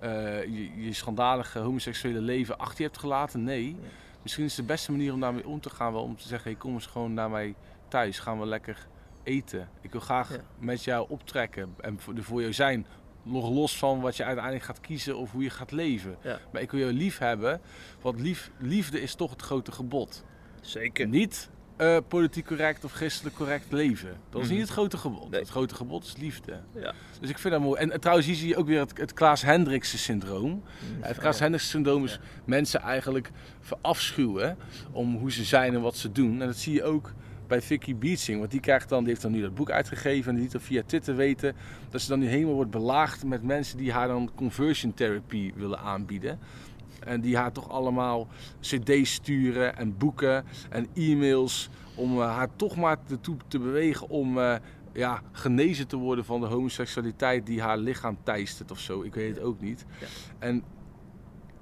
je, 0.00 0.70
je 0.76 0.92
schandalige 0.92 1.58
homoseksuele 1.58 2.20
leven 2.20 2.58
achter 2.58 2.78
je 2.78 2.84
hebt 2.84 2.98
gelaten. 2.98 3.44
Nee, 3.44 3.76
misschien 4.24 4.44
is 4.44 4.54
de 4.54 4.62
beste 4.62 4.90
manier 4.90 5.12
om 5.12 5.20
daarmee 5.20 5.46
om 5.46 5.60
te 5.60 5.70
gaan 5.70 5.92
wel 5.92 6.02
om 6.02 6.16
te 6.16 6.28
zeggen: 6.28 6.50
hey, 6.50 6.58
kom 6.60 6.72
eens 6.74 6.86
gewoon 6.86 7.14
naar 7.14 7.30
mij 7.30 7.54
thuis, 7.88 8.18
gaan 8.18 8.40
we 8.40 8.46
lekker 8.46 8.86
eten. 9.22 9.68
Ik 9.80 9.92
wil 9.92 10.00
graag 10.00 10.30
Ja. 10.30 10.40
met 10.58 10.84
jou 10.84 11.06
optrekken 11.08 11.74
en 11.80 12.00
voor, 12.00 12.14
er 12.14 12.24
voor 12.24 12.40
jou 12.40 12.52
zijn. 12.52 12.86
Nog 13.22 13.50
los 13.50 13.78
van 13.78 14.00
wat 14.00 14.16
je 14.16 14.24
uiteindelijk 14.24 14.64
gaat 14.64 14.80
kiezen 14.80 15.16
of 15.16 15.30
hoe 15.32 15.42
je 15.42 15.50
gaat 15.50 15.70
leven. 15.72 16.16
Ja. 16.22 16.38
Maar 16.52 16.62
ik 16.62 16.70
wil 16.70 16.80
jou 16.80 16.92
lief 16.92 17.18
hebben, 17.18 17.60
want 18.00 18.20
lief, 18.20 18.50
liefde 18.58 19.00
is 19.00 19.14
toch 19.14 19.30
het 19.30 19.42
grote 19.42 19.72
gebod. 19.72 20.24
Zeker. 20.60 21.06
Niet 21.06 21.50
eh, 21.76 21.96
politiek 22.08 22.46
correct 22.46 22.84
of 22.84 22.92
christelijk 22.92 23.36
correct 23.36 23.72
leven. 23.72 24.16
Dat 24.30 24.40
is 24.40 24.46
Mhm. 24.46 24.56
niet 24.56 24.62
het 24.64 24.72
grote 24.72 24.96
gebod. 24.96 25.30
Nee. 25.30 25.40
Het 25.40 25.48
grote 25.48 25.74
gebod 25.74 26.04
is 26.04 26.16
liefde. 26.16 26.60
Ja. 26.74 26.92
Dus 27.20 27.30
ik 27.30 27.38
vind 27.38 27.54
dat 27.54 27.62
mooi. 27.62 27.80
En, 27.80 27.90
en 27.92 28.00
trouwens, 28.00 28.26
hier 28.26 28.36
zie 28.36 28.48
je 28.48 28.56
ook 28.56 28.66
weer 28.66 28.80
het, 28.80 28.98
het 28.98 29.12
Klaas 29.12 29.42
Hendrikse 29.42 29.98
syndroom. 29.98 30.62
Het 31.00 31.18
Klaas 31.18 31.38
Hendrikse 31.38 31.68
syndroom 31.68 32.04
is 32.04 32.12
Ja. 32.12 32.18
mensen 32.44 32.80
eigenlijk 32.80 33.30
verafschuwen 33.60 34.56
om 34.92 35.16
hoe 35.16 35.32
ze 35.32 35.44
zijn 35.44 35.74
en 35.74 35.80
wat 35.80 35.96
ze 35.96 36.12
doen. 36.12 36.40
En 36.40 36.46
dat 36.46 36.56
zie 36.56 36.72
je 36.72 36.84
ook 36.84 37.12
bij 37.46 37.62
Vicky 37.62 37.94
Beatsing. 37.96 38.38
Want 38.38 38.50
die 38.50 38.60
krijgt 38.60 38.88
dan, 38.88 38.98
die 38.98 39.08
heeft 39.08 39.22
dan 39.22 39.32
nu 39.32 39.40
dat 39.40 39.54
boek 39.54 39.70
uitgegeven 39.70 40.28
en 40.28 40.34
die 40.34 40.42
liet 40.42 40.52
dan 40.52 40.60
via 40.60 40.82
Twitter 40.86 41.16
weten 41.16 41.54
dat 41.90 42.00
ze 42.00 42.08
dan 42.08 42.18
nu 42.18 42.26
helemaal 42.26 42.54
wordt 42.54 42.70
belaagd 42.70 43.24
met 43.24 43.42
mensen 43.42 43.76
die 43.78 43.92
haar 43.92 44.08
dan 44.08 44.30
conversion 44.34 44.94
therapy 44.94 45.52
willen 45.56 45.78
aanbieden. 45.78 46.38
En 47.04 47.20
die 47.20 47.36
haar 47.36 47.52
toch 47.52 47.68
allemaal 47.68 48.28
cd's 48.60 49.12
sturen 49.12 49.76
en 49.76 49.96
boeken 49.96 50.44
en 50.70 50.88
e-mails 50.94 51.68
om 51.94 52.20
eh, 52.20 52.36
haar 52.36 52.48
toch 52.56 52.76
maar 52.76 52.98
ertoe 53.10 53.36
te 53.48 53.58
bewegen 53.58 54.08
om 54.08 54.38
eh, 54.38 54.54
ja, 54.92 55.22
genezen 55.32 55.86
te 55.86 55.96
worden 55.96 56.24
van 56.24 56.40
de 56.40 56.46
homoseksualiteit 56.46 57.46
die 57.46 57.62
haar 57.62 57.78
lichaam 57.78 58.18
teistert 58.22 58.70
of 58.70 58.78
zo. 58.78 59.02
Ik 59.02 59.14
weet 59.14 59.34
het 59.34 59.44
ook 59.44 59.60
niet. 59.60 59.84
Ja. 60.00 60.06
En 60.38 60.64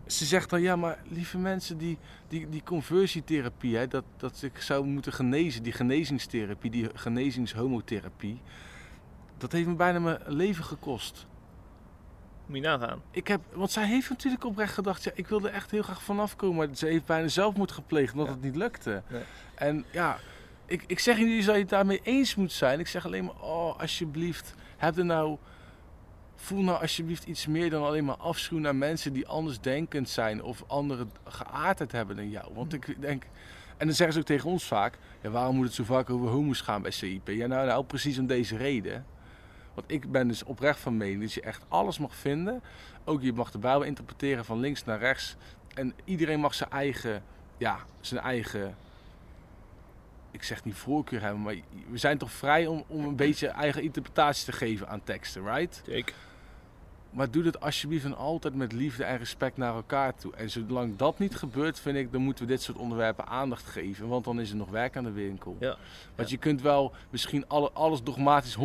ze 0.06 0.24
zegt 0.24 0.50
dan, 0.50 0.60
ja, 0.60 0.76
maar 0.76 1.02
lieve 1.08 1.38
mensen, 1.38 1.78
die, 1.78 1.98
die, 2.28 2.48
die 2.48 2.62
conversietherapie, 2.62 3.76
hè, 3.76 3.88
dat, 3.88 4.04
dat 4.16 4.42
ik 4.42 4.60
zou 4.60 4.86
moeten 4.86 5.12
genezen, 5.12 5.62
die 5.62 5.72
genezingstherapie, 5.72 6.70
die 6.70 6.88
genezingshomotherapie, 6.94 8.40
dat 9.38 9.52
heeft 9.52 9.66
me 9.66 9.74
bijna 9.74 9.98
mijn 9.98 10.18
leven 10.26 10.64
gekost. 10.64 11.26
Moet 12.52 12.60
je 12.62 12.66
nagaan. 12.66 13.02
Ik 13.10 13.28
heb, 13.28 13.40
want 13.52 13.70
zij 13.70 13.86
heeft 13.86 14.08
natuurlijk 14.08 14.44
oprecht 14.44 14.74
gedacht, 14.74 15.04
ja, 15.04 15.10
ik 15.14 15.26
wilde 15.28 15.48
echt 15.48 15.70
heel 15.70 15.82
graag 15.82 16.02
vanaf 16.02 16.36
komen. 16.36 16.56
Maar 16.56 16.76
ze 16.76 16.86
heeft 16.86 17.06
bijna 17.06 17.28
zelfmoord 17.28 17.72
gepleegd 17.72 18.12
omdat 18.12 18.26
Ja. 18.26 18.32
het 18.32 18.42
niet 18.42 18.56
lukte. 18.56 19.02
Nee. 19.08 19.22
En 19.54 19.84
ja, 19.90 20.18
ik, 20.66 20.84
ik 20.86 20.98
zeg 20.98 21.18
niet 21.18 21.44
dat 21.46 21.54
je 21.54 21.60
het 21.60 21.70
daarmee 21.70 22.00
eens 22.02 22.34
moet 22.34 22.52
zijn. 22.52 22.80
Ik 22.80 22.86
zeg 22.88 23.06
alleen 23.06 23.24
maar, 23.24 23.40
oh, 23.40 23.78
alsjeblieft, 23.80 24.54
heb 24.76 24.96
er 24.98 25.04
nou... 25.04 25.36
Voel 26.34 26.62
nou 26.62 26.80
alsjeblieft 26.80 27.24
iets 27.24 27.46
meer 27.46 27.70
dan 27.70 27.82
alleen 27.84 28.04
maar 28.04 28.16
afschuw 28.16 28.58
naar 28.58 28.76
mensen 28.76 29.12
die 29.12 29.26
anders 29.26 29.60
denkend 29.60 30.08
zijn 30.08 30.42
of 30.42 30.64
andere 30.66 31.06
geaardheid 31.24 31.92
hebben 31.92 32.16
dan 32.16 32.30
jou. 32.30 32.54
Want 32.54 32.72
ik 32.72 33.00
denk, 33.00 33.22
en 33.76 33.86
dan 33.86 33.96
zeggen 33.96 34.12
ze 34.12 34.20
ook 34.20 34.26
tegen 34.26 34.50
ons 34.50 34.64
vaak, 34.64 34.98
ja, 35.22 35.30
waarom 35.30 35.56
moet 35.56 35.64
het 35.64 35.74
zo 35.74 35.84
vaak 35.84 36.10
over 36.10 36.28
homo's 36.28 36.60
gaan 36.60 36.82
bij 36.82 36.90
CIP? 36.90 37.28
Ja, 37.28 37.46
nou, 37.46 37.66
nou 37.66 37.84
precies 37.84 38.18
om 38.18 38.26
deze 38.26 38.56
reden. 38.56 39.06
Want 39.74 39.90
ik 39.90 40.10
ben 40.12 40.28
dus 40.28 40.42
oprecht 40.42 40.78
van 40.80 40.96
mening 40.96 41.20
dat 41.20 41.32
je 41.32 41.40
echt 41.40 41.64
alles 41.68 41.98
mag 41.98 42.14
vinden. 42.14 42.62
Ook 43.04 43.22
je 43.22 43.32
mag 43.32 43.50
de 43.50 43.58
Bijbel 43.58 43.82
interpreteren 43.82 44.44
van 44.44 44.60
links 44.60 44.84
naar 44.84 44.98
rechts. 44.98 45.36
En 45.74 45.94
iedereen 46.04 46.40
mag 46.40 46.54
zijn 46.54 46.70
eigen, 46.70 47.22
ja, 47.58 47.78
zijn 48.00 48.20
eigen, 48.20 48.76
ik 50.30 50.42
zeg 50.42 50.64
niet 50.64 50.74
voorkeur 50.74 51.20
hebben, 51.20 51.42
maar 51.42 51.54
we 51.88 51.98
zijn 51.98 52.18
toch 52.18 52.32
vrij 52.32 52.66
om, 52.66 52.84
om 52.86 53.04
een 53.04 53.16
beetje 53.16 53.48
eigen 53.48 53.82
interpretatie 53.82 54.44
te 54.44 54.52
geven 54.52 54.88
aan 54.88 55.04
teksten, 55.04 55.44
right? 55.44 55.82
Zeker. 55.86 56.14
Maar 57.12 57.30
doe 57.30 57.42
dat 57.42 57.60
alsjeblieft 57.60 58.04
en 58.04 58.16
altijd 58.16 58.54
met 58.54 58.72
liefde 58.72 59.04
en 59.04 59.18
respect 59.18 59.56
naar 59.56 59.74
elkaar 59.74 60.14
toe. 60.14 60.34
En 60.34 60.50
zolang 60.50 60.96
dat 60.96 61.18
niet 61.18 61.34
gebeurt, 61.34 61.80
vind 61.80 61.96
ik, 61.96 62.12
dan 62.12 62.20
moeten 62.20 62.46
we 62.46 62.50
dit 62.50 62.62
soort 62.62 62.78
onderwerpen 62.78 63.26
aandacht 63.26 63.64
geven. 63.64 64.08
Want 64.08 64.24
dan 64.24 64.40
is 64.40 64.50
er 64.50 64.56
nog 64.56 64.70
werk 64.70 64.96
aan 64.96 65.04
de 65.04 65.10
winkel. 65.10 65.56
Ja. 65.60 65.76
Want 66.14 66.30
je 66.30 66.36
kunt 66.36 66.62
wel 66.62 66.92
misschien 67.10 67.48
alle, 67.48 67.70
alles 67.72 68.02
dogmatisch 68.02 68.56
100% 68.56 68.60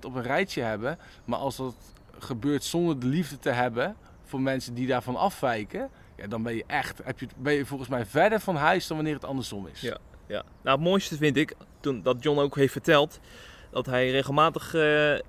op 0.00 0.14
een 0.14 0.22
rijtje 0.22 0.62
hebben. 0.62 0.98
Maar 1.24 1.38
als 1.38 1.56
dat 1.56 1.74
gebeurt 2.18 2.64
zonder 2.64 3.00
de 3.00 3.06
liefde 3.06 3.38
te 3.38 3.50
hebben 3.50 3.96
voor 4.24 4.40
mensen 4.40 4.74
die 4.74 4.86
daarvan 4.86 5.16
afwijken. 5.16 5.90
Ja, 6.16 6.26
dan 6.26 6.42
ben 6.42 6.54
je 6.54 6.64
echt, 6.66 7.00
heb 7.04 7.20
je, 7.20 7.26
ben 7.36 7.52
je 7.52 7.66
volgens 7.66 7.88
mij 7.88 8.06
verder 8.06 8.40
van 8.40 8.56
huis 8.56 8.86
dan 8.86 8.96
wanneer 8.96 9.14
het 9.14 9.24
andersom 9.24 9.66
is. 9.66 9.80
Ja. 9.80 9.98
Ja. 10.26 10.44
Nou, 10.62 10.76
het 10.76 10.86
mooiste 10.88 11.16
vind 11.16 11.36
ik, 11.36 11.54
toen, 11.80 12.02
dat 12.02 12.22
John 12.22 12.38
ook 12.38 12.56
heeft 12.56 12.72
verteld, 12.72 13.20
dat 13.72 13.86
hij 13.86 14.10
regelmatig 14.10 14.74
eh, 14.74 15.12
eh, 15.14 15.20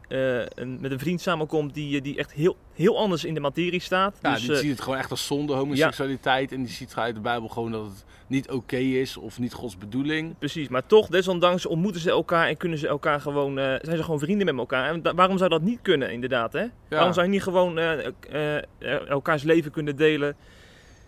een- 0.56 0.78
met 0.82 0.92
een 0.92 1.00
vriend 1.00 1.22
samenkomt 1.22 1.74
die, 1.74 1.98
eh, 1.98 2.04
die 2.04 2.18
echt 2.18 2.32
heel, 2.34 2.56
heel 2.74 2.98
anders 2.98 3.24
in 3.26 3.34
de 3.34 3.40
materie 3.40 3.80
staat. 3.80 4.18
Ja, 4.22 4.34
dus, 4.34 4.46
die 4.46 4.56
ziet 4.56 4.72
het 4.72 4.82
gewoon 4.82 4.98
echt 4.98 5.12
als 5.12 5.26
zonde, 5.26 5.54
homoseksualiteit. 5.54 6.52
En 6.52 6.64
die 6.64 6.74
ziet 6.74 6.94
uit 6.96 7.16
de 7.16 7.22
Bijbel 7.22 7.48
gewoon 7.48 7.72
dat 7.72 7.86
het 7.86 8.06
niet 8.28 8.50
oké 8.52 8.76
is 8.78 9.18
of 9.18 9.40
niet 9.40 9.54
Gods 9.54 9.78
bedoeling. 9.78 10.38
Precies, 10.38 10.68
maar 10.68 10.86
toch, 10.86 11.08
desondanks 11.08 11.66
ontmoeten 11.66 12.02
ze 12.02 12.10
elkaar 12.10 12.48
en 12.48 12.58
kunnen 12.58 12.78
ze 12.78 12.88
elkaar 12.88 13.22
gewoon, 13.22 13.56
zijn 13.56 13.98
ze 13.98 14.04
gewoon 14.04 14.20
vrienden 14.20 14.46
met 14.46 14.58
elkaar. 14.58 14.94
En 14.94 15.16
waarom 15.16 15.38
zou 15.38 15.50
dat 15.50 15.62
niet 15.62 15.80
kunnen, 15.82 16.12
inderdaad? 16.12 16.54
Hè? 16.54 16.66
Waarom 16.90 17.14
zou 17.14 17.26
je 17.26 17.32
niet 17.32 17.44
gewoon 17.44 17.78
elkaars 19.08 19.44
leven 19.44 19.72
kunnen 19.72 19.96
delen? 19.96 20.36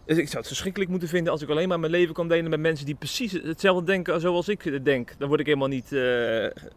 Dus 0.05 0.17
ik 0.17 0.25
zou 0.25 0.37
het 0.37 0.47
verschrikkelijk 0.47 0.91
moeten 0.91 1.09
vinden 1.09 1.31
als 1.31 1.41
ik 1.41 1.49
alleen 1.49 1.67
maar 1.67 1.79
mijn 1.79 1.91
leven 1.91 2.13
kan 2.13 2.27
delen 2.27 2.49
met 2.49 2.59
mensen 2.59 2.85
die 2.85 2.95
precies 2.95 3.31
hetzelfde 3.31 3.85
denken 3.85 4.21
zoals 4.21 4.47
ik 4.49 4.85
denk. 4.85 5.13
Dan 5.17 5.27
word 5.27 5.39
ik 5.39 5.45
helemaal 5.45 5.67
niet, 5.67 5.91
eh, 5.91 5.99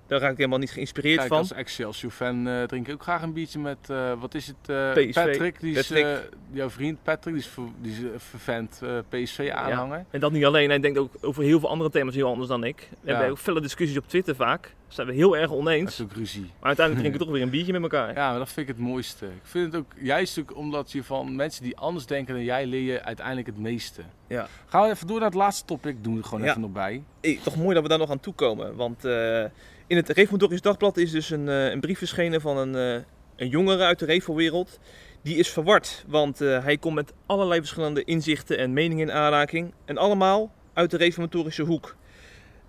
daar 0.07 0.21
raak 0.21 0.31
ik 0.31 0.37
helemaal 0.37 0.59
niet 0.59 0.71
geïnspireerd 0.71 1.17
Kijk, 1.17 1.29
van. 1.29 1.38
als 1.38 1.53
Excelsior-fan 1.53 2.49
eh, 2.49 2.62
drink 2.62 2.87
ik 2.87 2.93
ook 2.95 3.03
graag 3.03 3.23
een 3.23 3.33
biertje 3.33 3.59
met, 3.59 3.79
eh, 3.91 4.12
wat 4.21 4.35
is 4.35 4.47
het, 4.47 4.62
PSV. 4.95 5.12
Patrick. 5.12 5.61
Die 5.61 5.77
is, 5.77 5.87
Patrick. 5.88 6.29
jouw 6.51 6.71
vriend 6.71 7.03
Patrick, 7.03 7.35
die 7.35 7.43
is, 7.43 7.51
die 7.81 7.93
is 7.93 7.99
een 7.99 8.21
vervent 8.21 8.81
PSV-aanhanger. 9.09 10.05
En 10.11 10.21
dat 10.21 10.33
niet 10.33 10.45
alleen, 10.45 10.69
hij 10.69 10.81
denkt 10.81 10.99
ook 10.99 11.12
over 11.21 11.43
heel 11.43 11.61
veel 11.61 11.69
andere 11.69 11.91
thema's 11.91 12.14
heel 12.14 12.29
anders 12.29 12.49
dan 12.49 12.64
ik. 12.64 12.88
We 12.91 12.97
Ja. 13.01 13.12
hebben 13.12 13.31
ook 13.31 13.38
felle 13.38 13.61
discussies 13.61 13.97
op 13.97 14.09
Twitter 14.09 14.35
vaak. 14.35 14.75
Daar 14.88 14.96
zijn 14.96 15.07
we 15.07 15.12
heel 15.12 15.37
erg 15.37 15.48
Dat 15.51 15.59
oneens. 15.59 15.92
is 15.92 16.01
ook 16.01 16.12
ruzie. 16.12 16.40
Maar 16.40 16.66
uiteindelijk 16.66 16.98
drinken 16.98 17.12
we 17.20 17.24
toch 17.27 17.35
weer 17.35 17.42
een 17.42 17.51
biertje 17.51 17.72
met 17.72 17.83
elkaar. 17.83 18.14
Ja, 18.14 18.31
maar 18.31 18.38
dat 18.38 18.48
vind 18.53 18.68
ik 18.68 18.77
het 18.77 18.85
mooiste. 18.85 19.27
Ik 19.27 19.33
vind 19.42 19.72
het 19.72 19.77
ook 19.83 19.92
juist 20.01 20.38
ook 20.38 20.57
omdat 20.57 20.92
je 20.92 21.05
van 21.05 21.37
mensen 21.37 21.62
die 21.62 21.77
anders 21.77 22.07
denken 22.07 22.35
dan 22.35 22.44
jij 22.44 22.66
leer 22.66 22.92
je 22.92 23.03
uiteindelijk 23.03 23.46
het 23.46 23.59
meeste. 23.59 24.03
Ja. 24.29 24.46
Gaan 24.66 24.83
we 24.83 24.90
even 24.90 25.07
door 25.07 25.16
naar 25.18 25.27
het 25.29 25.37
laatste 25.37 25.64
topic, 25.64 26.05
doen 26.05 26.12
we 26.14 26.18
er 26.20 26.24
gewoon 26.27 26.42
Ja. 26.44 26.48
even 26.48 26.61
nog 26.61 26.72
bij. 26.72 27.03
Hey, 27.20 27.38
toch 27.42 27.57
mooi 27.57 27.74
dat 27.74 27.83
we 27.83 27.88
daar 27.88 27.98
nog 27.98 28.11
aan 28.11 28.20
toekomen. 28.20 28.77
Want 28.77 29.05
eh, 29.05 29.44
in 29.87 29.96
het 29.96 30.09
Reformatorisch 30.09 30.61
Dagblad 30.61 30.96
is 30.96 31.11
dus 31.11 31.31
een, 31.31 31.48
eh, 31.48 31.70
een 31.70 31.81
brief 31.81 31.98
verschenen 31.98 32.40
van 32.40 32.57
een, 32.57 32.74
eh, 32.74 33.03
een 33.37 33.48
jongere 33.48 33.83
uit 33.85 33.98
de 33.98 34.05
Revo-wereld. 34.05 34.79
Die 35.22 35.37
is 35.37 35.48
verward, 35.51 36.05
want 36.07 36.40
eh, 36.40 36.64
hij 36.64 36.77
komt 36.79 36.94
met 36.94 37.12
allerlei 37.27 37.61
verschillende 37.61 38.05
inzichten 38.05 38.59
en 38.59 38.72
meningen 38.72 39.09
in 39.09 39.14
aanraking. 39.14 39.72
En 39.85 39.96
allemaal 39.98 40.53
uit 40.72 40.90
de 40.90 40.96
reformatorische 40.96 41.62
hoek. 41.62 41.96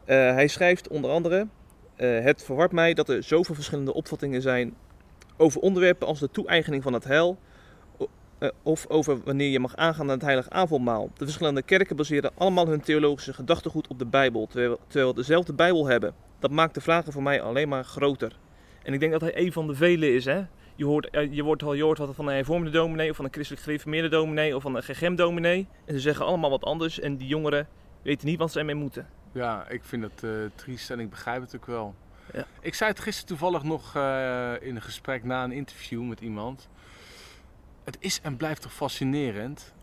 Eh, 0.05 0.15
hij 0.15 0.47
schrijft 0.47 0.88
onder 0.88 1.12
andere... 1.12 1.47
eh, 1.99 2.23
het 2.23 2.43
verwart 2.43 2.71
mij 2.71 2.93
dat 2.93 3.09
er 3.09 3.23
zoveel 3.23 3.55
verschillende 3.55 3.93
opvattingen 3.93 4.41
zijn 4.41 4.75
over 5.38 5.62
onderwerpen 5.62 6.07
als 6.07 6.19
de 6.19 6.31
toe-eigening 6.31 6.83
van 6.83 6.93
het 6.93 7.03
heil... 7.03 7.38
eh, 8.38 8.49
of 8.63 8.88
over 8.88 9.19
wanneer 9.23 9.49
je 9.49 9.59
mag 9.59 9.75
aangaan 9.75 10.05
naar 10.05 10.15
het 10.15 10.25
heilig 10.25 10.49
avondmaal. 10.49 11.09
De 11.17 11.23
verschillende 11.23 11.62
kerken 11.62 11.95
baseren 11.95 12.31
allemaal 12.38 12.67
hun 12.67 12.81
theologische 12.81 13.33
gedachtegoed 13.33 13.88
op 13.88 13.99
de 13.99 14.05
Bijbel, 14.05 14.47
terwijl, 14.47 14.79
we 15.09 15.13
dezelfde 15.13 15.53
Bijbel 15.53 15.85
hebben. 15.85 16.13
Dat 16.39 16.51
maakt 16.51 16.73
de 16.73 16.81
vragen 16.81 17.12
voor 17.12 17.23
mij 17.23 17.41
alleen 17.41 17.69
maar 17.69 17.83
groter. 17.83 18.38
En 18.83 18.93
ik 18.93 18.99
denk 18.99 19.12
dat 19.12 19.21
hij 19.21 19.38
een 19.38 19.51
van 19.51 19.67
de 19.67 19.75
velen 19.75 20.13
is. 20.13 20.25
Hè? 20.25 20.41
Je, 20.75 20.85
hoort, 20.85 21.09
eh, 21.09 21.33
je, 21.33 21.43
wordt 21.43 21.63
al, 21.63 21.73
je 21.73 21.83
hoort 21.83 21.97
wat 21.97 22.15
van 22.15 22.27
een 22.27 22.35
hervormde 22.35 22.69
dominee, 22.69 23.09
of 23.09 23.15
van 23.15 23.25
een 23.25 23.33
christelijk 23.33 23.63
gereformeerde 23.63 24.09
dominee, 24.09 24.55
of 24.55 24.62
van 24.62 24.75
een 24.75 24.83
gegem 24.83 25.15
dominee. 25.15 25.67
En 25.85 25.93
ze 25.93 25.99
zeggen 25.99 26.25
allemaal 26.25 26.49
wat 26.49 26.63
anders 26.63 26.99
en 26.99 27.17
die 27.17 27.27
jongeren 27.27 27.67
weten 28.01 28.27
niet 28.27 28.39
wat 28.39 28.51
ze 28.51 28.59
ermee 28.59 28.75
moeten. 28.75 29.07
Ja, 29.32 29.68
ik 29.68 29.84
vind 29.84 30.04
het 30.04 30.24
eh, 30.24 30.30
triest 30.56 30.89
en 30.89 31.00
ik 31.00 31.10
begrijp 31.10 31.42
het 31.42 31.56
ook 31.56 31.65
wel. 31.65 31.96
Ja. 32.34 32.46
Ik 32.62 32.74
zei 32.74 32.89
het 32.89 33.00
gisteren 33.00 33.28
toevallig 33.28 33.63
nog 33.63 33.96
eh, 33.96 34.54
in 34.60 34.76
een 34.76 34.82
gesprek 34.82 35.24
na 35.24 35.44
een 35.44 35.52
interview 35.52 36.04
met 36.04 36.20
iemand. 36.20 36.70
Het 37.84 37.98
is 38.00 38.22
en 38.22 38.38
blijft 38.38 38.62
toch 38.62 38.74
fascinerend 38.74 39.74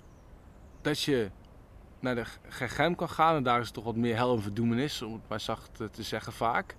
dat 0.80 1.02
je 1.02 1.30
naar 2.00 2.14
de 2.14 2.24
gegem 2.48 2.94
kan 2.94 3.08
gaan 3.08 3.36
en 3.36 3.42
daar 3.42 3.60
is 3.60 3.70
toch 3.70 3.84
wat 3.84 3.96
meer 3.96 4.16
hel 4.16 4.36
en 4.36 4.42
verdoemenis, 4.42 5.02
om 5.02 5.12
het 5.12 5.28
maar 5.28 5.40
zacht 5.40 5.80
eh, 5.80 5.86
te 5.86 6.02
zeggen 6.02 6.32
vaak. 6.32 6.76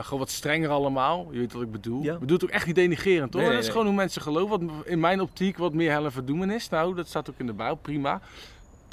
Gewoon 0.00 0.18
wat 0.18 0.30
strenger 0.30 0.68
allemaal, 0.70 1.28
je 1.32 1.38
weet 1.38 1.52
wat 1.52 1.62
ik 1.62 1.70
bedoel. 1.70 2.02
Ja. 2.02 2.12
Ik 2.12 2.18
bedoel 2.18 2.36
het 2.36 2.44
ook 2.44 2.52
echt 2.52 2.66
niet 2.66 2.74
denigerend 2.74 3.32
hoor, 3.32 3.42
Nee, 3.42 3.50
dat 3.50 3.58
is 3.58 3.64
nee, 3.64 3.72
gewoon 3.72 3.86
hoe 3.86 3.96
mensen 3.96 4.22
geloven. 4.22 4.66
Wat 4.66 4.86
in 4.86 5.00
mijn 5.00 5.20
optiek 5.20 5.56
wat 5.56 5.74
meer 5.74 5.90
hel 5.90 6.04
en 6.04 6.12
verdoemenis, 6.12 6.68
nou 6.68 6.94
dat 6.94 7.06
staat 7.06 7.30
ook 7.30 7.38
in 7.38 7.46
de 7.46 7.52
Bijbel, 7.52 7.76
prima. 7.76 8.20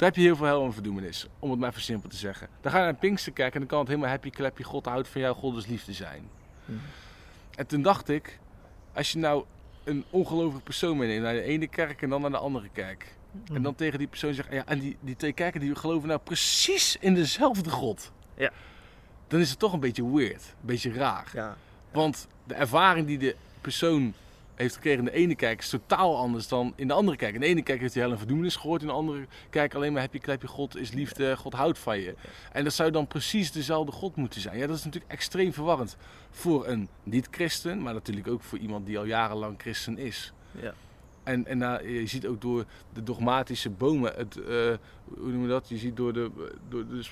Daar 0.02 0.10
heb 0.10 0.20
je 0.20 0.26
heel 0.26 0.36
veel 0.36 0.46
hel 0.46 0.64
en 0.64 0.72
verdoemenis, 0.72 1.26
om 1.38 1.50
het 1.50 1.58
maar 1.58 1.68
even 1.68 1.82
simpel 1.82 2.08
te 2.08 2.16
zeggen. 2.16 2.48
Dan 2.60 2.72
ga 2.72 2.78
je 2.78 2.84
naar 2.84 2.94
Pinkster 2.94 3.32
kijken 3.32 3.54
en 3.54 3.60
dan 3.60 3.68
kan 3.68 3.78
het 3.78 3.88
helemaal 3.88 4.10
happy 4.10 4.30
clappy, 4.30 4.62
God 4.62 4.86
houdt 4.86 5.08
van 5.08 5.20
jou, 5.20 5.34
God 5.34 5.56
is 5.56 5.66
liefde 5.66 5.92
zijn. 5.92 6.28
Mhm. 6.64 6.78
En 7.54 7.66
toen 7.66 7.82
dacht 7.82 8.08
ik, 8.08 8.38
als 8.92 9.12
je 9.12 9.18
nou 9.18 9.44
een 9.84 10.04
ongelovige 10.10 10.62
persoon 10.62 10.96
meeneemt 10.96 11.22
naar 11.22 11.32
de 11.32 11.42
ene 11.42 11.66
kerk 11.66 12.02
en 12.02 12.08
dan 12.08 12.20
naar 12.20 12.30
de 12.30 12.36
andere 12.36 12.68
kerk. 12.72 13.16
En 13.52 13.62
dan 13.62 13.74
tegen 13.74 13.98
die 13.98 14.06
persoon 14.06 14.34
zegt, 14.34 14.52
ja, 14.52 14.66
en 14.66 14.78
die, 14.78 14.96
die 15.00 15.16
twee 15.16 15.32
kerken 15.32 15.60
die 15.60 15.74
geloven 15.74 16.08
nou 16.08 16.20
precies 16.24 16.96
in 17.00 17.14
dezelfde 17.14 17.70
God. 17.70 18.12
Ja. 18.36 18.50
Dan 19.28 19.40
is 19.40 19.50
het 19.50 19.58
toch 19.58 19.72
een 19.72 19.80
beetje 19.80 20.12
weird, 20.12 20.42
een 20.42 20.66
beetje 20.66 20.92
raar. 20.92 21.30
Ja, 21.32 21.56
Want 21.92 22.26
de 22.44 22.54
ervaring 22.54 23.06
die 23.06 23.18
de 23.18 23.36
persoon 23.60 24.14
heeft 24.54 24.74
gekregen 24.74 24.98
in 24.98 25.04
de 25.04 25.12
ene 25.12 25.34
kerk 25.34 25.58
is 25.60 25.68
totaal 25.68 26.16
anders 26.16 26.48
dan 26.48 26.72
in 26.76 26.86
de 26.88 26.92
andere 26.94 27.16
kerk. 27.16 27.34
In 27.34 27.40
de 27.40 27.46
ene 27.46 27.62
kerk 27.62 27.80
heeft 27.80 27.94
hij 27.94 28.02
heel 28.02 28.12
een 28.12 28.18
verdoemenis 28.18 28.56
gehoord, 28.56 28.80
in 28.80 28.86
de 28.86 28.92
andere 28.92 29.26
kerk 29.50 29.74
alleen 29.74 29.92
maar 29.92 30.02
heb 30.02 30.12
je 30.12 30.18
klepje 30.18 30.48
God 30.48 30.76
is 30.76 30.92
liefde, 30.92 31.36
God 31.36 31.52
houdt 31.52 31.78
van 31.78 31.98
je. 32.00 32.14
En 32.52 32.64
dat 32.64 32.72
zou 32.72 32.90
dan 32.90 33.06
precies 33.06 33.52
dezelfde 33.52 33.92
God 33.92 34.16
moeten 34.16 34.40
zijn. 34.40 34.58
Ja, 34.58 34.66
dat 34.66 34.76
is 34.76 34.84
natuurlijk 34.84 35.12
extreem 35.12 35.52
verwarrend 35.52 35.96
voor 36.30 36.66
een 36.66 36.88
niet-christen, 37.02 37.82
maar 37.82 37.94
natuurlijk 37.94 38.28
ook 38.28 38.42
voor 38.42 38.58
iemand 38.58 38.86
die 38.86 38.98
al 38.98 39.04
jarenlang 39.04 39.54
christen 39.58 39.98
is. 39.98 40.32
ja. 40.60 40.74
En, 41.22 41.46
en 41.46 41.58
nou, 41.58 41.88
je 41.88 42.06
ziet 42.06 42.26
ook 42.26 42.40
door 42.40 42.64
de 42.92 43.02
dogmatische 43.02 43.70
bomen, 43.70 44.12
het, 44.16 44.36
eh, 44.36 44.44
hoe 45.04 45.28
noemen 45.28 45.42
we 45.42 45.48
dat? 45.48 45.68
Je 45.68 45.76
ziet 45.76 45.96
door 45.96 46.12
de, 46.12 46.30
door 46.68 46.86
de 46.88 47.02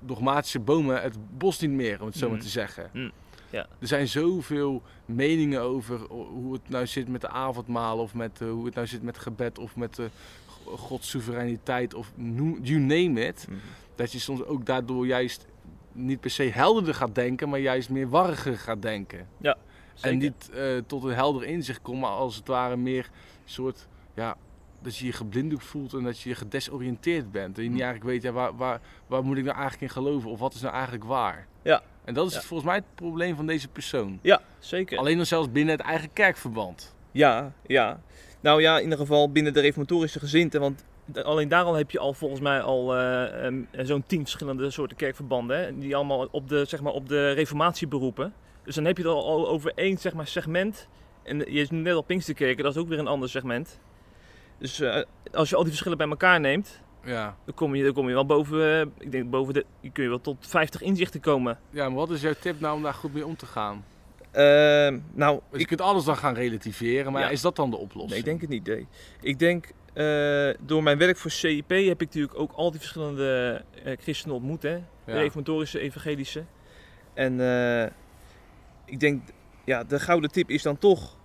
dogmatische 0.00 0.58
bomen 0.60 1.02
het 1.02 1.16
bos 1.38 1.60
niet 1.60 1.70
meer, 1.70 2.00
om 2.00 2.06
het 2.06 2.16
zo 2.16 2.26
maar 2.26 2.36
Mhm. 2.36 2.44
te 2.46 2.50
zeggen. 2.52 2.90
Mm, 2.92 3.10
ja. 3.50 3.66
Er 3.78 3.86
zijn 3.86 4.08
zoveel 4.08 4.82
meningen 5.04 5.60
over 5.60 6.00
hoe 6.10 6.52
het 6.52 6.68
nou 6.68 6.86
zit 6.86 7.08
met 7.08 7.20
de 7.20 7.28
avondmaal, 7.28 7.98
of 7.98 8.14
met 8.14 8.40
eh, 8.40 8.48
hoe 8.48 8.64
het 8.64 8.74
nou 8.74 8.86
zit 8.86 9.02
met 9.02 9.18
gebed, 9.18 9.58
of 9.58 9.76
met 9.76 9.94
de 9.94 10.08
Gods 10.64 11.08
soevereiniteit, 11.10 11.94
of 11.94 12.12
noem, 12.14 12.58
you 12.62 12.78
name 12.80 13.26
it. 13.26 13.46
Mhm. 13.48 13.58
Dat 13.94 14.12
je 14.12 14.18
soms 14.18 14.44
ook 14.44 14.66
daardoor 14.66 15.06
juist 15.06 15.46
niet 15.92 16.20
per 16.20 16.30
se 16.30 16.42
helderder 16.42 16.94
gaat 16.94 17.14
denken, 17.14 17.48
maar 17.48 17.58
juist 17.58 17.90
meer 17.90 18.08
warriger 18.08 18.58
gaat 18.58 18.82
denken. 18.82 19.28
Zeker. 19.94 20.10
En 20.10 20.18
niet 20.18 20.50
eh, 20.50 20.62
tot 20.86 21.04
een 21.04 21.14
helder 21.14 21.44
inzicht 21.44 21.82
komen, 21.82 22.00
maar 22.00 22.10
als 22.10 22.36
het 22.36 22.46
ware 22.46 22.76
meer 22.76 23.10
soort, 23.44 23.86
ja, 24.14 24.36
dat 24.82 24.96
je 24.96 25.06
je 25.06 25.12
geblinddoekt 25.12 25.64
voelt 25.64 25.92
en 25.92 26.02
dat 26.02 26.20
je 26.20 26.28
je 26.28 26.34
gedesoriënteerd 26.34 27.32
bent. 27.32 27.54
Dat 27.54 27.64
je 27.64 27.70
niet 27.70 27.80
Hm. 27.80 27.84
eigenlijk 27.86 28.12
weet, 28.12 28.22
ja, 28.22 28.32
waar, 28.32 28.56
waar, 28.56 28.80
waar 29.06 29.24
moet 29.24 29.36
ik 29.36 29.44
nou 29.44 29.56
eigenlijk 29.56 29.82
in 29.82 30.02
geloven 30.02 30.30
of 30.30 30.38
wat 30.38 30.54
is 30.54 30.60
nou 30.60 30.74
eigenlijk 30.74 31.04
waar. 31.04 31.46
Ja. 31.62 31.82
En 32.06 32.14
dat 32.14 32.26
is 32.26 32.34
Ja. 32.34 32.40
volgens 32.40 32.68
mij 32.68 32.76
het 32.76 32.94
probleem 32.94 33.36
van 33.36 33.46
deze 33.46 33.68
persoon. 33.68 34.18
Ja, 34.22 34.40
zeker. 34.58 34.98
Alleen 34.98 35.16
dan 35.16 35.26
zelfs 35.26 35.50
binnen 35.52 35.76
het 35.76 35.86
eigen 35.86 36.12
kerkverband. 36.12 36.94
Ja, 37.12 37.52
ja. 37.66 38.00
Nou 38.40 38.60
ja, 38.60 38.76
in 38.76 38.82
ieder 38.82 38.98
geval 38.98 39.30
binnen 39.30 39.52
de 39.52 39.60
reformatorische 39.60 40.18
gezinte. 40.18 40.58
Want 40.58 40.84
alleen 41.22 41.48
daar 41.48 41.64
al 41.64 41.74
heb 41.74 41.90
je 41.90 41.98
al 41.98 42.12
volgens 42.12 42.40
mij 42.40 42.60
al 42.60 42.96
eh, 42.96 43.44
em, 43.44 43.68
zo'n 43.72 44.04
tien 44.06 44.20
verschillende 44.20 44.70
soorten 44.70 44.96
kerkverbanden. 44.96 45.58
Hè, 45.58 45.78
die 45.78 45.96
allemaal 45.96 46.28
op 46.30 46.48
de, 46.48 46.64
zeg 46.64 46.80
maar, 46.80 46.92
op 46.92 47.08
de 47.08 47.30
reformatie 47.32 47.86
beroepen. 47.88 48.32
Dus 48.64 48.74
dan 48.74 48.84
heb 48.84 48.96
je 48.96 49.02
het 49.02 49.12
al 49.12 49.48
over 49.48 49.72
één 49.74 49.98
zeg 49.98 50.14
maar, 50.14 50.26
segment 50.26 50.88
En 51.22 51.38
je 51.38 51.44
is 51.60 51.70
net 51.70 51.94
al 51.94 52.02
Pinksterkerken, 52.02 52.64
dat 52.64 52.74
is 52.74 52.80
ook 52.80 52.88
weer 52.88 52.98
een 52.98 53.06
ander 53.06 53.28
segment. 53.28 53.80
Dus 54.58 54.80
eh, 54.80 55.02
als 55.32 55.48
je 55.48 55.54
al 55.56 55.60
die 55.62 55.70
verschillen 55.70 55.98
bij 55.98 56.08
elkaar 56.08 56.40
neemt, 56.40 56.80
Ja. 57.06 57.36
dan 57.44 57.54
kom 57.54 57.74
je, 57.74 57.84
dan 57.84 57.92
kom 57.92 58.08
je 58.08 58.14
wel 58.14 58.26
boven, 58.26 58.80
eh, 58.80 58.86
ik 58.98 59.12
denk 59.12 59.30
boven 59.30 59.54
de, 59.54 59.64
je 59.80 59.90
kun 59.90 60.02
je 60.02 60.08
wel 60.08 60.20
tot 60.20 60.36
50 60.40 60.82
inzichten 60.82 61.20
komen. 61.20 61.58
ja, 61.70 61.88
maar 61.88 61.96
wat 61.98 62.10
is 62.10 62.20
jouw 62.20 62.34
tip 62.40 62.60
nou 62.60 62.76
om 62.76 62.82
daar 62.82 62.94
goed 62.94 63.14
mee 63.14 63.26
om 63.26 63.36
te 63.36 63.46
gaan? 63.46 63.84
Ehm, 64.30 64.98
nou, 65.12 65.40
je 65.52 65.58
ik, 65.58 65.66
kunt 65.66 65.80
alles 65.80 66.04
dan 66.04 66.16
gaan 66.16 66.34
relativeren, 66.34 67.12
maar 67.12 67.22
Ja. 67.22 67.28
is 67.28 67.40
dat 67.40 67.56
dan 67.56 67.70
de 67.70 67.76
oplossing? 67.76 68.10
nee, 68.10 68.18
ik 68.18 68.24
denk 68.24 68.40
het 68.40 68.50
niet. 68.50 68.66
Nee. 68.66 68.86
Ik 69.20 69.38
denk, 69.38 69.66
eh, 69.92 70.48
door 70.60 70.82
mijn 70.82 70.98
werk 70.98 71.16
voor 71.16 71.30
CIP 71.30 71.68
heb 71.68 72.00
ik 72.00 72.06
natuurlijk 72.06 72.38
ook 72.38 72.52
al 72.52 72.70
die 72.70 72.80
verschillende 72.80 73.62
eh, 73.84 73.96
christenen 74.00 74.36
ontmoet. 74.36 74.62
Hè? 74.62 74.78
De 75.04 75.12
reformatorische, 75.12 75.78
evangelische. 75.78 76.44
En 77.14 77.32
ik 78.84 79.00
denk, 79.00 79.22
ja, 79.64 79.84
de 79.84 80.00
gouden 80.00 80.30
tip 80.30 80.50
is 80.50 80.62
dan 80.62 80.78
toch 80.78 81.16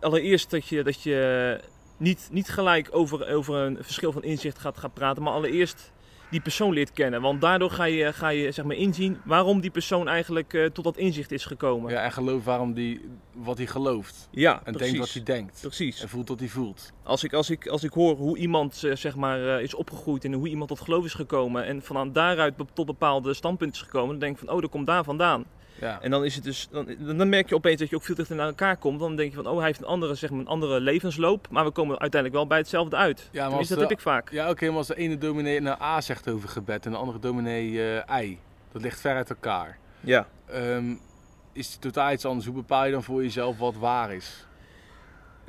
allereerst 0.00 0.50
dat 0.50 0.66
je, 0.68 0.82
dat 0.82 1.02
je 1.02 1.60
niet, 2.00 2.28
niet 2.32 2.48
gelijk 2.48 2.88
over, 2.90 3.34
over 3.34 3.54
een 3.54 3.78
verschil 3.80 4.12
van 4.12 4.22
inzicht 4.22 4.58
gaat, 4.58 4.78
gaat 4.78 4.94
praten, 4.94 5.22
maar 5.22 5.32
allereerst 5.32 5.92
die 6.30 6.40
persoon 6.40 6.72
leert 6.72 6.92
kennen. 6.92 7.20
Want 7.20 7.40
daardoor 7.40 7.70
ga 7.70 7.84
je, 7.84 8.12
ga 8.12 8.28
je 8.28 8.52
zeg 8.52 8.64
maar, 8.64 8.76
inzien 8.76 9.20
waarom 9.24 9.60
die 9.60 9.70
persoon 9.70 10.08
eigenlijk 10.08 10.54
eh, 10.54 10.64
tot 10.64 10.84
dat 10.84 10.96
inzicht 10.96 11.32
is 11.32 11.44
gekomen. 11.44 11.92
Ja, 11.92 12.02
en 12.02 12.12
geloof 12.12 12.44
waarom 12.44 12.72
die, 12.72 13.00
wat 13.32 13.56
hij 13.56 13.66
gelooft. 13.66 14.28
Ja, 14.30 14.54
En 14.64 14.72
precies. 14.72 14.80
denkt 14.80 14.98
wat 14.98 15.12
hij 15.12 15.22
denkt. 15.22 15.58
Precies. 15.60 16.02
En 16.02 16.08
voelt 16.08 16.28
wat 16.28 16.38
hij 16.38 16.48
voelt. 16.48 16.92
Als 17.02 17.24
ik, 17.24 17.32
als 17.32 17.50
ik, 17.50 17.66
als 17.66 17.84
ik 17.84 17.92
hoor 17.92 18.16
hoe 18.16 18.38
iemand 18.38 18.84
eh, 18.84 18.96
zeg 18.96 19.16
maar, 19.16 19.56
eh, 19.56 19.62
is 19.62 19.74
opgegroeid 19.74 20.24
en 20.24 20.32
hoe 20.32 20.48
iemand 20.48 20.68
tot 20.68 20.80
geloof 20.80 21.04
is 21.04 21.14
gekomen 21.14 21.64
en 21.64 21.82
van 21.82 22.12
daaruit 22.12 22.54
tot 22.72 22.86
bepaalde 22.86 23.34
standpunten 23.34 23.80
is 23.80 23.86
gekomen, 23.86 24.10
dan 24.10 24.18
denk 24.18 24.32
ik 24.32 24.44
van, 24.46 24.54
oh, 24.54 24.60
dat 24.60 24.70
komt 24.70 24.86
daar 24.86 25.04
vandaan. 25.04 25.44
Ja. 25.80 25.98
En 26.02 26.10
dan, 26.10 26.24
is 26.24 26.34
het 26.34 26.44
dus, 26.44 26.68
dan, 26.70 26.86
dan 26.98 27.28
merk 27.28 27.48
je 27.48 27.54
opeens 27.54 27.78
dat 27.80 27.90
je 27.90 27.96
ook 27.96 28.02
veel 28.02 28.14
dichter 28.14 28.36
naar 28.36 28.46
elkaar 28.46 28.76
komt. 28.76 29.00
Dan 29.00 29.16
denk 29.16 29.30
je 29.30 29.36
van, 29.36 29.46
oh, 29.46 29.56
hij 29.56 29.66
heeft 29.66 29.80
een 29.80 29.86
andere, 29.86 30.14
zeg 30.14 30.30
maar, 30.30 30.40
een 30.40 30.46
andere 30.46 30.80
levensloop, 30.80 31.48
maar 31.50 31.64
we 31.64 31.70
komen 31.70 31.98
uiteindelijk 31.98 32.40
wel 32.40 32.46
bij 32.48 32.58
hetzelfde 32.58 32.96
uit. 32.96 33.28
Ja, 33.32 33.48
maar 33.48 33.66
dat 33.66 33.80
heb 33.80 33.90
ik 33.90 34.00
vaak. 34.00 34.30
Ja, 34.30 34.50
oké, 34.50 34.66
maar 34.68 34.76
als 34.76 34.86
de 34.86 34.96
ene 34.96 35.18
dominee 35.18 35.60
naar 35.60 35.82
A 35.82 36.00
zegt 36.00 36.30
over 36.30 36.48
gebed 36.48 36.86
en 36.86 36.92
de 36.92 36.98
andere 36.98 37.18
dominee 37.18 37.92
eh 38.02 38.22
I, 38.22 38.38
dat 38.72 38.82
ligt 38.82 39.00
ver 39.00 39.14
uit 39.14 39.30
elkaar. 39.30 39.78
Ja. 40.00 40.26
Ehm, 40.46 40.94
is 41.52 41.72
het 41.72 41.80
totaal 41.80 42.12
iets 42.12 42.24
anders? 42.24 42.46
Hoe 42.46 42.54
bepaal 42.54 42.84
je 42.84 42.92
dan 42.92 43.02
voor 43.02 43.22
jezelf 43.22 43.58
wat 43.58 43.76
waar 43.76 44.12
is? 44.14 44.46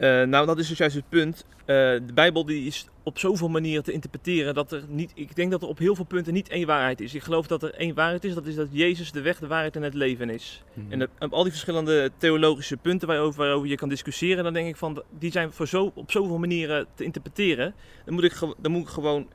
Eh, 0.01 0.23
nou, 0.23 0.45
dat 0.45 0.57
is 0.59 0.67
dus 0.67 0.77
juist 0.77 0.95
het 0.95 1.09
punt. 1.09 1.45
Eh, 1.59 1.65
de 1.75 2.11
Bijbel 2.13 2.45
die 2.45 2.65
is 2.67 2.85
op 3.03 3.19
zoveel 3.19 3.47
manieren 3.49 3.83
te 3.83 3.91
interpreteren 3.91 4.53
dat 4.53 4.71
er 4.71 4.83
niet. 4.87 5.11
Ik 5.15 5.35
denk 5.35 5.51
dat 5.51 5.61
er 5.61 5.67
op 5.67 5.77
heel 5.77 5.95
veel 5.95 6.05
punten 6.05 6.33
niet 6.33 6.49
één 6.49 6.67
waarheid 6.67 7.01
is. 7.01 7.13
Ik 7.13 7.23
geloof 7.23 7.47
dat 7.47 7.63
er 7.63 7.73
één 7.73 7.93
waarheid 7.95 8.23
is. 8.23 8.33
Dat 8.33 8.45
is 8.45 8.55
dat 8.55 8.67
Jezus 8.71 9.11
de 9.11 9.21
weg, 9.21 9.39
de 9.39 9.47
waarheid 9.47 9.75
en 9.75 9.81
het 9.81 9.93
leven 9.93 10.29
is. 10.29 10.63
En 10.89 10.99
de- 10.99 11.09
op 11.19 11.33
al 11.33 11.43
die 11.43 11.51
verschillende 11.51 12.11
theologische 12.17 12.77
punten 12.77 13.07
waarover, 13.07 13.39
waarover 13.39 13.67
je 13.69 13.75
kan 13.75 13.89
discussiëren, 13.89 14.43
dan 14.43 14.53
denk 14.53 14.67
ik 14.67 14.75
van 14.75 15.03
die 15.19 15.31
zijn 15.31 15.51
voor 15.51 15.67
zo, 15.67 15.91
op 15.95 16.11
zoveel 16.11 16.37
manieren 16.37 16.85
te 16.95 17.03
interpreteren. 17.03 17.73
Dan 18.05 18.13
moet 18.13 18.23
ik, 18.23 18.33
dan 18.57 18.71
moet 18.71 18.81
ik 18.81 18.87
gewoon. 18.89 19.27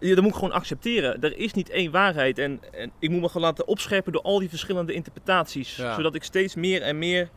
ja, 0.00 0.14
Dan 0.14 0.22
moet 0.22 0.32
ik 0.32 0.38
gewoon 0.38 0.52
accepteren. 0.54 1.20
Er 1.22 1.36
is 1.38 1.52
niet 1.52 1.70
één 1.70 1.90
waarheid. 1.90 2.38
En, 2.38 2.60
en 2.72 2.92
ik 2.98 3.10
moet 3.10 3.20
me 3.20 3.26
gewoon 3.28 3.46
laten 3.46 3.66
opscherpen 3.68 4.12
door 4.12 4.22
al 4.22 4.38
die 4.38 4.48
verschillende 4.48 4.92
interpretaties. 4.92 5.76
Ja. 5.76 5.94
Zodat 5.94 6.14
ik 6.14 6.22
steeds 6.22 6.54
meer 6.54 6.82
en 6.82 6.98
meer 6.98 7.28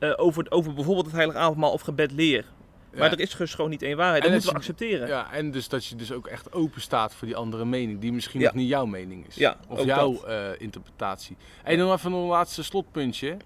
eh, 0.00 0.12
over, 0.16 0.46
over 0.50 0.74
bijvoorbeeld 0.74 1.06
het 1.06 1.14
heilige 1.14 1.38
avondmaal 1.38 1.72
of 1.72 1.80
gebed 1.80 2.12
leer. 2.12 2.44
Maar 2.94 3.04
Ja. 3.04 3.10
er 3.10 3.20
is 3.20 3.36
dus 3.36 3.54
gewoon 3.54 3.70
niet 3.70 3.82
één 3.82 3.96
waarheid. 3.96 4.22
Dat 4.22 4.32
moeten 4.32 4.50
we 4.50 4.56
accepteren. 4.56 5.08
Ja, 5.08 5.32
en 5.32 5.50
dus 5.50 5.68
dat 5.68 5.86
je 5.86 5.94
dus 5.96 6.12
ook 6.12 6.26
echt 6.26 6.52
open 6.52 6.80
staat 6.80 7.14
voor 7.14 7.26
die 7.26 7.36
andere 7.36 7.64
mening, 7.64 8.00
die 8.00 8.12
misschien 8.12 8.40
Ja. 8.40 8.46
nog 8.46 8.54
niet 8.54 8.68
jouw 8.68 8.86
mening 8.86 9.26
is. 9.26 9.34
Ja, 9.34 9.56
of 9.68 9.84
jouw 9.84 10.24
eh, 10.24 10.48
interpretatie. 10.58 11.36
En 11.64 11.78
dan 11.78 11.92
even 11.92 12.12
een 12.12 12.18
laatste 12.26 12.62
slotpuntje. 12.62 13.36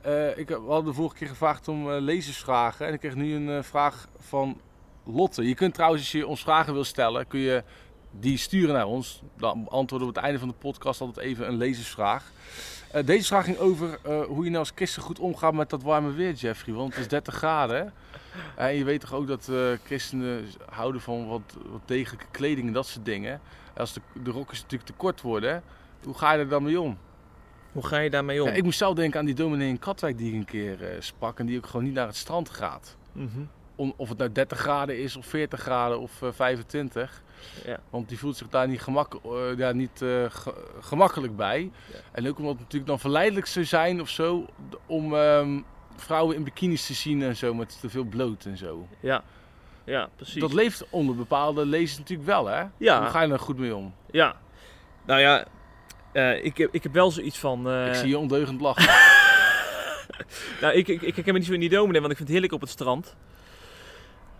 Eh, 0.00 0.38
ik, 0.38 0.48
heb- 0.48 0.58
we 0.58 0.66
hadden 0.70 0.84
de 0.84 0.92
vorige 0.96 1.16
keer 1.16 1.28
gevraagd 1.28 1.68
om 1.68 1.90
lezersvragen. 1.92 2.86
En 2.86 2.92
ik 2.92 3.00
kreeg 3.00 3.14
nu 3.14 3.34
een 3.34 3.64
vraag 3.64 4.08
van 4.18 4.60
Lotte. 5.04 5.48
Je 5.48 5.54
kunt 5.54 5.74
trouwens, 5.74 6.02
als 6.02 6.12
je 6.12 6.26
ons 6.26 6.42
vragen 6.42 6.72
wil 6.72 6.84
stellen, 6.84 7.26
kun 7.26 7.40
je 7.40 7.62
die 8.10 8.36
sturen 8.36 8.74
naar 8.74 8.86
ons. 8.86 9.22
Dan 9.38 9.64
beantwoorden 9.64 10.08
we 10.08 10.12
op 10.12 10.14
het 10.14 10.24
einde 10.24 10.38
van 10.38 10.48
de 10.48 10.54
podcast 10.54 11.00
altijd 11.00 11.26
even 11.26 11.48
een 11.48 11.56
lezersvraag. 11.56 12.30
Eh, 12.92 13.06
deze 13.06 13.26
vraag 13.26 13.44
ging 13.44 13.58
over 13.58 13.98
eh, 14.02 14.22
hoe 14.22 14.44
je 14.44 14.50
nou 14.50 14.58
als 14.58 14.72
christen 14.74 15.02
goed 15.02 15.18
omgaat 15.18 15.54
met 15.54 15.70
dat 15.70 15.82
warme 15.82 16.12
weer, 16.12 16.32
Jeffrey. 16.32 16.74
Want 16.74 16.90
het 16.90 17.00
is 17.00 17.08
30 17.08 17.34
graden. 17.34 17.76
hè? 17.76 17.90
En 18.56 18.74
je 18.74 18.84
weet 18.84 19.00
toch 19.00 19.12
ook 19.12 19.26
dat 19.26 19.48
eh, 19.48 19.56
christenen 19.84 20.44
houden 20.70 21.00
van 21.00 21.26
wat, 21.28 21.56
wat 21.70 21.80
degelijke 21.84 22.26
kleding 22.30 22.66
en 22.66 22.72
dat 22.72 22.86
soort 22.86 23.04
dingen. 23.04 23.40
Als 23.76 23.92
de, 23.92 24.00
de 24.22 24.30
rokjes 24.30 24.62
natuurlijk 24.62 24.90
te 24.90 24.96
kort 24.96 25.20
worden, 25.20 25.62
hoe 26.04 26.14
ga 26.14 26.32
je 26.32 26.38
er 26.38 26.48
dan 26.48 26.62
mee 26.62 26.80
om? 26.80 26.98
Hoe 27.72 27.86
ga 27.86 27.98
je 27.98 28.10
daarmee 28.10 28.42
om? 28.42 28.48
Ja, 28.48 28.54
ik 28.54 28.64
moest 28.64 28.78
zelf 28.78 28.94
denken 28.94 29.20
aan 29.20 29.26
die 29.26 29.34
dominee 29.34 29.68
in 29.68 29.78
Katwijk 29.78 30.18
die 30.18 30.28
ik 30.28 30.34
een 30.34 30.44
keer 30.44 30.84
eh, 30.84 31.00
sprak 31.00 31.38
en 31.38 31.46
die 31.46 31.58
ook 31.58 31.66
gewoon 31.66 31.84
niet 31.84 31.94
naar 31.94 32.06
het 32.06 32.16
strand 32.16 32.50
gaat. 32.50 32.96
Mhm. 33.12 33.40
Om, 33.76 33.94
of 33.96 34.08
het 34.08 34.18
nou 34.18 34.32
30 34.32 34.58
graden 34.58 34.98
is 34.98 35.16
of 35.16 35.26
40 35.26 35.60
graden 35.60 36.00
of 36.00 36.22
eh, 36.22 36.28
25. 36.32 37.22
Ja. 37.64 37.78
Want 37.90 38.08
die 38.08 38.18
voelt 38.18 38.36
zich 38.36 38.48
daar 38.48 38.68
niet, 38.68 38.80
gemak, 38.82 39.14
eh, 39.24 39.30
ja, 39.58 39.72
niet 39.72 40.02
eh, 40.02 40.24
ge- 40.28 40.64
gemakkelijk 40.80 41.36
bij. 41.36 41.70
Ja. 41.92 41.98
En 42.12 42.28
ook 42.28 42.36
omdat 42.38 42.52
het 42.52 42.60
natuurlijk 42.60 42.86
dan 42.90 42.98
verleidelijk 43.00 43.46
zou 43.46 43.64
zijn 43.64 44.00
of 44.00 44.08
zo. 44.08 44.46
Om 44.86 45.14
ehm, 45.14 45.60
vrouwen 45.96 46.36
in 46.36 46.44
bikinis 46.44 46.86
te 46.86 46.94
zien 46.94 47.22
en 47.22 47.36
zo 47.36 47.54
met 47.54 47.80
te 47.80 47.90
veel 47.90 48.04
bloot 48.04 48.44
en 48.44 48.56
zo. 48.56 48.86
Ja. 49.00 49.22
ja, 49.84 50.08
precies. 50.16 50.40
Dat 50.40 50.52
leeft 50.52 50.84
onder 50.90 51.16
bepaalde 51.16 51.66
lezers 51.66 51.98
natuurlijk 51.98 52.28
wel 52.28 52.46
hè? 52.46 52.64
Ja. 52.76 53.00
Hoe 53.00 53.08
ga 53.10 53.22
je 53.22 53.32
er 53.32 53.38
goed 53.38 53.58
mee 53.58 53.74
om? 53.76 53.94
Ja. 54.10 54.36
Nou 55.06 55.20
ja, 55.20 55.44
eh, 56.12 56.44
ik, 56.44 56.56
heb, 56.56 56.68
ik 56.74 56.82
heb 56.82 56.92
wel 56.92 57.10
zoiets 57.10 57.38
van... 57.38 57.72
ik 57.86 57.94
zie 57.94 58.08
je 58.08 58.18
ondeugend 58.18 58.60
lachen. 58.60 58.94
nou, 60.60 60.74
ik, 60.74 60.88
ik, 60.88 61.02
ik 61.02 61.14
herken 61.14 61.32
me 61.32 61.38
niet 61.38 61.48
zo 61.48 61.54
in 61.54 61.60
die 61.60 61.68
dominee, 61.68 62.00
want 62.00 62.12
ik 62.12 62.16
vind 62.16 62.28
het 62.28 62.38
heerlijk 62.38 62.52
op 62.52 62.60
het 62.60 62.70
strand. 62.70 63.16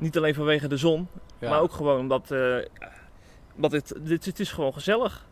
Niet 0.02 0.16
alleen 0.16 0.34
vanwege 0.34 0.68
de 0.68 0.76
zon, 0.76 1.08
Ja. 1.38 1.50
maar 1.50 1.60
ook 1.60 1.72
gewoon 1.72 2.00
omdat... 2.00 2.30
eh, 2.30 2.56
omdat 3.56 3.72
het, 3.72 3.94
dit, 4.00 4.24
het 4.24 4.40
is 4.40 4.52
gewoon 4.52 4.72
gezellig. 4.72 5.26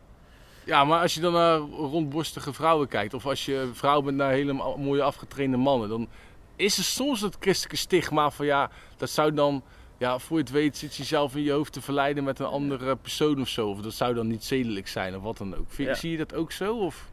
Ja, 0.65 0.85
maar 0.85 1.01
als 1.03 1.15
je 1.15 1.21
dan 1.21 1.33
naar 1.33 1.59
rondborstige 1.59 2.53
vrouwen 2.53 2.89
kijkt, 2.89 3.15
of 3.15 3.27
als 3.27 3.45
je 3.45 3.71
vrouw 3.73 4.01
bent 4.03 4.17
naar 4.17 4.31
hele 4.31 4.53
mooie 4.77 5.03
afgetrainde 5.03 5.57
mannen, 5.57 5.89
dan 5.89 6.09
is 6.57 6.77
er 6.79 6.85
soms 6.85 7.21
het 7.21 7.37
christelijke 7.41 7.77
stigma 7.77 8.31
van 8.31 8.47
ja, 8.47 8.71
dat 8.97 9.11
zou 9.11 9.35
dan, 9.35 9.63
ja, 9.99 10.19
voor 10.19 10.37
je 10.37 10.43
het 10.43 10.53
weet, 10.53 10.77
zit 10.77 10.95
je 10.97 11.05
zelf 11.05 11.37
in 11.37 11.43
je 11.43 11.53
hoofd 11.53 11.73
te 11.73 11.81
verleiden 11.81 12.25
met 12.25 12.39
een 12.39 12.47
andere 12.47 12.97
persoon 12.97 13.41
of 13.41 13.49
zo. 13.49 13.69
Of 13.69 13.81
dat 13.81 13.93
zou 13.93 14.15
dan 14.15 14.27
niet 14.27 14.45
zedelijk 14.45 14.89
zijn 14.89 15.17
of 15.17 15.23
wat 15.23 15.39
dan 15.39 15.57
ook. 15.57 15.65
Vind- 15.69 15.89
Ja. 15.89 15.95
Zie 15.95 16.11
je 16.11 16.17
dat 16.17 16.35
ook 16.35 16.53
zo? 16.53 16.77
Of 16.77 17.09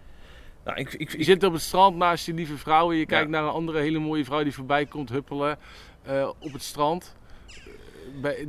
Nou, 0.65 0.79
ik, 0.79 0.93
ik, 0.93 1.17
je 1.17 1.23
zit 1.23 1.43
op 1.43 1.53
het 1.53 1.61
strand 1.61 1.95
naast 1.95 2.25
je 2.25 2.33
lieve 2.33 2.57
vrouw 2.57 2.91
en 2.91 2.97
je 2.97 3.05
kijkt 3.05 3.25
Ja. 3.25 3.31
naar 3.31 3.43
een 3.43 3.53
andere 3.53 3.79
hele 3.79 3.99
mooie 3.99 4.25
vrouw 4.25 4.43
die 4.43 4.53
voorbij 4.53 4.85
komt 4.85 5.09
huppelen 5.09 5.57
eh, 6.03 6.29
op 6.39 6.53
het 6.53 6.63
strand. 6.63 7.15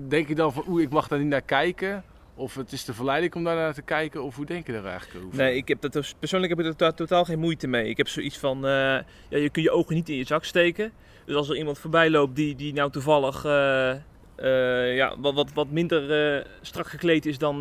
Denk 0.08 0.28
je 0.28 0.34
dan 0.34 0.52
van 0.52 0.64
oeh, 0.68 0.82
ik 0.82 0.90
mag 0.90 1.08
daar 1.08 1.18
niet 1.18 1.28
naar 1.28 1.42
kijken? 1.42 2.04
Of 2.34 2.54
het 2.54 2.72
is 2.72 2.84
te 2.84 2.94
verleidelijk 2.94 3.34
om 3.34 3.44
daar 3.44 3.56
naar 3.56 3.74
te 3.74 3.82
kijken? 3.82 4.22
Of 4.22 4.36
hoe 4.36 4.46
denk 4.46 4.66
je 4.66 4.72
daar 4.72 4.84
eigenlijk 4.84 5.24
over? 5.24 5.36
Nee, 5.38 5.56
ik 5.56 5.68
heb 5.68 5.80
dat, 5.80 5.92
dus- 5.92 6.14
persoonlijk 6.18 6.50
heb 6.56 6.60
ik 6.60 6.66
er 6.66 6.76
to- 6.76 6.92
totaal 6.94 7.24
geen 7.24 7.38
moeite 7.38 7.66
mee. 7.66 7.88
Ik 7.88 7.96
heb 7.96 8.08
zoiets 8.08 8.38
van, 8.38 8.56
eh, 8.56 8.70
ja, 8.70 9.04
je 9.28 9.50
kunt 9.50 9.64
je 9.64 9.70
ogen 9.70 9.94
niet 9.94 10.08
in 10.08 10.16
je 10.16 10.24
zak 10.24 10.44
steken. 10.44 10.92
Dus 11.24 11.34
als 11.36 11.48
er 11.48 11.56
iemand 11.56 11.78
voorbij 11.78 12.10
loopt 12.10 12.36
die, 12.36 12.54
die 12.54 12.72
nou 12.72 12.90
toevallig 12.90 13.44
eh, 13.44 13.90
eh, 13.90 14.96
ja, 14.96 15.14
wat, 15.18 15.34
wat, 15.34 15.52
wat 15.52 15.70
minder 15.70 16.46
strak 16.62 16.86
gekleed 16.88 17.26
is 17.26 17.38
dan, 17.38 17.60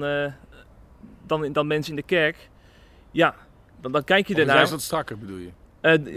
dan, 1.27 1.51
dan 1.53 1.67
mensen 1.67 1.91
in 1.95 1.99
de 1.99 2.05
kerk. 2.05 2.49
Ja, 3.11 3.35
dan, 3.81 3.91
dan 3.91 4.03
kijk 4.03 4.27
je 4.27 4.35
ernaar. 4.35 4.55
juist 4.55 4.71
wat 4.71 4.81
strakker 4.81 5.17
bedoel 5.17 5.37
je? 5.37 5.49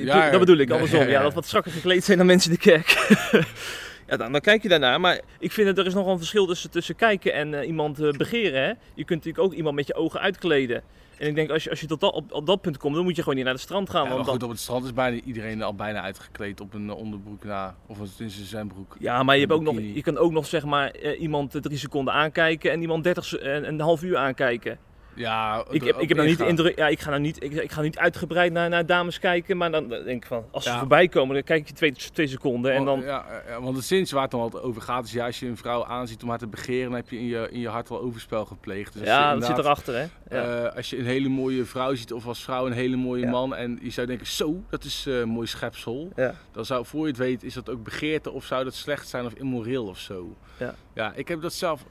Ja, 0.05 0.31
dat 0.31 0.41
bedoel 0.41 0.57
ik, 0.57 0.69
Nee, 0.69 0.75
andersom. 0.77 1.01
ja, 1.01 1.07
ja. 1.07 1.13
Ja, 1.13 1.23
dat 1.23 1.35
wat 1.41 1.47
strakker 1.47 1.73
gekleed 1.73 2.05
zijn 2.05 2.19
dan 2.19 2.27
mensen 2.27 2.51
in 2.51 2.57
de 2.63 2.71
kerk. 2.71 2.89
ja, 4.11 4.17
dan, 4.17 4.33
dan 4.33 4.41
kijk 4.41 4.63
je 4.63 4.69
daarnaar. 4.69 5.01
Maar 5.01 5.21
ik 5.39 5.53
vind 5.53 5.67
dat 5.67 5.79
er 5.79 5.87
is 5.87 5.95
nogal 5.95 6.13
een 6.13 6.19
verschil 6.19 6.47
tussen, 6.47 6.71
tussen 6.71 6.97
kijken 6.97 7.33
en 7.33 7.55
eh, 7.55 7.67
iemand 7.67 8.01
eh, 8.01 8.11
begeren. 8.11 8.63
Hè? 8.63 8.69
Je 8.69 9.05
kunt 9.05 9.25
natuurlijk 9.25 9.45
ook 9.45 9.53
iemand 9.53 9.75
met 9.75 9.87
je 9.87 9.95
ogen 9.95 10.21
uitkleden. 10.21 10.83
En 11.19 11.29
ik 11.29 11.35
denk, 11.35 11.51
als 11.51 11.65
je, 11.65 11.71
als 11.71 11.81
je 11.81 11.87
tot 11.87 12.01
dat, 12.01 12.13
op, 12.13 12.33
op 12.33 12.47
dat 12.47 12.61
punt 12.61 12.77
komt, 12.77 12.95
dan 12.95 13.05
moet 13.05 13.17
je 13.17 13.23
gewoon 13.23 13.37
niet 13.37 13.45
naar 13.45 13.55
het 13.55 13.63
strand 13.63 13.91
gaan. 13.91 14.05
Ja, 14.05 14.09
want 14.09 14.29
goed, 14.29 14.41
dan, 14.41 14.49
op 14.49 14.55
het 14.55 14.63
strand 14.63 14.85
is 14.85 14.93
bijna 14.93 15.21
iedereen 15.25 15.63
al 15.63 15.75
bijna 15.75 16.01
uitgekleed 16.01 16.61
op 16.61 16.75
een 16.75 16.91
eh, 16.91 16.97
onderbroek 16.97 17.45
na, 17.45 17.77
of 17.87 17.99
het 17.99 18.21
is 18.21 18.39
een 18.39 18.45
zwembroek. 18.45 18.97
ja, 18.99 19.23
maar 19.23 19.35
je, 19.35 19.41
hebt 19.41 19.53
ook 19.53 19.63
nog, 19.63 19.81
je 19.95 20.03
kan 20.03 20.19
ook 20.19 20.33
nog 20.33 20.47
zeg 20.47 20.65
maar, 20.65 20.97
iemand 21.15 21.63
drie 21.63 21.79
seconden 21.79 22.15
aankijken 22.15 22.71
en 22.73 22.81
iemand 22.81 23.05
dertig 23.05 23.35
en 23.35 23.69
een 23.69 23.81
half 23.81 24.03
uur 24.03 24.17
aankijken. 24.17 24.79
Ja, 25.15 25.65
Ik, 25.71 25.85
heb, 25.85 25.97
ik 26.01 26.09
heb 26.09 26.17
nou 26.17 26.29
niet 26.29 26.39
de 26.39 26.47
indruk, 26.47 26.77
ja, 26.79 26.89
ik 26.89 27.01
ga 27.01 27.09
nou 27.11 27.21
niet, 27.23 27.43
ik, 27.43 27.53
ik 27.53 27.73
ga 27.73 27.81
niet 27.81 27.99
uitgebreid 27.99 28.53
naar, 28.53 28.69
naar 28.69 28.87
dames 28.87 29.19
kijken, 29.19 29.57
maar 29.57 29.71
dan 29.71 29.89
denk 29.89 30.09
ik 30.09 30.27
van, 30.27 30.45
als 30.51 30.65
ze 30.65 30.71
Ja. 30.71 30.79
voorbij 30.79 31.09
komen, 31.09 31.35
dan 31.35 31.43
kijk 31.43 31.67
je 31.69 31.75
twee, 31.75 31.93
twee 31.93 32.27
seconden 32.27 32.73
en 32.73 32.85
dan, 32.85 33.01
Ja, 33.01 33.25
ja, 33.49 33.61
want 33.61 33.77
het 33.77 33.85
zin 33.85 34.07
waar 34.11 34.23
het 34.23 34.31
dan 34.31 34.41
altijd 34.41 34.63
over 34.63 34.83
gaat 34.83 35.05
is, 35.05 35.13
ja, 35.13 35.27
als 35.27 35.41
je 35.41 35.47
een 35.47 35.57
vrouw 35.57 35.85
aanziet 35.85 36.23
om 36.23 36.29
haar 36.29 36.39
te 36.39 36.47
begeren, 36.47 36.85
dan 36.85 36.95
heb 36.95 37.11
je 37.11 37.17
in 37.19 37.27
je, 37.27 37.49
in 37.51 37.61
je 37.61 37.69
hart 37.69 37.89
wel 37.89 38.01
overspel 38.01 38.45
gepleegd. 38.45 38.93
Dus 38.93 39.03
ja, 39.07 39.35
dat 39.35 39.45
zit 39.45 39.59
erachter 39.59 39.95
hè. 39.95 40.07
Ja. 40.37 40.65
eh, 40.69 40.77
als 40.77 40.91
je 40.91 40.99
een 40.99 41.05
hele 41.07 41.29
mooie 41.29 41.65
vrouw 41.65 41.95
ziet 41.95 42.13
of 42.13 42.27
als 42.27 42.43
vrouw 42.45 42.67
een 42.67 42.73
hele 42.73 42.97
mooie 42.97 43.27
man 43.27 43.55
en 43.55 43.79
je 43.83 43.91
zou 43.91 44.07
denken, 44.07 44.27
zo, 44.27 44.63
dat 44.71 44.85
is 44.85 45.05
eh, 45.07 45.19
een 45.19 45.29
mooi 45.29 45.47
schepsel. 45.47 46.13
Dan 46.53 46.65
zou, 46.65 46.87
voor 46.87 47.01
je 47.01 47.07
het 47.07 47.17
weet, 47.17 47.43
is 47.43 47.55
dat 47.55 47.71
ook 47.71 47.83
begeerte 47.83 48.31
of 48.31 48.45
zou 48.45 48.65
dat 48.65 48.75
slecht 48.75 49.09
zijn 49.09 49.25
of 49.27 49.33
immoreel 49.33 49.87
of 49.87 49.99
zo. 49.99 50.37
Ja. 50.57 50.75
ja, 50.95 51.13
ik 51.15 51.29
heb 51.29 51.41
dat 51.41 51.53
zelf 51.53 51.85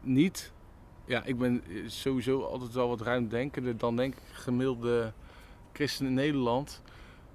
niet. 0.00 0.52
Ja, 1.12 1.22
ik 1.24 1.38
ben 1.38 1.62
eh, 1.68 1.74
sowieso 1.86 2.42
altijd 2.42 2.72
wel 2.72 2.88
wat 2.88 3.00
ruimdenkender 3.00 3.76
dan 3.76 3.96
denk 3.96 4.14
ik 4.14 4.20
gemiddelde 4.32 5.12
christen 5.72 6.06
in 6.06 6.14
Nederland. 6.14 6.82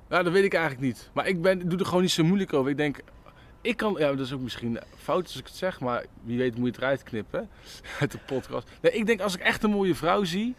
Nou, 0.09 0.23
dat 0.23 0.33
weet 0.33 0.43
ik 0.43 0.53
eigenlijk 0.53 0.85
niet. 0.85 1.09
Maar 1.13 1.27
ik 1.27 1.41
ben, 1.41 1.69
doe 1.69 1.79
er 1.79 1.85
gewoon 1.85 2.01
niet 2.01 2.11
zo 2.11 2.23
moeilijk 2.23 2.53
over. 2.53 2.71
Ik 2.71 2.77
denk, 2.77 2.99
ik 3.61 3.77
kan, 3.77 3.95
ja, 3.97 4.09
dat 4.09 4.19
is 4.25 4.33
ook 4.33 4.41
misschien 4.41 4.79
fout 4.95 5.23
als 5.23 5.37
ik 5.37 5.45
het 5.45 5.55
zeg, 5.55 5.79
maar 5.79 6.05
wie 6.23 6.37
weet 6.37 6.55
moet 6.55 6.65
je 6.65 6.71
het 6.71 6.77
eruit 6.77 7.03
knippen 7.03 7.49
uit 7.99 8.11
de 8.11 8.19
podcast. 8.25 8.67
Nee, 8.81 8.91
ik 8.91 9.05
denk 9.05 9.21
als 9.21 9.35
ik 9.35 9.41
echt 9.41 9.63
een 9.63 9.71
mooie 9.71 9.95
vrouw 9.95 10.23
zie, 10.23 10.55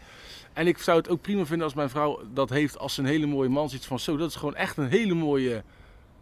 en 0.53 0.67
ik 0.67 0.77
zou 0.77 0.97
het 0.97 1.09
ook 1.09 1.21
prima 1.21 1.45
vinden 1.45 1.65
als 1.65 1.75
mijn 1.75 1.89
vrouw 1.89 2.21
dat 2.33 2.49
heeft 2.49 2.77
als 2.77 2.97
een 2.97 3.05
hele 3.05 3.25
mooie 3.25 3.49
man 3.49 3.69
ziet 3.69 3.85
van 3.85 3.99
zo, 3.99 4.17
dat 4.17 4.29
is 4.29 4.35
gewoon 4.35 4.55
echt 4.55 4.77
een 4.77 4.89
hele 4.89 5.13
mooie 5.13 5.63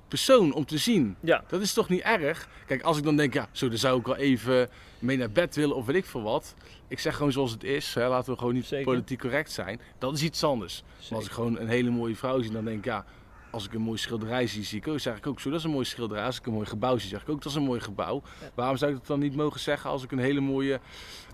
persoon 0.08 0.53
om 0.53 0.66
te 0.66 0.78
zien. 0.78 1.16
Ja, 1.20 1.43
Dat 1.47 1.62
is 1.62 1.74
toch 1.74 1.89
niet 1.89 2.01
erg? 2.01 2.47
Kijk, 2.66 2.82
als 2.82 2.97
ik 2.97 3.03
dan 3.03 3.16
denk, 3.16 3.34
ja, 3.34 3.47
zo, 3.51 3.70
dan 3.70 3.78
zou 3.78 3.99
ik 3.99 4.05
wel 4.05 4.16
even 4.16 4.70
mee 4.99 5.18
naar 5.18 5.32
bed 5.32 5.55
willen 5.55 5.76
of 5.76 5.86
weet 5.86 5.95
ik 5.95 6.05
veel 6.05 6.22
wat. 6.22 6.55
Ik 6.88 6.99
zeg 6.99 7.16
gewoon 7.16 7.32
zoals 7.32 7.51
het 7.51 7.64
is, 7.64 7.93
hè, 7.93 8.08
laten 8.08 8.32
we 8.34 8.38
gewoon 8.39 8.53
niet 8.53 8.66
Zeker. 8.66 8.86
politiek 8.86 9.20
correct 9.20 9.51
zijn. 9.51 9.80
Dat 9.97 10.14
is 10.14 10.22
iets 10.22 10.43
anders. 10.43 10.84
Maar 11.10 11.18
als 11.18 11.26
ik 11.26 11.32
gewoon 11.32 11.60
een 11.60 11.68
hele 11.68 11.89
mooie 11.89 12.16
vrouw 12.16 12.41
zie, 12.41 12.51
dan 12.51 12.66
denk 12.66 12.78
ik, 12.78 12.86
ja, 12.86 13.05
als 13.51 13.66
ik 13.66 13.74
een 13.74 13.82
mooie 13.82 13.97
schilderij 13.97 14.47
zie, 14.47 14.64
zie 14.64 14.78
ik 14.78 14.88
ook, 14.88 14.99
zeg 14.99 15.18
ik 15.18 15.28
ook 15.28 15.39
zo, 15.39 15.49
dat 15.49 15.60
is 15.60 15.66
een 15.66 15.72
mooi 15.72 15.86
schilderij. 15.86 16.24
Als 16.26 16.38
ik 16.38 16.45
een 16.45 16.53
mooi 16.53 16.66
gebouw 16.66 16.97
zie, 16.97 17.10
zeg 17.10 17.22
ik 17.22 17.30
ook, 17.30 17.41
dat 17.41 17.51
is 17.51 17.58
een 17.58 17.64
mooi 17.64 17.80
gebouw. 17.80 18.22
Ja. 18.41 18.49
Waarom 18.55 18.78
zou 18.78 18.91
ik 18.91 18.97
dat 18.97 19.08
dan 19.08 19.20
niet 19.20 19.36
mogen 19.36 19.60
zeggen 19.60 19.89
als 19.89 20.03
ik 20.03 20.12
een 20.12 20.20
hele 20.20 20.39
mooie 20.39 20.80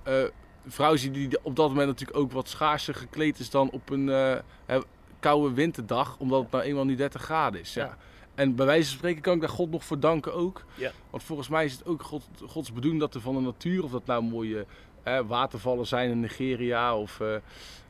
eh, 0.03 0.23
vrouw 0.67 0.95
zie 0.95 1.11
die 1.11 1.37
op 1.41 1.55
dat 1.55 1.69
moment 1.69 1.87
natuurlijk 1.87 2.17
ook 2.17 2.31
wat 2.31 2.49
schaarser 2.49 2.95
gekleed 2.95 3.39
is 3.39 3.49
dan 3.49 3.69
op 3.69 3.89
een 3.89 4.09
eh, 4.09 4.77
koude 5.19 5.53
winterdag, 5.53 6.15
omdat 6.19 6.41
het 6.41 6.51
nou 6.51 6.63
eenmaal 6.63 6.85
niet 6.85 6.97
30 6.97 7.21
graden 7.21 7.59
is. 7.59 7.73
Ja. 7.73 7.83
Ja. 7.85 7.97
En 8.35 8.55
bij 8.55 8.65
wijze 8.65 8.87
van 8.87 8.97
spreken 8.97 9.21
kan 9.21 9.33
ik 9.33 9.41
daar 9.41 9.49
God 9.49 9.71
nog 9.71 9.85
voor 9.85 9.99
danken 9.99 10.33
ook. 10.33 10.65
Ja. 10.75 10.91
Want 11.09 11.23
volgens 11.23 11.49
mij 11.49 11.65
is 11.65 11.73
het 11.73 11.85
ook 11.85 12.03
God, 12.03 12.29
Gods 12.47 12.73
bedoeling 12.73 13.01
dat 13.01 13.15
er 13.15 13.21
van 13.21 13.35
de 13.35 13.41
natuur, 13.41 13.83
of 13.83 13.91
dat 13.91 14.05
nou 14.05 14.23
mooie 14.23 14.65
eh, 15.03 15.19
watervallen 15.27 15.87
zijn 15.87 16.09
in 16.09 16.19
Nigeria 16.19 16.97
of 16.97 17.19
eh, 17.19 17.35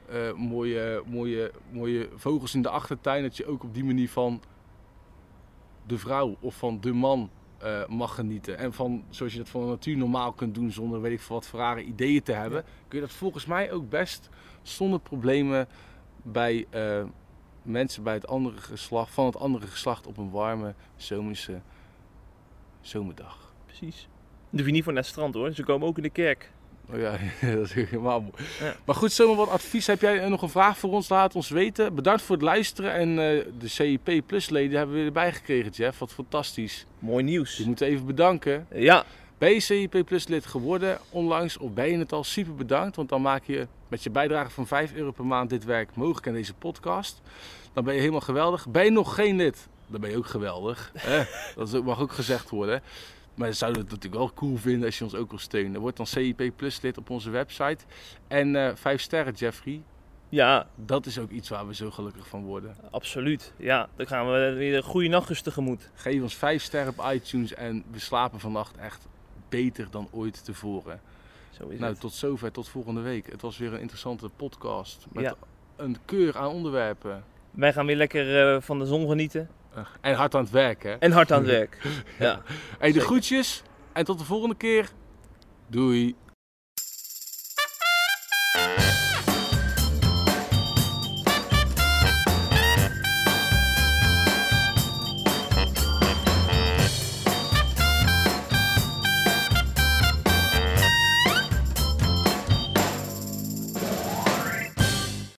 eh, 0.10 0.34
mooie, 0.36 1.04
mooie, 1.06 1.52
mooie 1.70 2.10
vogels 2.16 2.56
in 2.56 2.62
de 2.62 2.70
achtertuin, 2.70 3.24
dat 3.24 3.38
je 3.38 3.46
ook 3.46 3.64
op 3.64 3.74
die 3.74 3.84
manier 3.84 4.10
van 4.10 4.42
de 5.86 5.98
vrouw 5.98 6.38
of 6.40 6.56
van 6.56 6.82
de 6.82 6.94
man 6.94 7.30
eh, 7.58 7.88
mag 7.88 8.16
genieten. 8.16 8.58
En 8.58 8.74
van, 8.74 9.04
zoals 9.10 9.32
je 9.32 9.38
dat 9.38 9.50
van 9.50 9.62
de 9.62 9.68
natuur 9.68 9.98
normaal 9.98 10.32
kunt 10.32 10.56
doen 10.56 10.72
zonder 10.72 11.02
weet 11.02 11.12
ik 11.12 11.22
veel 11.22 11.36
wat 11.36 11.48
voor 11.48 11.60
rare 11.60 11.84
ideeën 11.84 12.24
te 12.24 12.32
hebben, 12.32 12.64
kun 12.88 13.00
je 13.00 13.06
dat 13.06 13.16
volgens 13.16 13.46
mij 13.46 13.72
ook 13.72 13.90
best 13.90 14.30
zonder 14.62 15.00
problemen 15.00 15.68
bij 16.22 16.68
mensen 17.64 18.04
bij 18.04 18.14
het 18.14 18.28
andere 18.28 18.58
geslacht, 18.58 19.14
van 19.14 19.26
het 19.26 19.38
andere 19.38 19.68
geslacht 19.68 20.08
op 20.08 20.18
een 20.18 20.32
warme 20.32 20.74
zomerse 20.96 21.62
zomerdag. 22.82 23.54
precies. 23.66 24.08
Hoef 24.50 24.66
je 24.66 24.72
niet 24.72 24.84
voor 24.84 24.94
naar 24.94 25.02
het 25.02 25.12
strand 25.12 25.34
hoor, 25.34 25.52
ze 25.52 25.64
komen 25.64 25.88
ook 25.88 25.98
in 25.98 26.04
de 26.04 26.10
kerk. 26.10 26.52
Oh 26.92 27.00
ja, 27.00 27.18
dat 27.56 27.66
is 27.66 27.74
helemaal 27.74 28.22
mooi. 28.22 28.34
Ja. 28.60 28.76
Maar 28.86 28.96
goed, 28.96 29.12
zomaar 29.12 29.36
wat 29.36 29.50
advies. 29.50 29.88
Heb 29.88 30.02
jij 30.02 30.20
eh, 30.20 30.30
nog 30.30 30.42
een 30.42 30.50
vraag 30.50 30.78
voor 30.78 30.90
ons? 30.90 31.10
Laat 31.10 31.36
ons 31.36 31.50
weten. 31.50 31.96
Bedankt 31.96 32.22
voor 32.22 32.36
het 32.36 32.46
luisteren. 32.46 32.94
En 32.94 33.10
eh, 33.10 33.46
de 33.60 33.68
CIP 33.68 34.22
Plus 34.26 34.50
leden 34.50 34.78
hebben 34.78 34.92
we 34.96 34.98
weer 34.98 35.08
erbij 35.08 35.34
gekregen, 35.34 35.72
Jeff. 35.72 36.00
Wat 36.00 36.14
fantastisch. 36.14 36.86
Mooi 37.00 37.24
nieuws. 37.24 37.58
Je 37.58 37.66
moet 37.66 37.82
even 37.82 38.06
bedanken. 38.06 38.68
Ja, 38.74 39.04
Ben 39.44 39.54
je 39.54 39.60
CIP 39.60 40.06
Plus 40.06 40.28
lid 40.28 40.46
geworden 40.46 40.98
onlangs 41.10 41.58
of 41.58 41.74
ben 41.74 41.92
je 41.92 41.98
het 41.98 42.12
al? 42.12 42.24
Super 42.24 42.56
bedankt. 42.56 42.96
Want 42.96 43.10
dan 43.10 43.22
maak 43.22 43.44
je 43.44 43.68
met 43.88 44.04
je 44.04 44.10
bijdrage 44.10 44.50
van 44.50 44.68
5 44.68 44.94
euro 44.94 45.12
per 45.12 45.26
maand 45.26 45.50
dit 45.50 45.66
werk 45.66 45.96
mogelijk 45.96 46.26
en 46.26 46.34
deze 46.34 46.54
podcast. 46.54 47.22
Dan 47.74 47.84
ben 47.84 47.94
je 47.94 48.00
helemaal 48.00 48.22
geweldig. 48.22 48.68
Ben 48.70 48.84
je 48.84 48.92
nog 48.92 49.16
geen 49.16 49.36
lid? 49.36 49.68
Dan 49.88 50.02
ben 50.02 50.10
je 50.10 50.18
ook 50.18 50.26
geweldig. 50.26 50.92
Dat 51.56 51.84
mag 51.84 52.00
ook 52.00 52.12
gezegd 52.12 52.50
worden. 52.50 52.82
Maar 53.36 53.48
we 53.48 53.54
zouden 53.54 53.82
het 53.82 53.92
natuurlijk 53.92 54.22
wel 54.22 54.34
cool 54.34 54.58
vinden 54.58 54.86
als 54.86 54.98
je 54.98 55.04
ons 55.04 55.16
ook 55.16 55.30
wil 55.30 55.40
steunen. 55.40 55.82
Word 55.82 55.98
dan 55.98 56.08
CIP 56.08 56.52
Plus 56.56 56.82
lid 56.82 56.98
op 56.98 57.10
onze 57.10 57.30
website. 57.30 57.86
En 58.28 58.56
eh 58.56 58.76
5 58.76 59.02
sterren 59.02 59.34
Jeffrey. 59.34 59.82
ja, 60.30 60.68
Dat 60.76 61.06
is 61.06 61.20
ook 61.20 61.30
iets 61.30 61.50
waar 61.50 61.68
we 61.68 61.76
zo 61.76 61.92
gelukkig 61.92 62.28
van 62.28 62.44
worden. 62.44 62.76
absoluut. 62.92 63.54
Ja, 63.58 63.90
dan 63.96 64.08
gaan 64.08 64.32
we 64.32 64.54
weer 64.54 64.76
een 64.76 64.84
goede 64.84 65.08
nachtjes 65.08 65.42
tegemoet. 65.42 65.90
Geef 65.94 66.22
ons 66.22 66.36
5 66.36 66.64
sterren 66.64 66.94
op 66.98 67.12
iTunes 67.14 67.54
en 67.54 67.84
we 67.92 68.00
slapen 68.00 68.40
vannacht 68.40 68.78
echt 68.78 69.08
beter 69.62 69.88
dan 69.92 70.08
ooit 70.12 70.46
tevoren. 70.46 71.02
Zo 71.50 71.68
is 71.68 71.80
Nou, 71.80 71.92
het. 71.92 72.00
tot 72.02 72.14
zover, 72.14 72.52
tot 72.52 72.70
volgende 72.70 73.02
week. 73.02 73.32
Het 73.32 73.42
was 73.42 73.58
weer 73.58 73.74
een 73.74 73.80
interessante 73.80 74.30
podcast 74.30 75.06
met 75.12 75.24
Ja. 75.24 75.36
een 75.76 75.98
keur 76.06 76.38
aan 76.38 76.48
onderwerpen. 76.52 77.24
Wij 77.52 77.74
gaan 77.74 77.86
weer 77.86 77.96
lekker 77.96 78.54
eh, 78.56 78.62
van 78.62 78.80
de 78.80 78.86
zon 78.86 79.08
genieten. 79.08 79.50
En 80.02 80.16
hard 80.16 80.36
aan 80.36 80.42
het 80.44 80.52
werk, 80.52 80.84
hè? 80.84 80.94
En 80.94 81.12
hard 81.12 81.32
aan 81.32 81.38
het 81.42 81.48
werk. 81.50 81.78
Ja. 82.20 82.42
Hey, 82.80 82.92
de 82.92 83.00
groetjes 83.00 83.64
en 83.94 84.06
tot 84.06 84.20
de 84.20 84.26
volgende 84.26 84.56
keer. 84.56 84.90
Doei. 85.68 86.16